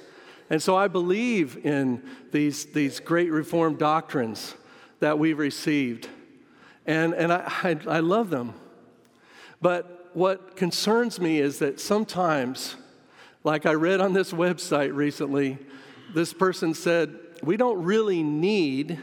And 0.48 0.60
so 0.60 0.74
I 0.74 0.88
believe 0.88 1.64
in 1.64 2.02
these, 2.32 2.64
these 2.64 2.98
great 2.98 3.30
Reformed 3.30 3.78
doctrines 3.78 4.54
that 5.00 5.18
we've 5.18 5.38
received. 5.38 6.08
And, 6.86 7.12
and 7.12 7.32
I, 7.32 7.52
I, 7.62 7.76
I 7.86 8.00
love 8.00 8.30
them. 8.30 8.54
But 9.60 10.08
what 10.14 10.56
concerns 10.56 11.20
me 11.20 11.38
is 11.38 11.58
that 11.58 11.78
sometimes, 11.78 12.76
like 13.44 13.66
I 13.66 13.74
read 13.74 14.00
on 14.00 14.12
this 14.12 14.32
website 14.32 14.94
recently, 14.94 15.58
this 16.14 16.32
person 16.32 16.74
said, 16.74 17.16
we 17.42 17.56
don't 17.56 17.82
really 17.82 18.22
need 18.22 18.98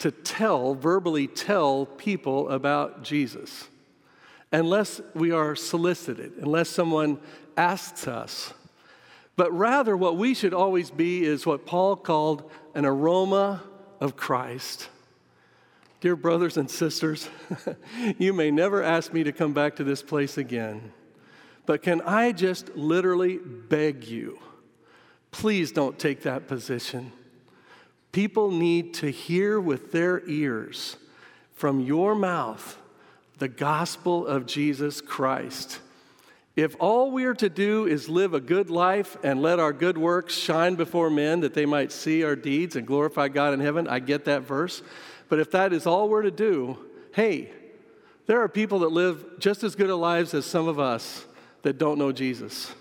to 0.00 0.10
tell, 0.10 0.74
verbally 0.74 1.26
tell 1.26 1.86
people 1.86 2.48
about 2.50 3.02
Jesus 3.02 3.68
unless 4.52 5.00
we 5.14 5.30
are 5.30 5.54
solicited, 5.54 6.32
unless 6.40 6.68
someone 6.68 7.18
asks 7.56 8.08
us. 8.08 8.54
But 9.36 9.52
rather, 9.52 9.96
what 9.96 10.16
we 10.16 10.34
should 10.34 10.54
always 10.54 10.90
be 10.90 11.24
is 11.24 11.46
what 11.46 11.66
Paul 11.66 11.96
called 11.96 12.50
an 12.74 12.84
aroma 12.84 13.62
of 14.00 14.16
Christ. 14.16 14.88
Dear 16.00 16.16
brothers 16.16 16.56
and 16.56 16.70
sisters, 16.70 17.28
you 18.18 18.32
may 18.32 18.50
never 18.50 18.82
ask 18.82 19.12
me 19.12 19.24
to 19.24 19.32
come 19.32 19.52
back 19.52 19.76
to 19.76 19.84
this 19.84 20.02
place 20.02 20.38
again, 20.38 20.92
but 21.68 21.82
can 21.82 22.00
I 22.00 22.32
just 22.32 22.74
literally 22.76 23.36
beg 23.36 24.04
you? 24.04 24.38
Please 25.32 25.70
don't 25.70 25.98
take 25.98 26.22
that 26.22 26.48
position. 26.48 27.12
People 28.10 28.50
need 28.50 28.94
to 28.94 29.10
hear 29.10 29.60
with 29.60 29.92
their 29.92 30.26
ears 30.26 30.96
from 31.52 31.80
your 31.80 32.14
mouth 32.14 32.78
the 33.36 33.48
gospel 33.48 34.26
of 34.26 34.46
Jesus 34.46 35.02
Christ. 35.02 35.80
If 36.56 36.74
all 36.80 37.10
we 37.10 37.26
are 37.26 37.34
to 37.34 37.50
do 37.50 37.86
is 37.86 38.08
live 38.08 38.32
a 38.32 38.40
good 38.40 38.70
life 38.70 39.18
and 39.22 39.42
let 39.42 39.60
our 39.60 39.74
good 39.74 39.98
works 39.98 40.34
shine 40.34 40.74
before 40.74 41.10
men 41.10 41.40
that 41.40 41.52
they 41.52 41.66
might 41.66 41.92
see 41.92 42.24
our 42.24 42.34
deeds 42.34 42.76
and 42.76 42.86
glorify 42.86 43.28
God 43.28 43.52
in 43.52 43.60
heaven, 43.60 43.86
I 43.86 43.98
get 43.98 44.24
that 44.24 44.40
verse. 44.40 44.80
But 45.28 45.38
if 45.38 45.50
that 45.50 45.74
is 45.74 45.86
all 45.86 46.08
we're 46.08 46.22
to 46.22 46.30
do, 46.30 46.78
hey, 47.12 47.52
there 48.24 48.40
are 48.40 48.48
people 48.48 48.78
that 48.78 48.88
live 48.90 49.38
just 49.38 49.62
as 49.62 49.74
good 49.74 49.90
a 49.90 49.96
lives 49.96 50.32
as 50.32 50.46
some 50.46 50.66
of 50.66 50.80
us 50.80 51.26
that 51.62 51.78
don't 51.78 51.98
know 51.98 52.12
Jesus. 52.12 52.72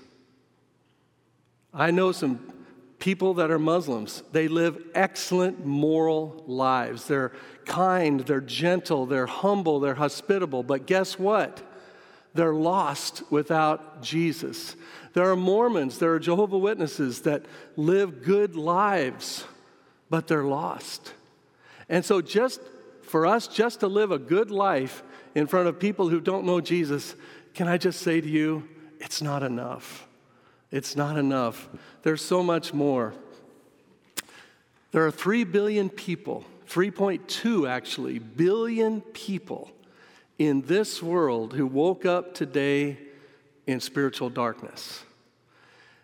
I 1.74 1.92
know 1.92 2.12
some 2.12 2.54
people 3.00 3.36
that 3.36 3.52
are 3.52 3.60
Muslims. 3.60 4.24
They 4.32 4.48
live 4.48 4.82
excellent 4.96 5.66
moral 5.66 6.44
lives. 6.48 7.06
They're 7.06 7.32
kind, 7.66 8.22
they're 8.22 8.42
gentle, 8.42 9.06
they're 9.06 9.28
humble, 9.28 9.80
they're 9.80 9.96
hospitable. 9.96 10.64
But 10.64 10.88
guess 10.88 11.20
what? 11.20 11.62
They're 12.34 12.54
lost 12.54 13.24
without 13.30 14.02
Jesus. 14.02 14.76
There 15.14 15.30
are 15.30 15.36
Mormons, 15.36 16.00
there 16.00 16.14
are 16.14 16.20
Jehovah 16.20 16.58
Witnesses 16.58 17.22
that 17.22 17.46
live 17.76 18.24
good 18.24 18.56
lives, 18.56 19.46
but 20.10 20.28
they're 20.28 20.44
lost. 20.44 21.14
And 21.90 22.04
so 22.04 22.22
just 22.22 22.62
for 23.02 23.26
us 23.26 23.48
just 23.48 23.80
to 23.80 23.88
live 23.88 24.12
a 24.12 24.20
good 24.20 24.52
life 24.52 25.04
in 25.34 25.48
front 25.48 25.68
of 25.68 25.80
people 25.80 26.10
who 26.10 26.20
don't 26.20 26.46
know 26.46 26.62
Jesus, 26.62 27.16
can 27.58 27.68
I 27.68 27.80
just 27.80 28.04
say 28.04 28.22
to 28.22 28.30
you, 28.30 28.70
it's 29.00 29.20
not 29.20 29.42
enough. 29.42 30.08
It's 30.70 30.96
not 30.96 31.18
enough. 31.18 31.68
There's 32.04 32.22
so 32.22 32.44
much 32.44 32.72
more. 32.72 33.16
There 34.92 35.04
are 35.04 35.12
3 35.12 35.44
billion 35.44 35.90
people 35.90 36.46
3.2 36.70 37.68
actually 37.68 38.20
billion 38.20 39.02
people 39.02 39.72
in 40.38 40.62
this 40.64 41.02
world 41.02 41.54
who 41.54 41.66
woke 41.66 42.06
up 42.06 42.36
today 42.36 43.00
in 43.66 43.80
spiritual 43.80 44.30
darkness. 44.30 45.04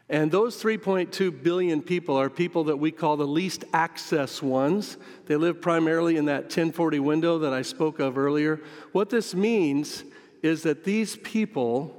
And 0.09 0.31
those 0.31 0.61
3.2 0.61 1.43
billion 1.43 1.81
people 1.81 2.15
are 2.15 2.29
people 2.29 2.63
that 2.63 2.77
we 2.77 2.91
call 2.91 3.15
the 3.15 3.27
least 3.27 3.65
access 3.73 4.41
ones. 4.41 4.97
They 5.27 5.35
live 5.35 5.61
primarily 5.61 6.17
in 6.17 6.25
that 6.25 6.43
1040 6.43 6.99
window 6.99 7.37
that 7.39 7.53
I 7.53 7.61
spoke 7.61 7.99
of 7.99 8.17
earlier. 8.17 8.59
What 8.91 9.09
this 9.09 9.35
means 9.35 10.03
is 10.43 10.61
that 10.63 10.83
these 10.83 11.15
people 11.15 11.95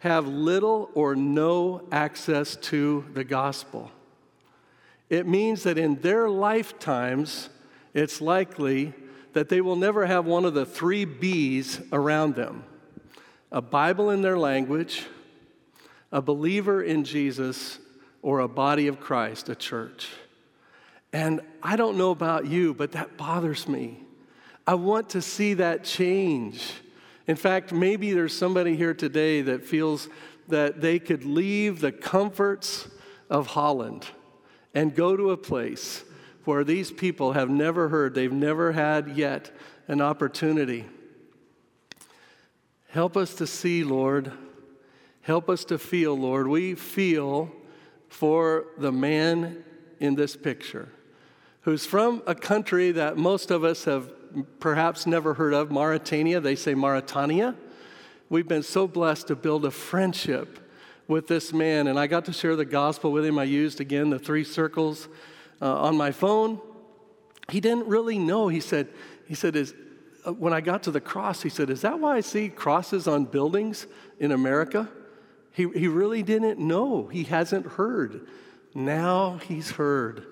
have 0.00 0.26
little 0.26 0.90
or 0.94 1.14
no 1.14 1.86
access 1.92 2.56
to 2.56 3.04
the 3.14 3.24
gospel. 3.24 3.90
It 5.08 5.26
means 5.26 5.62
that 5.62 5.78
in 5.78 6.00
their 6.00 6.28
lifetimes, 6.28 7.50
it's 7.92 8.20
likely 8.20 8.94
that 9.34 9.48
they 9.48 9.60
will 9.60 9.76
never 9.76 10.06
have 10.06 10.24
one 10.24 10.44
of 10.44 10.54
the 10.54 10.66
three 10.66 11.04
B's 11.04 11.80
around 11.92 12.34
them 12.34 12.64
a 13.52 13.62
Bible 13.62 14.10
in 14.10 14.20
their 14.20 14.36
language, 14.36 15.06
a 16.10 16.20
believer 16.20 16.82
in 16.82 17.04
Jesus, 17.04 17.78
or 18.20 18.40
a 18.40 18.48
body 18.48 18.88
of 18.88 18.98
Christ, 18.98 19.48
a 19.48 19.54
church. 19.54 20.08
And 21.12 21.40
I 21.62 21.76
don't 21.76 21.96
know 21.96 22.10
about 22.10 22.46
you, 22.46 22.74
but 22.74 22.92
that 22.92 23.16
bothers 23.16 23.68
me. 23.68 24.00
I 24.66 24.74
want 24.74 25.10
to 25.10 25.22
see 25.22 25.54
that 25.54 25.84
change. 25.84 26.72
In 27.26 27.36
fact, 27.36 27.72
maybe 27.72 28.12
there's 28.12 28.36
somebody 28.36 28.76
here 28.76 28.94
today 28.94 29.40
that 29.42 29.64
feels 29.64 30.08
that 30.48 30.80
they 30.80 30.98
could 30.98 31.24
leave 31.24 31.80
the 31.80 31.92
comforts 31.92 32.88
of 33.30 33.48
Holland 33.48 34.06
and 34.74 34.94
go 34.94 35.16
to 35.16 35.30
a 35.30 35.36
place 35.36 36.04
where 36.44 36.64
these 36.64 36.90
people 36.90 37.32
have 37.32 37.48
never 37.48 37.88
heard, 37.88 38.14
they've 38.14 38.32
never 38.32 38.72
had 38.72 39.16
yet 39.16 39.50
an 39.88 40.00
opportunity. 40.02 40.84
Help 42.88 43.16
us 43.16 43.34
to 43.34 43.46
see, 43.46 43.82
Lord. 43.82 44.30
Help 45.22 45.48
us 45.48 45.64
to 45.64 45.78
feel, 45.78 46.16
Lord. 46.16 46.46
We 46.46 46.74
feel 46.74 47.50
for 48.08 48.66
the 48.76 48.92
man 48.92 49.64
in 49.98 50.14
this 50.14 50.36
picture 50.36 50.90
who's 51.62 51.86
from 51.86 52.22
a 52.26 52.34
country 52.34 52.92
that 52.92 53.16
most 53.16 53.50
of 53.50 53.64
us 53.64 53.84
have 53.84 54.12
perhaps 54.58 55.06
never 55.06 55.34
heard 55.34 55.54
of, 55.54 55.70
Mauritania. 55.70 56.40
They 56.40 56.56
say 56.56 56.74
Mauritania. 56.74 57.54
We've 58.28 58.48
been 58.48 58.62
so 58.62 58.86
blessed 58.86 59.28
to 59.28 59.36
build 59.36 59.64
a 59.64 59.70
friendship 59.70 60.58
with 61.06 61.26
this 61.26 61.52
man, 61.52 61.86
and 61.86 61.98
I 61.98 62.06
got 62.06 62.24
to 62.26 62.32
share 62.32 62.56
the 62.56 62.64
gospel 62.64 63.12
with 63.12 63.24
him. 63.24 63.38
I 63.38 63.44
used 63.44 63.80
again 63.80 64.10
the 64.10 64.18
three 64.18 64.44
circles 64.44 65.08
uh, 65.60 65.82
on 65.82 65.96
my 65.96 66.10
phone. 66.10 66.60
He 67.50 67.60
didn't 67.60 67.86
really 67.86 68.18
know. 68.18 68.48
He 68.48 68.60
said, 68.60 68.88
he 69.26 69.34
said, 69.34 69.54
is, 69.56 69.74
uh, 70.26 70.32
when 70.32 70.52
I 70.52 70.60
got 70.60 70.82
to 70.84 70.90
the 70.90 71.00
cross, 71.00 71.42
he 71.42 71.48
said, 71.50 71.70
Is 71.70 71.82
that 71.82 71.98
why 72.00 72.16
I 72.16 72.20
see 72.20 72.48
crosses 72.48 73.06
on 73.06 73.26
buildings 73.26 73.86
in 74.18 74.32
America? 74.32 74.88
He, 75.52 75.68
he 75.68 75.86
really 75.86 76.22
didn't 76.22 76.58
know. 76.58 77.06
He 77.06 77.24
hasn't 77.24 77.66
heard. 77.66 78.26
Now 78.74 79.38
he's 79.46 79.72
heard. 79.72 80.26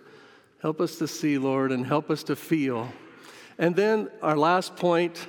Help 0.60 0.80
us 0.80 0.96
to 0.96 1.06
see, 1.06 1.38
Lord, 1.38 1.70
and 1.70 1.86
help 1.86 2.10
us 2.10 2.24
to 2.24 2.36
feel. 2.36 2.88
And 3.58 3.76
then 3.76 4.08
our 4.22 4.36
last 4.36 4.76
point, 4.76 5.26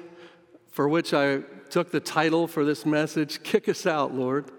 for 0.71 0.87
which 0.87 1.13
I 1.13 1.41
took 1.69 1.91
the 1.91 1.99
title 1.99 2.47
for 2.47 2.63
this 2.63 2.85
message 2.85 3.43
Kick 3.43 3.67
Us 3.67 3.85
Out, 3.85 4.13
Lord. 4.13 4.51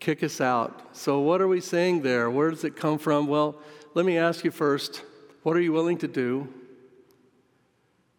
Kick 0.00 0.22
us 0.22 0.40
out. 0.40 0.94
So, 0.94 1.20
what 1.20 1.40
are 1.40 1.48
we 1.48 1.60
saying 1.60 2.02
there? 2.02 2.28
Where 2.30 2.50
does 2.50 2.64
it 2.64 2.76
come 2.76 2.98
from? 2.98 3.26
Well, 3.26 3.56
let 3.94 4.04
me 4.04 4.18
ask 4.18 4.44
you 4.44 4.50
first 4.50 5.02
what 5.42 5.56
are 5.56 5.60
you 5.60 5.72
willing 5.72 5.98
to 5.98 6.08
do? 6.08 6.52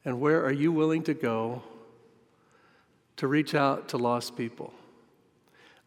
And 0.04 0.22
where 0.22 0.44
are 0.44 0.52
you 0.52 0.72
willing 0.72 1.04
to 1.04 1.14
go 1.14 1.64
to 3.18 3.28
reach 3.28 3.54
out 3.56 3.90
to 3.90 3.98
lost 3.98 4.36
people? 4.36 4.74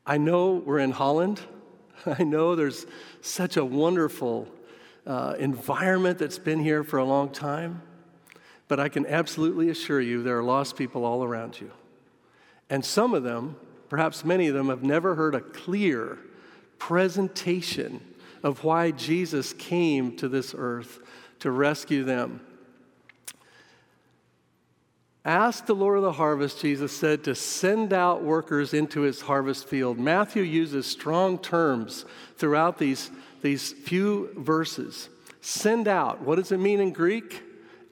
I 0.07 0.19
know 0.19 0.55
we're 0.55 0.79
in 0.79 0.91
Holland. 0.91 1.41
I 2.07 2.25
know 2.25 2.55
there's 2.55 2.87
such 3.21 3.57
a 3.57 3.65
wonderful 3.65 4.49
uh, 5.07 5.35
environment 5.39 6.19
that's 6.19 6.39
been 6.39 6.61
here 6.61 6.85
for 6.85 6.99
a 6.99 7.05
long 7.05 7.31
time. 7.31 7.83
But 8.69 8.79
I 8.79 8.89
can 8.91 9.07
absolutely 9.07 9.71
assure 9.71 10.01
you 10.01 10.23
there 10.23 10.39
are 10.39 10.45
lost 10.45 10.77
people 10.77 11.05
all 11.05 11.25
around 11.25 11.61
you. 11.61 11.71
And 12.71 12.85
some 12.85 13.15
of 13.15 13.23
them, 13.23 13.57
perhaps 13.89 14.25
many 14.25 14.47
of 14.49 14.55
them, 14.55 14.69
have 14.69 14.83
never 14.83 15.15
heard 15.15 15.35
a 15.35 15.41
clear 15.41 16.19
presentation 16.79 18.01
of 18.43 18.63
why 18.63 18.91
Jesus 18.91 19.53
came 19.55 20.17
to 20.19 20.29
this 20.29 20.55
earth 20.57 21.01
to 21.41 21.51
rescue 21.51 22.05
them. 22.05 22.41
Ask 25.25 25.67
the 25.67 25.75
Lord 25.75 25.99
of 25.99 26.05
the 26.05 26.13
harvest, 26.13 26.61
Jesus 26.61 26.97
said, 26.97 27.25
to 27.25 27.35
send 27.35 27.93
out 27.93 28.23
workers 28.23 28.73
into 28.73 29.01
his 29.01 29.23
harvest 29.23 29.67
field. 29.67 29.99
Matthew 29.99 30.43
uses 30.43 30.87
strong 30.87 31.39
terms 31.39 32.05
throughout 32.37 32.79
these, 32.79 33.11
these 33.43 33.73
few 33.73 34.31
verses. 34.37 35.09
Send 35.41 35.89
out, 35.89 36.23
what 36.23 36.37
does 36.37 36.53
it 36.53 36.59
mean 36.59 36.81
in 36.81 36.93
Greek? 36.93 37.43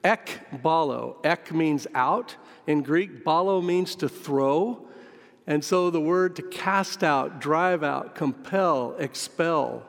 Ek 0.07 0.39
balo. 0.63 1.17
Ek 1.25 1.53
means 1.53 1.85
out. 1.93 2.37
In 2.65 2.81
Greek, 2.81 3.25
balo 3.25 3.61
means 3.61 3.93
to 3.95 4.07
throw. 4.07 4.87
And 5.45 5.61
so 5.61 5.89
the 5.89 5.99
word 5.99 6.37
to 6.37 6.43
cast 6.43 7.03
out, 7.03 7.41
drive 7.41 7.83
out, 7.83 8.15
compel, 8.15 8.95
expel, 8.99 9.83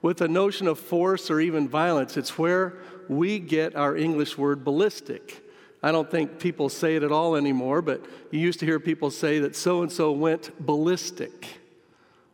with 0.00 0.18
the 0.18 0.28
notion 0.28 0.68
of 0.68 0.78
force 0.78 1.30
or 1.30 1.38
even 1.38 1.68
violence, 1.68 2.16
it's 2.16 2.38
where 2.38 2.78
we 3.08 3.38
get 3.38 3.76
our 3.76 3.94
English 3.94 4.38
word 4.38 4.64
ballistic. 4.64 5.44
I 5.82 5.92
don't 5.92 6.10
think 6.10 6.38
people 6.38 6.70
say 6.70 6.96
it 6.96 7.02
at 7.02 7.12
all 7.12 7.36
anymore, 7.36 7.82
but 7.82 8.04
you 8.30 8.40
used 8.40 8.60
to 8.60 8.66
hear 8.66 8.80
people 8.80 9.10
say 9.10 9.38
that 9.40 9.54
so 9.54 9.82
and 9.82 9.92
so 9.92 10.12
went 10.12 10.64
ballistic. 10.64 11.46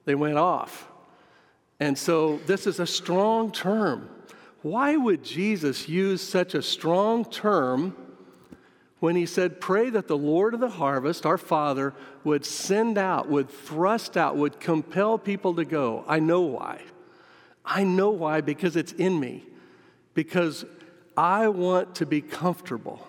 They 0.05 0.15
went 0.15 0.39
off. 0.39 0.87
And 1.81 1.99
so 1.99 2.39
this 2.47 2.69
is 2.69 2.79
a 2.79 2.87
strong 2.87 3.51
term. 3.51 4.09
Why 4.65 4.97
would 4.97 5.23
Jesus 5.23 5.91
use 5.91 6.23
such 6.23 6.55
a 6.55 6.63
strong 6.63 7.27
term 7.27 7.95
when 8.99 9.15
he 9.15 9.27
said, 9.27 9.61
Pray 9.61 9.91
that 9.91 10.09
the 10.09 10.17
Lord 10.17 10.55
of 10.55 10.61
the 10.61 10.71
harvest, 10.71 11.27
our 11.27 11.37
Father, 11.37 11.93
would 12.25 12.47
send 12.47 12.97
out, 12.97 13.29
would 13.29 13.51
thrust 13.51 14.17
out, 14.17 14.39
would 14.39 14.59
compel 14.59 15.19
people 15.19 15.53
to 15.57 15.67
go? 15.67 16.03
I 16.09 16.19
know 16.19 16.41
why. 16.41 16.81
I 17.63 17.85
know 17.85 18.09
why 18.09 18.41
because 18.41 18.75
it's 18.75 18.93
in 18.93 19.21
me. 19.21 19.45
Because 20.15 20.65
I 21.15 21.49
want 21.49 21.97
to 21.97 22.07
be 22.07 22.23
comfortable. 22.23 23.07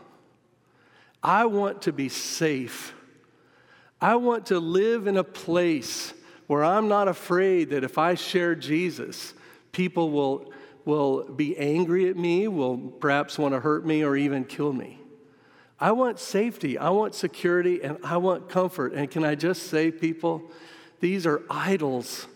I 1.24 1.45
want 1.45 1.84
to 1.84 1.93
be 1.93 2.10
safe. 2.10 2.93
I 4.01 4.18
want 4.18 4.47
to 4.47 4.60
live 4.60 5.08
in 5.08 5.16
a 5.16 5.24
place 5.24 6.14
where 6.47 6.66
I'm 6.66 6.89
not 6.89 7.08
afraid 7.08 7.70
that 7.70 7.86
if 7.86 7.97
I 7.97 8.16
share 8.16 8.56
Jesus, 8.56 9.34
people 9.72 10.12
will, 10.12 10.51
will 10.86 11.24
be 11.24 11.58
angry 11.58 12.08
at 12.10 12.16
me, 12.16 12.48
will 12.48 12.78
perhaps 12.78 13.38
want 13.38 13.54
to 13.54 13.60
hurt 13.60 13.86
me 13.86 14.04
or 14.04 14.16
even 14.16 14.46
kill 14.46 14.72
me. 14.72 15.00
I 15.80 15.92
want 15.92 16.20
safety, 16.20 16.78
I 16.78 16.90
want 16.90 17.16
security, 17.16 17.84
and 17.84 17.98
I 18.04 18.18
want 18.18 18.48
comfort. 18.48 18.94
And 18.94 19.10
can 19.12 19.26
I 19.26 19.36
just 19.36 19.64
say, 19.64 19.92
people, 19.92 20.44
these 21.02 21.26
are 21.26 21.44
idols 21.50 22.28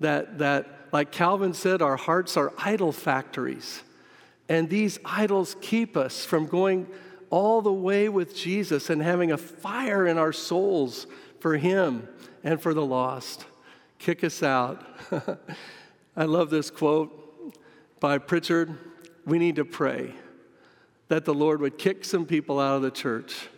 that, 0.00 0.38
that 0.38 0.88
like 0.92 1.12
Calvin 1.12 1.52
said, 1.52 1.82
our 1.82 1.96
hearts 1.96 2.36
are 2.36 2.52
idol 2.56 2.92
factories. 2.92 3.82
And 4.48 4.70
these 4.70 4.98
idols 5.04 5.56
keep 5.60 5.96
us 5.96 6.24
from 6.24 6.46
going 6.46 6.86
all 7.30 7.60
the 7.60 7.72
way 7.72 8.08
with 8.08 8.34
Jesus 8.34 8.88
and 8.88 9.02
having 9.02 9.32
a 9.32 9.36
fire 9.36 10.06
in 10.06 10.16
our 10.16 10.32
souls 10.32 11.06
for 11.40 11.58
Him 11.58 12.08
and 12.42 12.60
for 12.60 12.72
the 12.72 12.84
lost. 12.84 13.44
Kick 13.98 14.24
us 14.24 14.42
out. 14.42 14.86
I 16.16 16.24
love 16.24 16.48
this 16.48 16.70
quote 16.70 17.17
by 18.00 18.18
Pritchard. 18.18 18.76
We 19.24 19.38
need 19.38 19.56
to 19.56 19.64
pray 19.64 20.14
that 21.08 21.24
the 21.24 21.34
Lord 21.34 21.60
would 21.60 21.78
kick 21.78 22.04
some 22.04 22.26
people 22.26 22.60
out 22.60 22.76
of 22.76 22.82
the 22.82 22.90
church. 22.90 23.48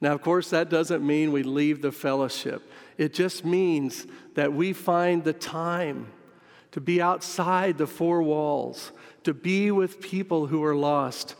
Now, 0.00 0.12
of 0.12 0.22
course, 0.22 0.50
that 0.50 0.68
doesn't 0.68 1.04
mean 1.04 1.32
we 1.32 1.42
leave 1.42 1.82
the 1.82 1.92
fellowship. 1.92 2.62
It 2.96 3.14
just 3.14 3.44
means 3.44 4.06
that 4.34 4.52
we 4.52 4.72
find 4.72 5.24
the 5.24 5.32
time 5.32 6.08
to 6.72 6.80
be 6.80 7.00
outside 7.00 7.78
the 7.78 7.86
four 7.86 8.22
walls, 8.22 8.92
to 9.24 9.34
be 9.34 9.70
with 9.70 10.00
people 10.00 10.46
who 10.46 10.62
are 10.62 10.76
lost 10.76 11.34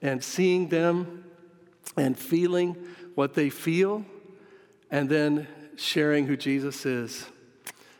and 0.00 0.22
seeing 0.22 0.68
them 0.68 1.24
and 1.96 2.18
feeling 2.18 2.76
what 3.14 3.34
they 3.34 3.50
feel, 3.50 4.04
and 4.90 5.08
then 5.08 5.46
sharing 5.76 6.26
who 6.26 6.36
Jesus 6.36 6.86
is. 6.86 7.26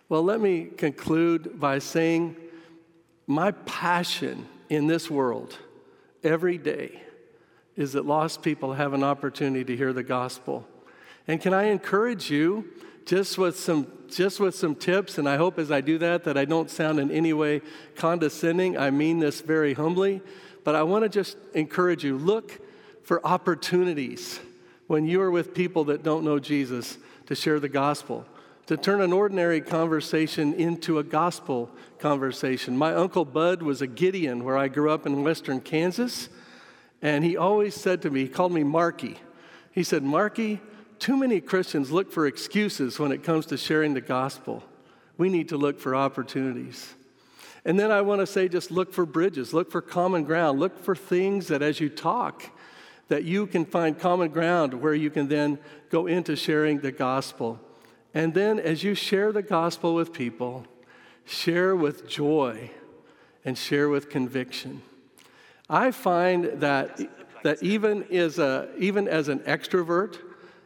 Well, 0.08 0.22
let 0.22 0.40
me 0.40 0.64
conclude 0.76 1.60
by 1.60 1.78
saying 1.78 2.36
my 3.32 3.52
passion 3.52 4.46
in 4.68 4.86
this 4.86 5.10
world 5.10 5.58
every 6.22 6.58
day 6.58 7.02
is 7.76 7.92
that 7.92 8.04
lost 8.04 8.42
people 8.42 8.74
have 8.74 8.92
an 8.92 9.02
opportunity 9.02 9.64
to 9.64 9.76
hear 9.76 9.92
the 9.92 10.02
gospel. 10.02 10.66
And 11.26 11.40
can 11.40 11.54
I 11.54 11.64
encourage 11.64 12.30
you 12.30 12.68
just 13.06 13.38
with 13.38 13.58
some 13.58 13.86
just 14.08 14.40
with 14.40 14.54
some 14.54 14.74
tips 14.74 15.16
and 15.16 15.26
I 15.26 15.36
hope 15.36 15.58
as 15.58 15.72
I 15.72 15.80
do 15.80 15.96
that 15.98 16.24
that 16.24 16.36
I 16.36 16.44
don't 16.44 16.70
sound 16.70 17.00
in 17.00 17.10
any 17.10 17.32
way 17.32 17.62
condescending. 17.96 18.76
I 18.76 18.90
mean 18.90 19.20
this 19.20 19.40
very 19.40 19.72
humbly, 19.72 20.20
but 20.64 20.74
I 20.74 20.82
want 20.82 21.04
to 21.04 21.08
just 21.08 21.38
encourage 21.54 22.04
you 22.04 22.18
look 22.18 22.60
for 23.02 23.26
opportunities 23.26 24.38
when 24.86 25.06
you 25.06 25.22
are 25.22 25.30
with 25.30 25.54
people 25.54 25.84
that 25.84 26.02
don't 26.02 26.24
know 26.24 26.38
Jesus 26.38 26.98
to 27.26 27.34
share 27.34 27.58
the 27.58 27.68
gospel, 27.68 28.26
to 28.66 28.76
turn 28.76 29.00
an 29.00 29.12
ordinary 29.12 29.60
conversation 29.60 30.54
into 30.54 30.98
a 30.98 31.02
gospel 31.02 31.70
conversation. 31.98 32.76
My 32.76 32.94
uncle 32.94 33.24
Bud 33.24 33.62
was 33.62 33.82
a 33.82 33.86
Gideon 33.86 34.44
where 34.44 34.56
I 34.56 34.68
grew 34.68 34.90
up 34.90 35.06
in 35.06 35.24
western 35.24 35.60
Kansas, 35.60 36.28
and 37.00 37.24
he 37.24 37.36
always 37.36 37.74
said 37.74 38.02
to 38.02 38.10
me, 38.10 38.22
he 38.22 38.28
called 38.28 38.52
me 38.52 38.62
Marky. 38.62 39.18
He 39.72 39.82
said, 39.82 40.02
Marky, 40.02 40.60
too 40.98 41.16
many 41.16 41.40
Christians 41.40 41.90
look 41.90 42.12
for 42.12 42.26
excuses 42.26 42.98
when 42.98 43.10
it 43.10 43.24
comes 43.24 43.46
to 43.46 43.56
sharing 43.56 43.94
the 43.94 44.00
gospel. 44.00 44.62
We 45.18 45.28
need 45.28 45.48
to 45.48 45.56
look 45.56 45.80
for 45.80 45.96
opportunities. 45.96 46.94
And 47.64 47.78
then 47.78 47.90
I 47.90 48.00
want 48.02 48.20
to 48.20 48.26
say 48.26 48.48
just 48.48 48.70
look 48.70 48.92
for 48.92 49.06
bridges, 49.06 49.52
look 49.52 49.70
for 49.70 49.80
common 49.80 50.24
ground, 50.24 50.60
look 50.60 50.78
for 50.78 50.94
things 50.94 51.48
that 51.48 51.62
as 51.62 51.80
you 51.80 51.88
talk, 51.88 52.44
that 53.08 53.24
you 53.24 53.46
can 53.46 53.64
find 53.64 53.98
common 53.98 54.30
ground 54.30 54.74
where 54.74 54.94
you 54.94 55.10
can 55.10 55.28
then 55.28 55.58
go 55.90 56.06
into 56.06 56.36
sharing 56.36 56.80
the 56.80 56.92
gospel. 56.92 57.60
And 58.14 58.34
then 58.34 58.58
as 58.58 58.82
you 58.82 58.94
share 58.94 59.32
the 59.32 59.42
gospel 59.42 59.94
with 59.94 60.12
people, 60.12 60.66
share 61.24 61.74
with 61.74 62.08
joy 62.08 62.70
and 63.44 63.56
share 63.56 63.88
with 63.88 64.10
conviction. 64.10 64.82
I 65.68 65.90
find 65.90 66.60
that, 66.60 67.00
that 67.42 67.62
even, 67.62 68.04
as 68.12 68.38
a, 68.38 68.68
even 68.78 69.08
as 69.08 69.28
an 69.28 69.40
extrovert, 69.40 70.18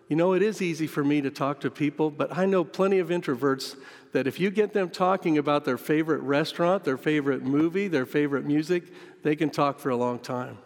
you 0.09 0.17
know, 0.17 0.35
it 0.35 0.43
is 0.43 0.63
easy 0.63 0.87
for 0.87 1.03
me 1.05 1.21
to 1.21 1.31
talk 1.31 1.61
to 1.61 1.71
people, 1.71 2.11
but 2.11 2.37
I 2.37 2.47
know 2.47 2.65
plenty 2.65 2.99
of 2.99 3.09
introverts 3.09 3.77
that 4.13 4.27
if 4.27 4.39
you 4.39 4.51
get 4.51 4.73
them 4.73 4.89
talking 4.89 5.37
about 5.37 5.65
their 5.65 5.79
favorite 5.79 6.21
restaurant, 6.21 6.85
their 6.85 6.97
favorite 6.97 7.43
movie, 7.43 7.89
their 7.89 8.07
favorite 8.07 8.45
music, 8.45 8.85
they 9.23 9.37
can 9.37 9.51
talk 9.51 9.79
for 9.79 9.91
a 9.91 9.97
long 9.97 10.19
time. 10.19 10.59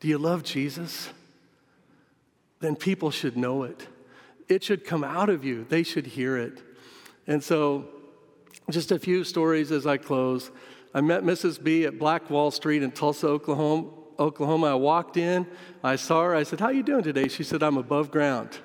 Do 0.00 0.08
you 0.08 0.18
love 0.18 0.44
Jesus? 0.44 1.10
Then 2.60 2.76
people 2.76 3.10
should 3.10 3.36
know 3.36 3.64
it. 3.64 3.86
It 4.48 4.64
should 4.64 4.84
come 4.84 5.04
out 5.04 5.28
of 5.28 5.44
you, 5.44 5.66
they 5.68 5.82
should 5.82 6.06
hear 6.06 6.36
it. 6.36 6.62
And 7.26 7.44
so, 7.44 7.86
just 8.70 8.90
a 8.90 8.98
few 8.98 9.24
stories 9.24 9.70
as 9.70 9.86
I 9.86 9.96
close. 9.96 10.50
I 10.94 11.00
met 11.00 11.22
Mrs. 11.22 11.62
B 11.62 11.84
at 11.84 11.98
Black 11.98 12.30
Wall 12.30 12.50
Street 12.50 12.82
in 12.82 12.90
Tulsa, 12.90 13.28
Oklahoma, 13.28 13.90
Oklahoma. 14.18 14.68
I 14.68 14.74
walked 14.74 15.16
in, 15.16 15.46
I 15.82 15.96
saw 15.96 16.24
her. 16.24 16.34
I 16.34 16.42
said, 16.42 16.60
How 16.60 16.66
are 16.66 16.72
you 16.72 16.82
doing 16.82 17.02
today? 17.02 17.28
She 17.28 17.44
said, 17.44 17.62
I'm 17.62 17.76
above 17.76 18.10
ground. 18.10 18.58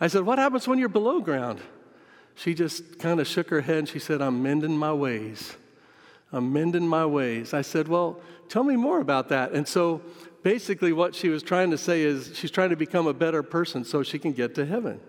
I 0.00 0.08
said, 0.08 0.22
What 0.22 0.38
happens 0.38 0.66
when 0.68 0.78
you're 0.78 0.88
below 0.88 1.20
ground? 1.20 1.60
She 2.34 2.54
just 2.54 2.98
kind 2.98 3.20
of 3.20 3.28
shook 3.28 3.48
her 3.50 3.60
head 3.60 3.78
and 3.78 3.88
she 3.88 4.00
said, 4.00 4.20
I'm 4.20 4.42
mending 4.42 4.76
my 4.76 4.92
ways. 4.92 5.56
I'm 6.32 6.52
mending 6.52 6.86
my 6.86 7.06
ways. 7.06 7.54
I 7.54 7.62
said, 7.62 7.86
Well, 7.86 8.20
tell 8.48 8.64
me 8.64 8.76
more 8.76 9.00
about 9.00 9.28
that. 9.28 9.52
And 9.52 9.66
so 9.66 10.02
basically, 10.44 10.92
what 10.92 11.16
she 11.16 11.28
was 11.28 11.42
trying 11.42 11.72
to 11.72 11.78
say 11.78 12.02
is 12.02 12.30
she's 12.36 12.52
trying 12.52 12.70
to 12.70 12.76
become 12.76 13.08
a 13.08 13.14
better 13.14 13.42
person 13.42 13.84
so 13.84 14.04
she 14.04 14.20
can 14.20 14.32
get 14.32 14.54
to 14.54 14.64
heaven. 14.64 15.00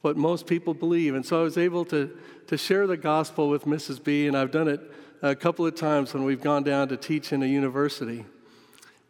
What 0.00 0.16
most 0.16 0.46
people 0.46 0.72
believe. 0.72 1.14
And 1.14 1.26
so 1.26 1.40
I 1.40 1.42
was 1.42 1.58
able 1.58 1.84
to, 1.86 2.16
to 2.46 2.56
share 2.56 2.86
the 2.86 2.96
gospel 2.96 3.50
with 3.50 3.64
Mrs. 3.64 4.02
B, 4.02 4.26
and 4.26 4.36
I've 4.36 4.50
done 4.50 4.68
it 4.68 4.80
a 5.20 5.34
couple 5.34 5.66
of 5.66 5.74
times 5.74 6.14
when 6.14 6.24
we've 6.24 6.40
gone 6.40 6.62
down 6.62 6.88
to 6.88 6.96
teach 6.96 7.32
in 7.32 7.42
a 7.42 7.46
university. 7.46 8.24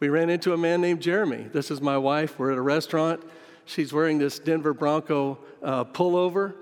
We 0.00 0.08
ran 0.08 0.30
into 0.30 0.52
a 0.52 0.56
man 0.56 0.80
named 0.80 1.02
Jeremy. 1.02 1.48
This 1.52 1.70
is 1.70 1.80
my 1.80 1.98
wife. 1.98 2.38
We're 2.38 2.52
at 2.52 2.58
a 2.58 2.62
restaurant. 2.62 3.22
She's 3.64 3.92
wearing 3.92 4.18
this 4.18 4.38
Denver 4.38 4.74
Bronco 4.74 5.38
uh, 5.62 5.84
pullover. 5.84 6.54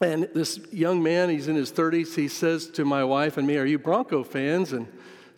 And 0.00 0.28
this 0.34 0.58
young 0.72 1.02
man, 1.02 1.28
he's 1.28 1.48
in 1.48 1.56
his 1.56 1.70
30s, 1.70 2.14
he 2.14 2.28
says 2.28 2.68
to 2.70 2.84
my 2.84 3.04
wife 3.04 3.36
and 3.36 3.46
me, 3.46 3.58
Are 3.58 3.66
you 3.66 3.78
Bronco 3.78 4.24
fans? 4.24 4.72
And 4.72 4.86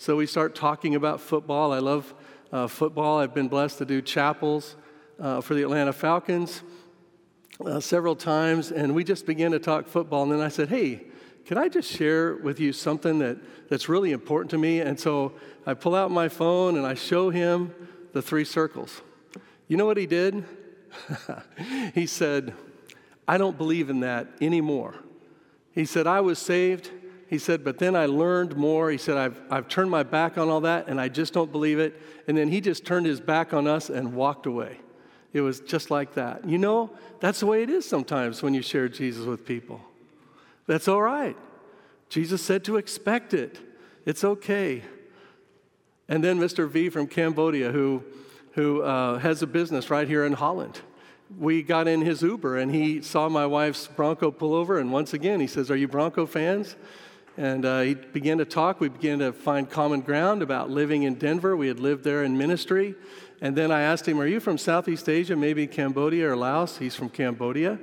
so 0.02 0.16
we 0.16 0.26
start 0.26 0.56
talking 0.56 0.96
about 0.96 1.20
football. 1.20 1.72
I 1.72 1.78
love 1.78 2.12
uh, 2.50 2.66
football. 2.66 3.20
I've 3.20 3.34
been 3.34 3.46
blessed 3.46 3.78
to 3.78 3.84
do 3.84 4.02
chapels 4.02 4.74
uh, 5.20 5.40
for 5.40 5.54
the 5.54 5.62
Atlanta 5.62 5.92
Falcons 5.92 6.64
uh, 7.64 7.78
several 7.78 8.16
times. 8.16 8.72
And 8.72 8.96
we 8.96 9.04
just 9.04 9.26
began 9.26 9.52
to 9.52 9.60
talk 9.60 9.86
football. 9.86 10.24
And 10.24 10.32
then 10.32 10.40
I 10.40 10.48
said, 10.48 10.70
Hey, 10.70 11.02
Can 11.46 11.56
I 11.56 11.68
just 11.68 11.88
share 11.88 12.34
with 12.34 12.58
you 12.58 12.72
something 12.72 13.20
that, 13.20 13.38
that's 13.68 13.88
really 13.88 14.10
important 14.10 14.50
to 14.50 14.58
me? 14.58 14.80
And 14.80 14.98
so 14.98 15.34
I 15.66 15.74
pull 15.74 15.94
out 15.94 16.10
my 16.10 16.28
phone 16.28 16.76
and 16.76 16.84
I 16.84 16.94
show 16.94 17.30
him 17.30 17.72
the 18.12 18.22
three 18.22 18.44
circles. 18.44 19.02
You 19.68 19.76
know 19.76 19.86
what 19.86 19.98
he 19.98 20.06
did? 20.06 20.44
he 21.94 22.06
said, 22.06 22.54
I 23.28 23.38
don't 23.38 23.56
believe 23.56 23.88
in 23.88 24.00
that 24.00 24.26
anymore. 24.40 24.96
He 25.70 25.84
said, 25.84 26.08
I 26.08 26.22
was 26.22 26.40
saved. 26.40 26.90
He 27.32 27.38
said, 27.38 27.64
but 27.64 27.78
then 27.78 27.96
I 27.96 28.04
learned 28.04 28.58
more. 28.58 28.90
He 28.90 28.98
said, 28.98 29.16
I've, 29.16 29.40
I've 29.50 29.66
turned 29.66 29.90
my 29.90 30.02
back 30.02 30.36
on 30.36 30.50
all 30.50 30.60
that 30.60 30.88
and 30.88 31.00
I 31.00 31.08
just 31.08 31.32
don't 31.32 31.50
believe 31.50 31.78
it. 31.78 31.98
And 32.28 32.36
then 32.36 32.48
he 32.50 32.60
just 32.60 32.84
turned 32.84 33.06
his 33.06 33.22
back 33.22 33.54
on 33.54 33.66
us 33.66 33.88
and 33.88 34.12
walked 34.12 34.44
away. 34.44 34.80
It 35.32 35.40
was 35.40 35.60
just 35.60 35.90
like 35.90 36.12
that. 36.12 36.46
You 36.46 36.58
know, 36.58 36.90
that's 37.20 37.40
the 37.40 37.46
way 37.46 37.62
it 37.62 37.70
is 37.70 37.88
sometimes 37.88 38.42
when 38.42 38.52
you 38.52 38.60
share 38.60 38.86
Jesus 38.86 39.24
with 39.24 39.46
people. 39.46 39.80
That's 40.66 40.88
all 40.88 41.00
right. 41.00 41.34
Jesus 42.10 42.42
said 42.42 42.64
to 42.64 42.76
expect 42.76 43.32
it, 43.32 43.58
it's 44.04 44.24
okay. 44.24 44.82
And 46.10 46.22
then 46.22 46.38
Mr. 46.38 46.68
V 46.68 46.90
from 46.90 47.06
Cambodia, 47.06 47.72
who, 47.72 48.04
who 48.52 48.82
uh, 48.82 49.18
has 49.20 49.40
a 49.40 49.46
business 49.46 49.88
right 49.88 50.06
here 50.06 50.26
in 50.26 50.34
Holland. 50.34 50.82
We 51.38 51.62
got 51.62 51.88
in 51.88 52.02
his 52.02 52.20
Uber 52.20 52.58
and 52.58 52.74
he 52.74 53.00
saw 53.00 53.30
my 53.30 53.46
wife's 53.46 53.86
Bronco 53.86 54.30
pull 54.30 54.52
over. 54.52 54.78
And 54.78 54.92
once 54.92 55.14
again, 55.14 55.40
he 55.40 55.46
says, 55.46 55.70
Are 55.70 55.76
you 55.76 55.88
Bronco 55.88 56.26
fans? 56.26 56.76
And 57.36 57.64
uh, 57.64 57.80
he 57.80 57.94
began 57.94 58.38
to 58.38 58.44
talk. 58.44 58.80
We 58.80 58.88
began 58.88 59.20
to 59.20 59.32
find 59.32 59.68
common 59.68 60.02
ground 60.02 60.42
about 60.42 60.70
living 60.70 61.04
in 61.04 61.14
Denver. 61.14 61.56
We 61.56 61.68
had 61.68 61.80
lived 61.80 62.04
there 62.04 62.24
in 62.24 62.36
ministry. 62.36 62.94
And 63.40 63.56
then 63.56 63.70
I 63.70 63.80
asked 63.82 64.06
him, 64.06 64.20
Are 64.20 64.26
you 64.26 64.38
from 64.38 64.58
Southeast 64.58 65.08
Asia, 65.08 65.34
maybe 65.34 65.66
Cambodia 65.66 66.30
or 66.30 66.36
Laos? 66.36 66.78
He's 66.78 66.94
from 66.94 67.08
Cambodia. 67.08 67.78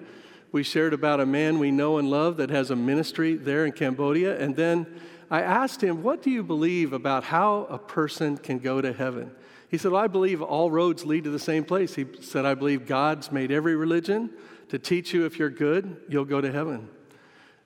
We 0.52 0.64
shared 0.64 0.94
about 0.94 1.20
a 1.20 1.26
man 1.26 1.60
we 1.60 1.72
know 1.72 1.98
and 1.98 2.10
love 2.10 2.38
that 2.38 2.50
has 2.50 2.72
a 2.72 2.76
ministry 2.76 3.36
there 3.36 3.66
in 3.66 3.72
Cambodia. 3.72 4.40
And 4.40 4.56
then 4.56 4.88
I 5.32 5.42
asked 5.42 5.84
him, 5.84 6.04
What 6.04 6.22
do 6.22 6.30
you 6.30 6.44
believe 6.44 6.94
about 6.94 7.24
how 7.24 7.66
a 7.70 7.78
person 7.78 8.38
can 8.38 8.60
go 8.60 8.82
to 8.82 8.94
heaven? 8.94 9.32
He 9.70 9.78
said, 9.78 9.92
well, 9.92 10.02
I 10.02 10.08
believe 10.08 10.42
all 10.42 10.72
roads 10.72 11.06
lead 11.06 11.26
to 11.26 11.30
the 11.30 11.40
same 11.40 11.64
place. 11.64 11.94
He 11.94 12.08
said, 12.22 12.44
I 12.44 12.56
believe 12.56 12.88
God's 12.88 13.32
made 13.32 13.52
every 13.52 13.76
religion 13.76 14.32
to 14.70 14.80
teach 14.80 15.14
you 15.14 15.26
if 15.26 15.38
you're 15.38 15.52
good, 15.52 15.98
you'll 16.10 16.26
go 16.26 16.42
to 16.42 16.52
heaven. 16.52 16.90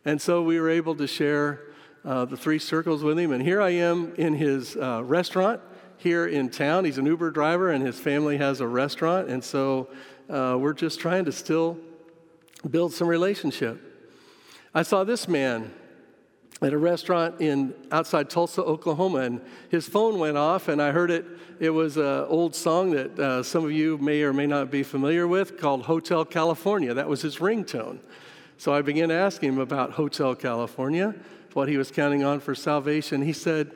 And 0.03 0.21
so 0.21 0.41
we 0.41 0.59
were 0.59 0.69
able 0.69 0.95
to 0.95 1.07
share 1.07 1.61
uh, 2.05 2.25
the 2.25 2.37
three 2.37 2.59
circles 2.59 3.03
with 3.03 3.17
him. 3.17 3.31
And 3.31 3.41
here 3.41 3.61
I 3.61 3.69
am 3.69 4.13
in 4.15 4.33
his 4.33 4.75
uh, 4.75 5.03
restaurant 5.03 5.61
here 5.97 6.27
in 6.27 6.49
town. 6.49 6.85
He's 6.85 6.97
an 6.97 7.05
Uber 7.05 7.31
driver, 7.31 7.71
and 7.71 7.85
his 7.85 7.99
family 7.99 8.37
has 8.37 8.59
a 8.59 8.67
restaurant. 8.67 9.29
And 9.29 9.43
so 9.43 9.87
uh, 10.29 10.57
we're 10.59 10.73
just 10.73 10.99
trying 10.99 11.25
to 11.25 11.31
still 11.31 11.77
build 12.69 12.93
some 12.93 13.07
relationship. 13.07 13.81
I 14.73 14.83
saw 14.83 15.03
this 15.03 15.27
man 15.27 15.71
at 16.61 16.73
a 16.73 16.77
restaurant 16.77 17.41
in 17.41 17.73
outside 17.91 18.29
Tulsa, 18.29 18.63
Oklahoma, 18.63 19.19
and 19.19 19.41
his 19.69 19.87
phone 19.87 20.17
went 20.19 20.37
off, 20.37 20.67
and 20.67 20.81
I 20.81 20.91
heard 20.91 21.11
it. 21.11 21.25
It 21.59 21.69
was 21.69 21.97
an 21.97 22.25
old 22.27 22.55
song 22.55 22.91
that 22.91 23.19
uh, 23.19 23.43
some 23.43 23.65
of 23.65 23.71
you 23.71 23.97
may 23.97 24.23
or 24.23 24.33
may 24.33 24.47
not 24.47 24.71
be 24.71 24.83
familiar 24.83 25.27
with 25.27 25.57
called 25.57 25.83
Hotel 25.83 26.25
California. 26.25 26.93
That 26.93 27.07
was 27.07 27.21
his 27.21 27.37
ringtone. 27.37 27.99
So 28.57 28.73
I 28.73 28.81
began 28.81 29.09
to 29.09 29.15
ask 29.15 29.41
him 29.41 29.57
about 29.59 29.91
Hotel 29.91 30.35
California, 30.35 31.15
what 31.55 31.69
he 31.69 31.77
was 31.77 31.91
counting 31.91 32.23
on 32.23 32.39
for 32.39 32.55
salvation. 32.55 33.21
He 33.21 33.33
said, 33.33 33.71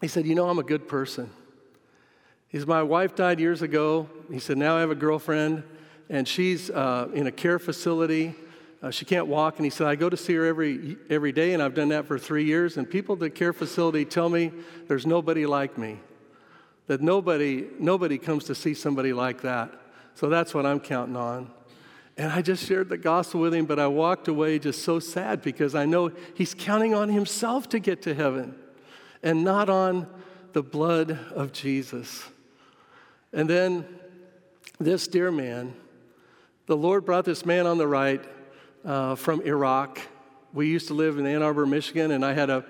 he 0.00 0.08
said, 0.08 0.26
You 0.26 0.34
know, 0.34 0.48
I'm 0.48 0.58
a 0.58 0.64
good 0.64 0.88
person. 0.88 1.30
He 2.48 2.58
said, 2.58 2.68
My 2.68 2.82
wife 2.82 3.14
died 3.14 3.40
years 3.40 3.62
ago. 3.62 4.08
He 4.30 4.38
said, 4.38 4.58
Now 4.58 4.76
I 4.76 4.80
have 4.80 4.90
a 4.90 4.96
girlfriend, 4.96 5.64
and 6.08 6.26
she's 6.26 6.70
uh, 6.70 7.08
in 7.12 7.26
a 7.26 7.32
care 7.32 7.58
facility. 7.58 8.34
Uh, 8.80 8.90
she 8.90 9.04
can't 9.04 9.26
walk. 9.26 9.56
And 9.56 9.64
he 9.66 9.70
said, 9.70 9.88
I 9.88 9.96
go 9.96 10.08
to 10.08 10.16
see 10.16 10.34
her 10.34 10.46
every, 10.46 10.96
every 11.10 11.32
day, 11.32 11.52
and 11.52 11.62
I've 11.62 11.74
done 11.74 11.88
that 11.88 12.06
for 12.06 12.18
three 12.18 12.44
years. 12.44 12.76
And 12.76 12.88
people 12.88 13.14
at 13.14 13.20
the 13.20 13.30
care 13.30 13.52
facility 13.52 14.04
tell 14.04 14.28
me 14.28 14.52
there's 14.86 15.04
nobody 15.04 15.46
like 15.46 15.76
me, 15.76 15.98
that 16.86 17.00
nobody, 17.00 17.66
nobody 17.78 18.18
comes 18.18 18.44
to 18.44 18.54
see 18.54 18.74
somebody 18.74 19.12
like 19.12 19.42
that. 19.42 19.72
So 20.14 20.28
that's 20.28 20.54
what 20.54 20.64
I'm 20.64 20.80
counting 20.80 21.16
on. 21.16 21.50
And 22.18 22.32
I 22.32 22.42
just 22.42 22.66
shared 22.66 22.88
the 22.88 22.98
gospel 22.98 23.40
with 23.40 23.54
him, 23.54 23.64
but 23.64 23.78
I 23.78 23.86
walked 23.86 24.26
away 24.26 24.58
just 24.58 24.82
so 24.82 24.98
sad 24.98 25.40
because 25.40 25.76
I 25.76 25.86
know 25.86 26.10
he's 26.34 26.52
counting 26.52 26.92
on 26.92 27.08
himself 27.08 27.68
to 27.68 27.78
get 27.78 28.02
to 28.02 28.14
heaven 28.14 28.56
and 29.22 29.44
not 29.44 29.70
on 29.70 30.08
the 30.52 30.62
blood 30.62 31.16
of 31.32 31.52
Jesus. 31.52 32.24
And 33.32 33.48
then 33.48 33.86
this 34.80 35.06
dear 35.06 35.30
man, 35.30 35.74
the 36.66 36.76
Lord 36.76 37.04
brought 37.04 37.24
this 37.24 37.46
man 37.46 37.68
on 37.68 37.78
the 37.78 37.86
right 37.86 38.24
uh, 38.84 39.14
from 39.14 39.40
Iraq. 39.42 40.00
We 40.52 40.66
used 40.66 40.88
to 40.88 40.94
live 40.94 41.18
in 41.18 41.26
Ann 41.26 41.42
Arbor, 41.42 41.66
Michigan, 41.66 42.10
and 42.10 42.24
I 42.24 42.32
had 42.32 42.50
a, 42.50 42.64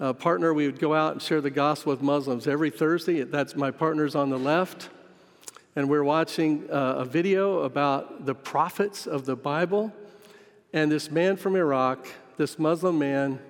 a, 0.00 0.14
partner. 0.14 0.54
We 0.54 0.64
would 0.64 0.78
go 0.78 0.94
out 0.94 1.12
and 1.12 1.20
share 1.20 1.42
the 1.42 1.50
gospel 1.50 1.90
with 1.90 2.00
Muslims 2.00 2.46
every 2.46 2.70
Thursday. 2.70 3.22
That's 3.24 3.54
my 3.54 3.70
partner's 3.70 4.14
on 4.14 4.30
the 4.30 4.38
left. 4.38 4.88
And 5.76 5.88
we're 5.88 6.04
watching 6.04 6.70
uh, 6.70 6.94
a 6.98 7.04
video 7.04 7.60
about 7.60 8.26
the 8.26 8.34
prophets 8.34 9.08
of 9.08 9.26
the 9.26 9.34
Bible. 9.34 9.92
And 10.72 10.90
this 10.90 11.10
man 11.10 11.36
from 11.36 11.56
Iraq, 11.56 12.06
this 12.36 12.60
Muslim 12.60 12.96
man, 12.98 13.40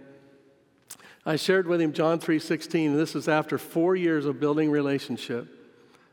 I 1.27 1.37
shared 1.37 1.67
with 1.67 1.83
him 1.83 1.93
John 1.93 2.19
3:16, 2.19 2.93
and 2.93 2.99
this 2.99 3.15
is 3.15 3.29
after 3.29 3.59
4 3.59 3.95
years 3.97 4.25
of 4.25 4.41
building 4.41 4.71
relationship. 4.71 5.49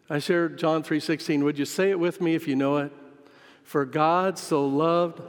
I 0.09 0.19
shared 0.19 0.57
John 0.57 0.83
3:16. 0.83 1.45
Would 1.45 1.57
you 1.57 1.65
say 1.65 1.91
it 1.91 1.99
with 1.99 2.19
me 2.19 2.35
if 2.35 2.45
you 2.45 2.57
know 2.57 2.77
it? 2.77 2.91
For 3.63 3.85
God 3.85 4.37
so 4.37 4.65
loved 4.65 5.21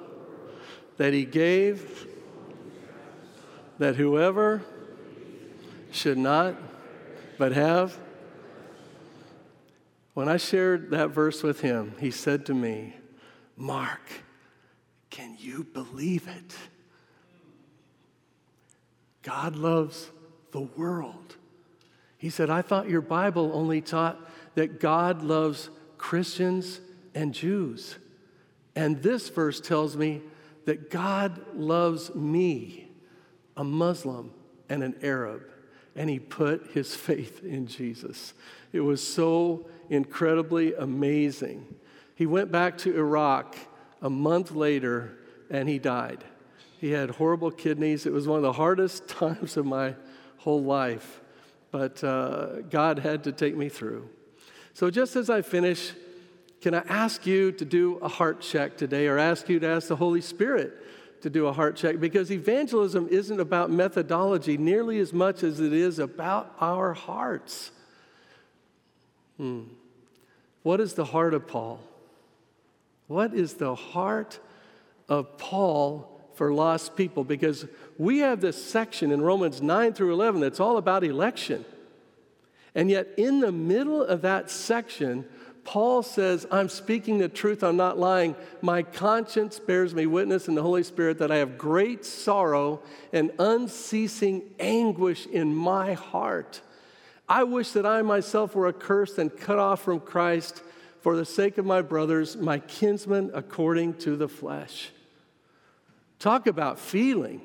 that 0.97 1.13
he 1.13 1.25
gave 1.25 2.09
that 3.79 3.95
whoever 3.95 4.63
should 5.93 6.19
not 6.19 6.57
but 7.39 7.53
have 7.53 7.97
when 10.15 10.29
I 10.29 10.37
shared 10.37 10.91
that 10.91 11.11
verse 11.11 11.43
with 11.43 11.61
him, 11.61 11.95
he 11.99 12.11
said 12.11 12.47
to 12.47 12.55
me, 12.55 12.95
Mark, 13.57 14.01
can 15.11 15.37
you 15.39 15.65
believe 15.65 16.29
it? 16.29 16.55
God 19.23 19.57
loves 19.57 20.11
the 20.51 20.61
world. 20.61 21.37
He 22.19 22.31
said, 22.31 22.51
I 22.51 22.63
thought 22.63 22.89
your 22.89 23.01
Bible 23.01 23.51
only 23.55 23.81
taught 23.81 24.19
that 24.55 24.81
God 24.81 25.23
loves 25.23 25.71
Christians 25.99 26.81
and 27.15 27.33
Jews. 27.33 27.97
And 28.77 29.03
this 29.03 29.29
verse 29.29 29.61
tells 29.61 29.97
me 29.97 30.23
that 30.65 30.91
God 30.91 31.41
loves 31.55 32.15
me, 32.15 32.89
a 33.57 33.65
Muslim 33.65 34.33
and 34.69 34.83
an 34.83 34.95
Arab. 35.03 35.43
And 35.95 36.09
he 36.09 36.19
put 36.19 36.71
his 36.73 36.95
faith 36.97 37.43
in 37.45 37.67
Jesus. 37.67 38.35
It 38.73 38.81
was 38.81 39.07
so 39.07 39.67
incredibly 39.93 40.75
amazing. 40.75 41.67
He 42.15 42.25
went 42.25 42.51
back 42.51 42.79
to 42.79 42.97
Iraq 42.97 43.57
a 44.01 44.09
month 44.09 44.53
later 44.53 45.19
and 45.51 45.69
he 45.69 45.79
died. 45.79 46.25
He 46.79 46.91
had 46.93 47.11
horrible 47.11 47.51
kidneys. 47.51 48.07
It 48.07 48.13
was 48.13 48.27
one 48.27 48.39
of 48.39 48.43
the 48.43 48.55
hardest 48.55 49.07
times 49.21 49.57
of 49.59 49.67
my 49.67 49.95
whole 50.39 50.63
life, 50.63 51.21
but 51.71 52.03
uh, 52.03 52.63
God 52.63 52.99
had 53.01 53.25
to 53.25 53.33
take 53.33 53.55
me 53.55 53.69
through. 53.69 54.09
So, 54.73 54.91
just 54.91 55.15
as 55.15 55.29
I 55.29 55.43
finish, 55.43 55.93
can 56.63 56.75
I 56.75 56.83
ask 56.89 57.27
you 57.27 57.53
to 57.53 57.65
do 57.65 57.99
a 57.99 58.09
heart 58.09 58.41
check 58.41 58.79
today 58.79 59.07
or 59.07 59.19
ask 59.19 59.49
you 59.51 59.61
to 59.61 59.67
ask 59.67 59.89
the 59.89 59.97
Holy 59.97 60.23
Spirit 60.23 60.73
to 61.21 61.29
do 61.29 61.47
a 61.47 61.53
heart 61.53 61.77
check? 61.77 62.01
Because 62.01 62.33
evangelism 62.33 63.09
isn't 63.11 63.39
about 63.39 63.71
methodology 63.71 64.57
nearly 64.57 64.99
as 65.01 65.13
much 65.13 65.43
as 65.43 65.61
it 65.61 65.75
is 65.75 65.99
about 65.99 66.57
our 66.61 66.95
hearts. 66.95 67.73
Hmm. 69.37 69.65
What 70.63 70.81
is 70.81 70.95
the 70.95 71.05
heart 71.05 71.35
of 71.35 71.47
Paul? 71.47 71.81
What 73.07 73.35
is 73.35 73.55
the 73.55 73.75
heart 73.75 74.39
of 75.09 75.37
Paul 75.39 76.13
for 76.35 76.53
lost 76.53 76.97
people 76.97 77.25
because 77.25 77.67
we 77.99 78.19
have 78.19 78.41
this 78.41 78.63
section 78.63 79.13
in 79.13 79.21
Romans 79.21 79.61
9 79.61 79.93
through 79.93 80.13
11 80.13 80.41
that's 80.41 80.61
all 80.61 80.77
about 80.77 81.05
election. 81.05 81.65
And 82.75 82.91
yet, 82.91 83.09
in 83.19 83.41
the 83.41 83.53
middle 83.53 84.03
of 84.03 84.23
that 84.23 84.51
section, 84.51 85.27
Paul 85.65 86.03
says, 86.03 86.47
I'm 86.51 86.69
speaking 86.69 87.19
the 87.19 87.29
truth, 87.29 87.63
I'm 87.63 87.77
not 87.77 87.99
lying. 87.99 88.35
My 88.63 88.83
conscience 88.83 89.59
bears 89.59 89.95
me 89.95 90.07
witness 90.07 90.49
in 90.49 90.55
the 90.55 90.63
Holy 90.63 90.83
Spirit 90.83 91.19
that 91.19 91.31
I 91.31 91.37
have 91.37 91.59
great 91.59 92.05
sorrow 92.05 92.81
and 93.13 93.31
unceasing 93.39 94.43
anguish 94.59 95.27
in 95.27 95.55
my 95.55 95.93
heart. 95.93 96.63
I 97.33 97.45
wish 97.45 97.71
that 97.71 97.87
I 97.87 98.03
myself 98.03 98.55
were 98.55 98.69
accursed 98.69 99.17
and 99.17 99.35
cut 99.35 99.59
off 99.59 99.81
from 99.81 100.01
Christ 100.01 100.63
for 101.01 101.17
the 101.17 101.25
sake 101.25 101.57
of 101.57 101.65
my 101.65 101.81
brothers, 101.81 102.37
my 102.37 102.59
kinsmen 102.59 103.31
according 103.33 103.95
to 104.01 104.17
the 104.17 104.29
flesh. 104.29 104.91
Talk 106.19 106.47
about 106.47 106.79
feeling. 106.79 107.41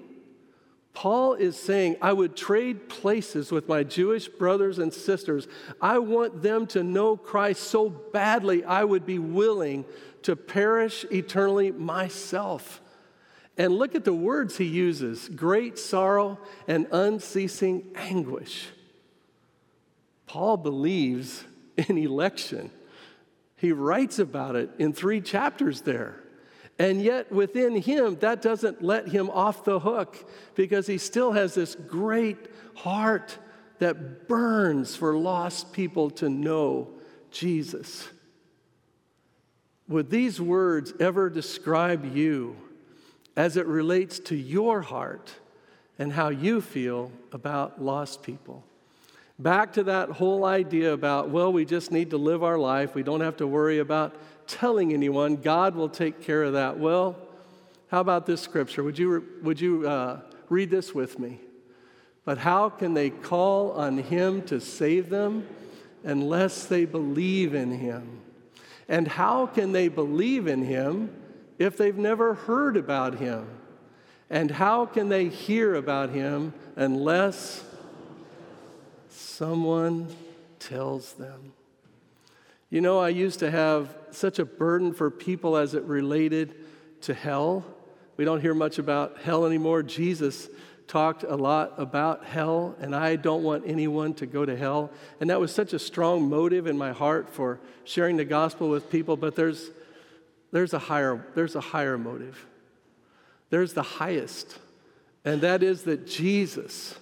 Paul 0.91 1.35
is 1.35 1.57
saying, 1.57 1.95
I 2.01 2.11
would 2.11 2.35
trade 2.35 2.89
places 2.89 3.49
with 3.49 3.69
my 3.69 3.83
Jewish 3.83 4.27
brothers 4.27 4.77
and 4.77 4.93
sisters. 4.93 5.47
I 5.79 5.99
want 5.99 6.41
them 6.41 6.67
to 6.67 6.83
know 6.83 7.15
Christ 7.15 7.63
so 7.63 7.87
badly, 7.87 8.65
I 8.65 8.83
would 8.83 9.05
be 9.05 9.19
willing 9.19 9.85
to 10.23 10.35
perish 10.35 11.05
eternally 11.09 11.71
myself. 11.71 12.81
And 13.57 13.73
look 13.73 13.95
at 13.95 14.03
the 14.03 14.13
words 14.13 14.57
he 14.57 14.65
uses 14.65 15.29
great 15.29 15.79
sorrow 15.79 16.39
and 16.67 16.87
unceasing 16.91 17.93
anguish. 17.95 18.67
Paul 20.27 20.57
believes 20.57 21.43
in 21.77 21.97
election. 21.97 22.69
He 23.55 23.71
writes 23.71 24.19
about 24.19 24.55
it 24.55 24.69
in 24.77 24.93
three 24.93 25.21
chapters 25.21 25.81
there. 25.81 26.21
And 26.79 27.01
yet, 27.01 27.31
within 27.31 27.75
him, 27.75 28.17
that 28.19 28.43
doesn't 28.43 28.83
let 28.83 29.07
him 29.07 29.31
off 29.31 29.63
the 29.63 29.79
hook 29.79 30.29
because 30.53 30.85
he 30.85 30.99
still 30.99 31.31
has 31.31 31.55
this 31.55 31.73
great 31.73 32.37
heart 32.75 33.39
that 33.79 34.27
burns 34.27 34.95
for 34.95 35.17
lost 35.17 35.73
people 35.73 36.11
to 36.11 36.29
know 36.29 36.89
Jesus. 37.31 38.07
Would 39.87 40.11
these 40.11 40.39
words 40.39 40.93
ever 40.99 41.29
describe 41.29 42.15
you 42.15 42.57
as 43.35 43.57
it 43.57 43.65
relates 43.65 44.19
to 44.19 44.35
your 44.35 44.81
heart 44.81 45.33
and 45.97 46.13
how 46.13 46.29
you 46.29 46.61
feel 46.61 47.11
about 47.31 47.81
lost 47.81 48.21
people? 48.21 48.66
Back 49.39 49.73
to 49.73 49.83
that 49.83 50.09
whole 50.09 50.45
idea 50.45 50.93
about, 50.93 51.29
well, 51.29 51.53
we 51.53 51.63
just 51.63 51.91
need 51.91 52.09
to 52.09 52.17
live 52.17 52.43
our 52.43 52.57
life. 52.57 52.95
We 52.95 53.03
don't 53.03 53.21
have 53.21 53.37
to 53.37 53.45
worry 53.45 53.77
about 53.77 54.15
telling 54.47 54.93
anyone. 54.93 55.35
God 55.35 55.75
will 55.75 55.89
take 55.89 56.21
care 56.21 56.43
of 56.43 56.53
that. 56.53 56.79
Well, 56.79 57.15
how 57.89 58.01
about 58.01 58.25
this 58.25 58.41
scripture? 58.41 58.83
Would 58.83 58.97
you, 58.97 59.23
would 59.43 59.61
you 59.61 59.87
uh, 59.87 60.21
read 60.49 60.71
this 60.71 60.93
with 60.95 61.19
me? 61.19 61.39
But 62.25 62.39
how 62.39 62.69
can 62.69 62.95
they 62.95 63.11
call 63.11 63.71
on 63.73 63.99
him 63.99 64.41
to 64.43 64.59
save 64.59 65.09
them 65.09 65.47
unless 66.03 66.65
they 66.65 66.85
believe 66.85 67.53
in 67.53 67.71
him? 67.71 68.21
And 68.89 69.07
how 69.07 69.45
can 69.45 69.71
they 69.71 69.87
believe 69.87 70.47
in 70.47 70.63
him 70.63 71.13
if 71.59 71.77
they've 71.77 71.97
never 71.97 72.33
heard 72.33 72.75
about 72.75 73.15
him? 73.15 73.47
And 74.29 74.51
how 74.51 74.85
can 74.85 75.09
they 75.09 75.29
hear 75.29 75.75
about 75.75 76.09
him 76.09 76.53
unless 76.75 77.63
someone 79.37 80.07
tells 80.57 81.13
them. 81.13 81.53
You 82.71 82.81
know, 82.81 82.97
I 82.97 83.09
used 83.09 83.37
to 83.39 83.51
have 83.51 83.95
such 84.09 84.39
a 84.39 84.45
burden 84.45 84.93
for 84.93 85.11
people 85.11 85.57
as 85.57 85.75
it 85.75 85.83
related 85.83 86.55
to 87.01 87.13
hell. 87.13 87.63
We 88.17 88.25
don't 88.25 88.41
hear 88.41 88.55
much 88.55 88.79
about 88.79 89.19
hell 89.19 89.45
anymore. 89.45 89.83
Jesus 89.83 90.49
talked 90.87 91.21
a 91.21 91.35
lot 91.35 91.75
about 91.77 92.25
hell, 92.25 92.75
and 92.79 92.95
I 92.95 93.15
don't 93.15 93.43
want 93.43 93.65
anyone 93.67 94.15
to 94.15 94.25
go 94.25 94.43
to 94.43 94.57
hell. 94.57 94.89
And 95.19 95.29
that 95.29 95.39
was 95.39 95.53
such 95.53 95.71
a 95.71 95.77
strong 95.77 96.27
motive 96.27 96.65
in 96.65 96.75
my 96.75 96.91
heart 96.91 97.29
for 97.29 97.59
sharing 97.83 98.17
the 98.17 98.25
gospel 98.25 98.69
with 98.69 98.89
people, 98.89 99.17
but 99.17 99.35
there's, 99.35 99.69
there's, 100.51 100.73
a, 100.73 100.79
higher, 100.79 101.23
there's 101.35 101.55
a 101.55 101.61
higher 101.61 101.99
motive. 101.99 102.43
There's 103.51 103.73
the 103.73 103.83
highest, 103.83 104.57
and 105.23 105.41
that 105.41 105.61
is 105.61 105.83
that 105.83 106.07
Jesus 106.07 106.97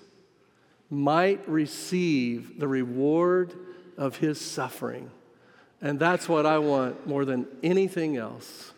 might 0.89 1.47
receive 1.47 2.59
the 2.59 2.67
reward 2.67 3.53
of 3.97 4.17
his 4.17 4.39
suffering. 4.39 5.09
And 5.81 5.99
that's 5.99 6.29
what 6.29 6.45
I 6.45 6.57
want 6.59 7.07
more 7.07 7.25
than 7.25 7.47
anything 7.63 8.17
else. 8.17 8.73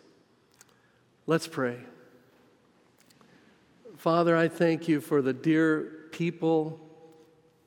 Let's 1.26 1.46
pray. 1.46 1.76
Father, 3.96 4.36
I 4.36 4.48
thank 4.48 4.88
you 4.88 5.00
for 5.00 5.20
the 5.22 5.32
dear 5.32 6.08
people 6.12 6.80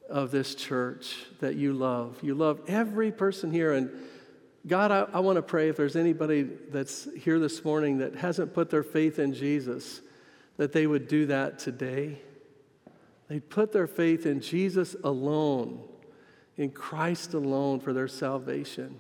of 0.10 0.32
this 0.32 0.56
church 0.56 1.16
that 1.40 1.56
you 1.56 1.74
love. 1.74 2.18
You 2.22 2.36
love 2.36 2.62
every 2.68 3.12
person 3.12 3.52
here. 3.52 3.74
And 3.74 3.90
God, 4.68 4.92
I, 4.92 5.08
I 5.14 5.20
want 5.22 5.38
to 5.38 5.42
pray 5.42 5.70
if 5.70 5.78
there's 5.78 5.96
anybody 5.96 6.44
that's 6.44 7.08
here 7.16 7.40
this 7.40 7.64
morning 7.64 8.00
that 8.00 8.16
hasn't 8.16 8.54
put 8.54 8.70
their 8.70 8.84
faith 8.84 9.20
in 9.20 9.34
Jesus, 9.34 10.02
that 10.58 10.74
they 10.74 10.86
would 10.86 11.08
do 11.08 11.26
that 11.28 11.60
today. 11.60 12.20
They 13.32 13.40
put 13.40 13.72
their 13.72 13.88
faith 13.88 14.26
in 14.26 14.42
Jesus 14.42 14.94
alone, 15.06 15.80
in 16.58 16.70
Christ 16.70 17.34
alone 17.34 17.80
for 17.80 17.94
their 17.94 18.10
salvation, 18.10 19.00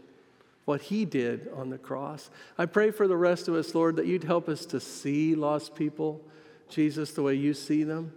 what 0.63 0.84
He 0.84 1.03
did 1.03 1.49
on 1.53 1.69
the 1.69 1.77
cross. 1.77 2.29
I 2.57 2.65
pray 2.65 2.91
for 2.91 3.09
the 3.09 3.17
rest 3.17 3.49
of 3.49 3.55
us, 3.55 3.75
Lord, 3.75 3.97
that 3.97 4.05
you'd 4.05 4.23
help 4.23 4.47
us 4.47 4.65
to 4.67 4.79
see 4.79 5.36
lost 5.36 5.75
people, 5.75 6.21
Jesus, 6.69 7.11
the 7.11 7.23
way 7.23 7.36
you 7.36 7.53
see 7.53 7.84
them. 7.84 8.13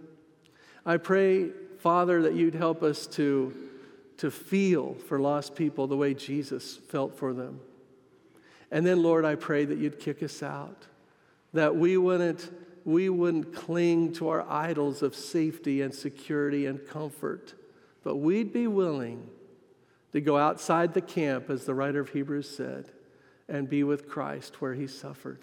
I 0.85 0.95
pray, 0.95 1.49
Father, 1.79 2.21
that 2.21 2.33
you'd 2.33 2.55
help 2.55 2.81
us 2.81 3.07
to, 3.07 3.53
to 4.15 4.31
feel 4.31 4.93
for 4.93 5.19
lost 5.19 5.53
people 5.53 5.85
the 5.85 5.97
way 5.97 6.13
Jesus 6.13 6.77
felt 6.77 7.17
for 7.17 7.33
them. 7.33 7.59
And 8.71 8.85
then, 8.85 9.03
Lord, 9.03 9.25
I 9.25 9.35
pray 9.35 9.65
that 9.65 9.79
you'd 9.79 9.99
kick 9.99 10.23
us 10.23 10.41
out, 10.41 10.85
that 11.51 11.75
we 11.75 11.97
wouldn't 11.97 12.49
we 12.85 13.09
wouldn't 13.09 13.53
cling 13.53 14.13
to 14.13 14.29
our 14.29 14.47
idols 14.47 15.01
of 15.01 15.15
safety 15.15 15.81
and 15.81 15.93
security 15.93 16.67
and 16.67 16.87
comfort, 16.87 17.55
but 18.03 18.17
we'd 18.17 18.53
be 18.53 18.67
willing 18.67 19.27
to 20.13 20.21
go 20.21 20.37
outside 20.37 20.93
the 20.93 21.01
camp, 21.01 21.49
as 21.49 21.65
the 21.65 21.73
writer 21.73 21.99
of 21.99 22.09
Hebrews 22.09 22.49
said, 22.49 22.91
and 23.49 23.67
be 23.67 23.83
with 23.83 24.07
Christ 24.07 24.61
where 24.61 24.75
he 24.75 24.87
suffered. 24.87 25.39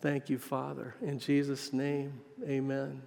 Thank 0.00 0.30
you, 0.30 0.38
Father. 0.38 0.94
In 1.02 1.18
Jesus' 1.18 1.72
name, 1.72 2.20
amen. 2.42 3.02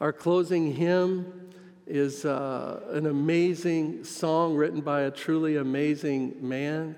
Our 0.00 0.12
closing 0.12 0.74
hymn 0.74 1.50
is 1.86 2.24
uh, 2.24 2.80
an 2.90 3.06
amazing 3.06 4.02
song 4.02 4.56
written 4.56 4.80
by 4.80 5.02
a 5.02 5.10
truly 5.10 5.56
amazing 5.56 6.36
man. 6.46 6.96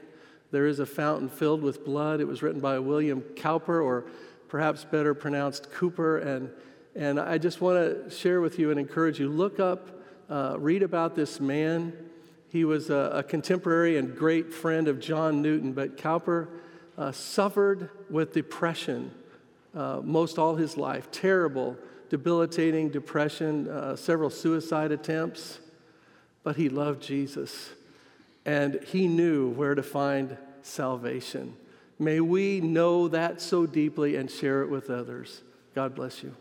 There 0.50 0.66
is 0.66 0.78
a 0.78 0.86
fountain 0.86 1.28
filled 1.28 1.60
with 1.60 1.84
blood. 1.84 2.20
It 2.20 2.26
was 2.26 2.42
written 2.42 2.60
by 2.60 2.78
William 2.78 3.20
Cowper, 3.20 3.82
or 3.82 4.06
perhaps 4.48 4.84
better 4.84 5.14
pronounced 5.14 5.70
Cooper. 5.70 6.18
And, 6.18 6.50
and 6.94 7.18
I 7.20 7.38
just 7.38 7.60
want 7.60 7.78
to 7.78 8.10
share 8.10 8.40
with 8.40 8.58
you 8.58 8.70
and 8.70 8.80
encourage 8.80 9.18
you 9.18 9.28
look 9.28 9.60
up, 9.60 10.02
uh, 10.30 10.56
read 10.58 10.82
about 10.82 11.14
this 11.14 11.40
man. 11.40 11.92
He 12.48 12.64
was 12.64 12.90
a, 12.90 13.10
a, 13.14 13.22
contemporary 13.22 13.98
and 13.98 14.16
great 14.16 14.52
friend 14.52 14.88
of 14.88 15.00
John 15.00 15.42
Newton, 15.42 15.72
but 15.72 15.96
Cowper 15.96 16.48
uh, 16.96 17.12
suffered 17.12 17.90
with 18.08 18.32
depression 18.32 19.10
uh, 19.76 20.00
most 20.02 20.38
all 20.38 20.56
his 20.56 20.76
life. 20.76 21.10
Terrible, 21.10 21.76
debilitating 22.08 22.88
depression, 22.88 23.68
uh, 23.68 23.94
several 23.94 24.30
suicide 24.30 24.90
attempts, 24.90 25.60
but 26.42 26.56
he 26.56 26.68
loved 26.68 27.02
Jesus. 27.02 27.70
And 28.44 28.80
he 28.86 29.06
knew 29.06 29.50
where 29.50 29.74
to 29.74 29.82
find 29.82 30.38
salvation. 30.62 31.56
May 31.98 32.20
we 32.20 32.60
know 32.60 33.08
that 33.08 33.40
so 33.40 33.66
deeply 33.66 34.16
and 34.16 34.30
share 34.30 34.62
it 34.62 34.68
with 34.68 34.90
others. 34.90 35.42
God 35.74 35.94
bless 35.94 36.22
you. 36.22 36.34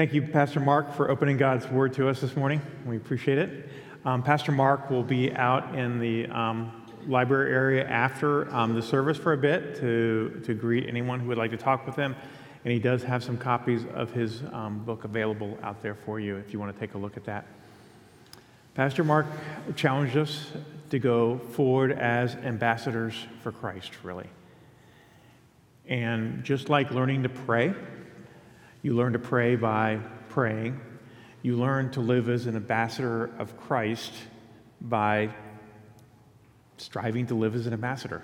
Thank 0.00 0.14
you, 0.14 0.22
Pastor 0.22 0.60
Mark, 0.60 0.94
for 0.94 1.10
opening 1.10 1.36
God's 1.36 1.68
word 1.68 1.92
to 1.92 2.08
us 2.08 2.22
this 2.22 2.34
morning. 2.34 2.62
We 2.86 2.96
appreciate 2.96 3.36
it. 3.36 3.68
Um, 4.06 4.22
Pastor 4.22 4.50
Mark 4.50 4.88
will 4.88 5.02
be 5.02 5.30
out 5.34 5.74
in 5.74 5.98
the 5.98 6.26
um, 6.28 6.86
library 7.06 7.52
area 7.52 7.86
after 7.86 8.50
um, 8.50 8.74
the 8.74 8.80
service 8.80 9.18
for 9.18 9.34
a 9.34 9.36
bit 9.36 9.76
to, 9.80 10.40
to 10.46 10.54
greet 10.54 10.88
anyone 10.88 11.20
who 11.20 11.28
would 11.28 11.36
like 11.36 11.50
to 11.50 11.58
talk 11.58 11.84
with 11.84 11.96
him. 11.96 12.16
And 12.64 12.72
he 12.72 12.78
does 12.78 13.02
have 13.02 13.22
some 13.22 13.36
copies 13.36 13.84
of 13.92 14.10
his 14.10 14.42
um, 14.52 14.78
book 14.86 15.04
available 15.04 15.58
out 15.62 15.82
there 15.82 15.94
for 15.94 16.18
you 16.18 16.36
if 16.36 16.50
you 16.50 16.58
want 16.58 16.72
to 16.74 16.80
take 16.80 16.94
a 16.94 16.98
look 16.98 17.18
at 17.18 17.24
that. 17.24 17.46
Pastor 18.72 19.04
Mark 19.04 19.26
challenged 19.76 20.16
us 20.16 20.50
to 20.88 20.98
go 20.98 21.36
forward 21.36 21.92
as 21.92 22.36
ambassadors 22.36 23.26
for 23.42 23.52
Christ, 23.52 23.92
really. 24.02 24.30
And 25.86 26.42
just 26.42 26.70
like 26.70 26.90
learning 26.90 27.22
to 27.24 27.28
pray, 27.28 27.74
you 28.82 28.94
learn 28.94 29.12
to 29.12 29.18
pray 29.18 29.56
by 29.56 30.00
praying. 30.30 30.80
You 31.42 31.56
learn 31.56 31.90
to 31.92 32.00
live 32.00 32.28
as 32.28 32.46
an 32.46 32.56
ambassador 32.56 33.30
of 33.38 33.58
Christ 33.58 34.12
by 34.80 35.34
striving 36.78 37.26
to 37.26 37.34
live 37.34 37.54
as 37.54 37.66
an 37.66 37.72
ambassador. 37.72 38.22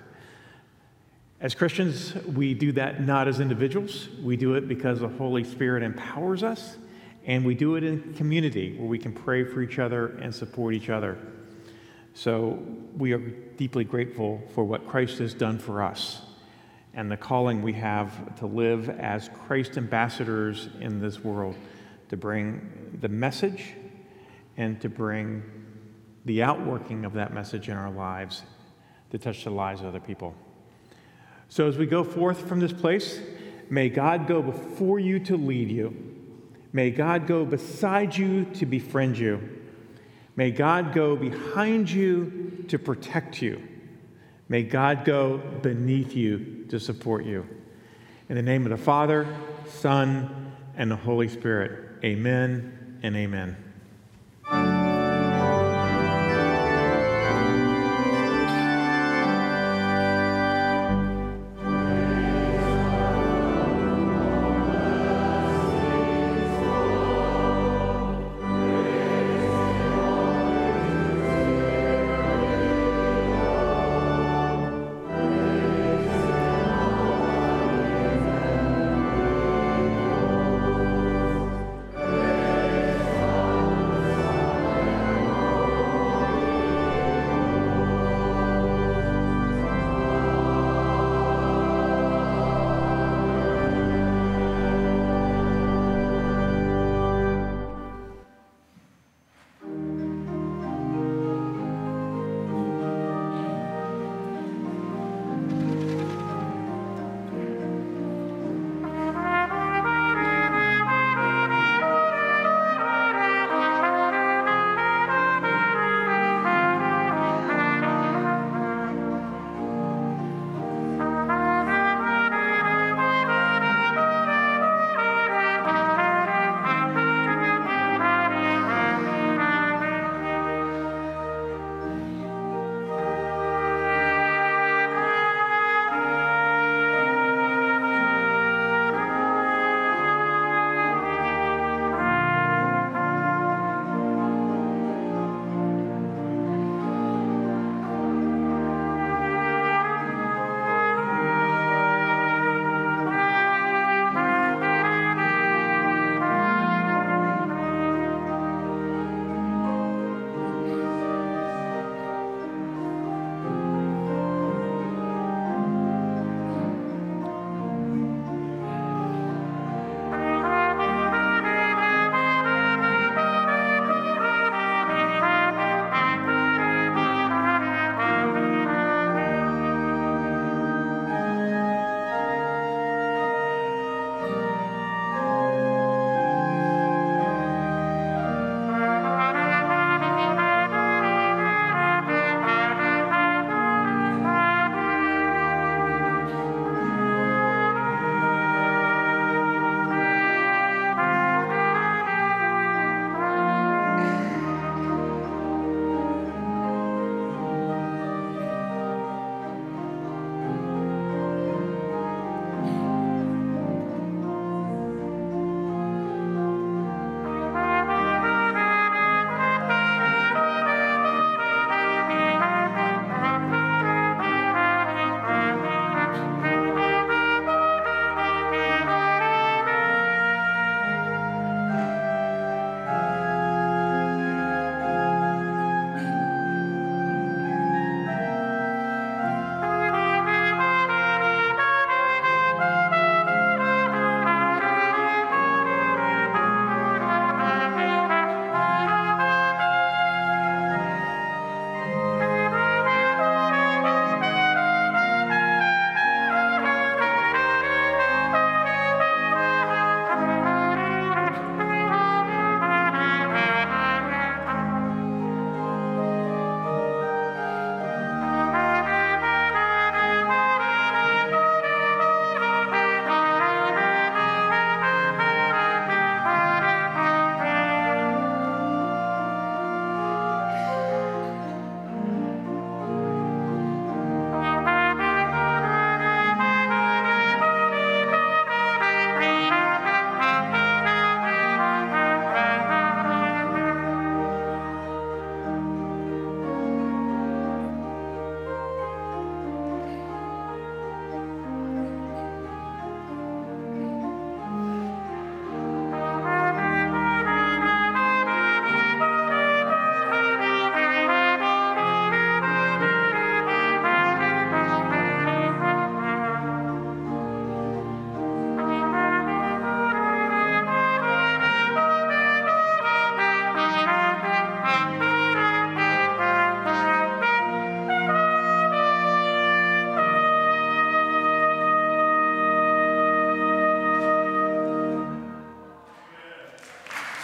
As 1.41 1.55
Christians, 1.55 2.15
we 2.15 2.55
do 2.55 2.73
that 2.73 3.03
not 3.03 3.29
as 3.29 3.41
individuals. 3.41 4.09
We 4.23 4.37
do 4.39 4.55
it 4.55 4.67
because 4.67 5.01
the 5.01 5.09
Holy 5.09 5.45
Spirit 5.45 5.83
empowers 5.83 6.43
us, 6.43 6.79
and 7.27 7.45
we 7.45 7.55
do 7.55 7.77
it 7.77 7.85
in 7.85 8.15
community 8.15 8.79
where 8.79 8.89
we 8.89 8.99
can 8.99 9.13
pray 9.13 9.45
for 9.45 9.61
each 9.61 9.79
other 9.79 10.17
and 10.23 10.35
support 10.35 10.73
each 10.75 10.89
other. 10.89 11.19
So 12.15 12.59
we 12.97 13.13
are 13.13 13.19
deeply 13.19 13.85
grateful 13.85 14.43
for 14.55 14.65
what 14.65 14.89
Christ 14.89 15.19
has 15.19 15.35
done 15.35 15.59
for 15.59 15.83
us 15.83 16.23
and 16.97 17.13
the 17.13 17.17
calling 17.17 17.61
we 17.63 17.75
have 17.75 18.35
to 18.37 18.47
live 18.47 18.89
as 18.89 19.29
Christ 19.47 19.77
ambassadors 19.77 20.71
in 20.81 20.99
this 20.99 21.23
world, 21.23 21.55
to 22.09 22.17
bring 22.17 22.97
the 23.01 23.09
message 23.09 23.75
and 24.57 24.81
to 24.81 24.89
bring 24.89 25.43
the 26.25 26.43
outworking 26.43 27.05
of 27.05 27.13
that 27.13 27.35
message 27.35 27.69
in 27.69 27.77
our 27.77 27.91
lives 27.91 28.43
to 29.11 29.19
touch 29.19 29.45
the 29.45 29.51
lives 29.51 29.83
of 29.83 29.89
other 29.89 30.01
people. 30.01 30.35
So 31.51 31.69
as 31.69 31.77
we 31.77 31.85
go 31.85 32.03
forth 32.03 32.49
from 32.49 32.61
this 32.61 32.73
place, 32.73 33.21
may 33.69 33.91
God 33.91 34.27
go 34.27 34.41
before 34.41 34.99
you 34.99 35.21
to 35.21 35.37
lead 35.37 35.71
you. 35.71 35.95
May 36.73 36.91
God 36.91 37.27
go 37.27 37.45
beside 37.45 38.17
you 38.17 38.47
to 38.55 38.65
befriend 38.65 39.19
you. 39.19 39.61
May 40.35 40.51
God 40.51 40.95
go 40.95 41.15
behind 41.15 41.91
you 41.91 42.65
to 42.69 42.79
protect 42.79 43.43
you. 43.43 43.63
May 44.49 44.63
God 44.63 45.05
go 45.05 45.39
beneath 45.39 46.15
you 46.15 46.56
to 46.71 46.81
support 46.81 47.25
you. 47.25 47.47
In 48.29 48.37
the 48.37 48.43
name 48.43 48.65
of 48.65 48.71
the 48.71 48.83
Father, 48.83 49.27
Son, 49.69 50.53
and 50.77 50.91
the 50.91 50.97
Holy 50.97 51.29
Spirit, 51.29 52.05
amen 52.05 52.99
and 53.03 53.17
amen. 53.17 53.66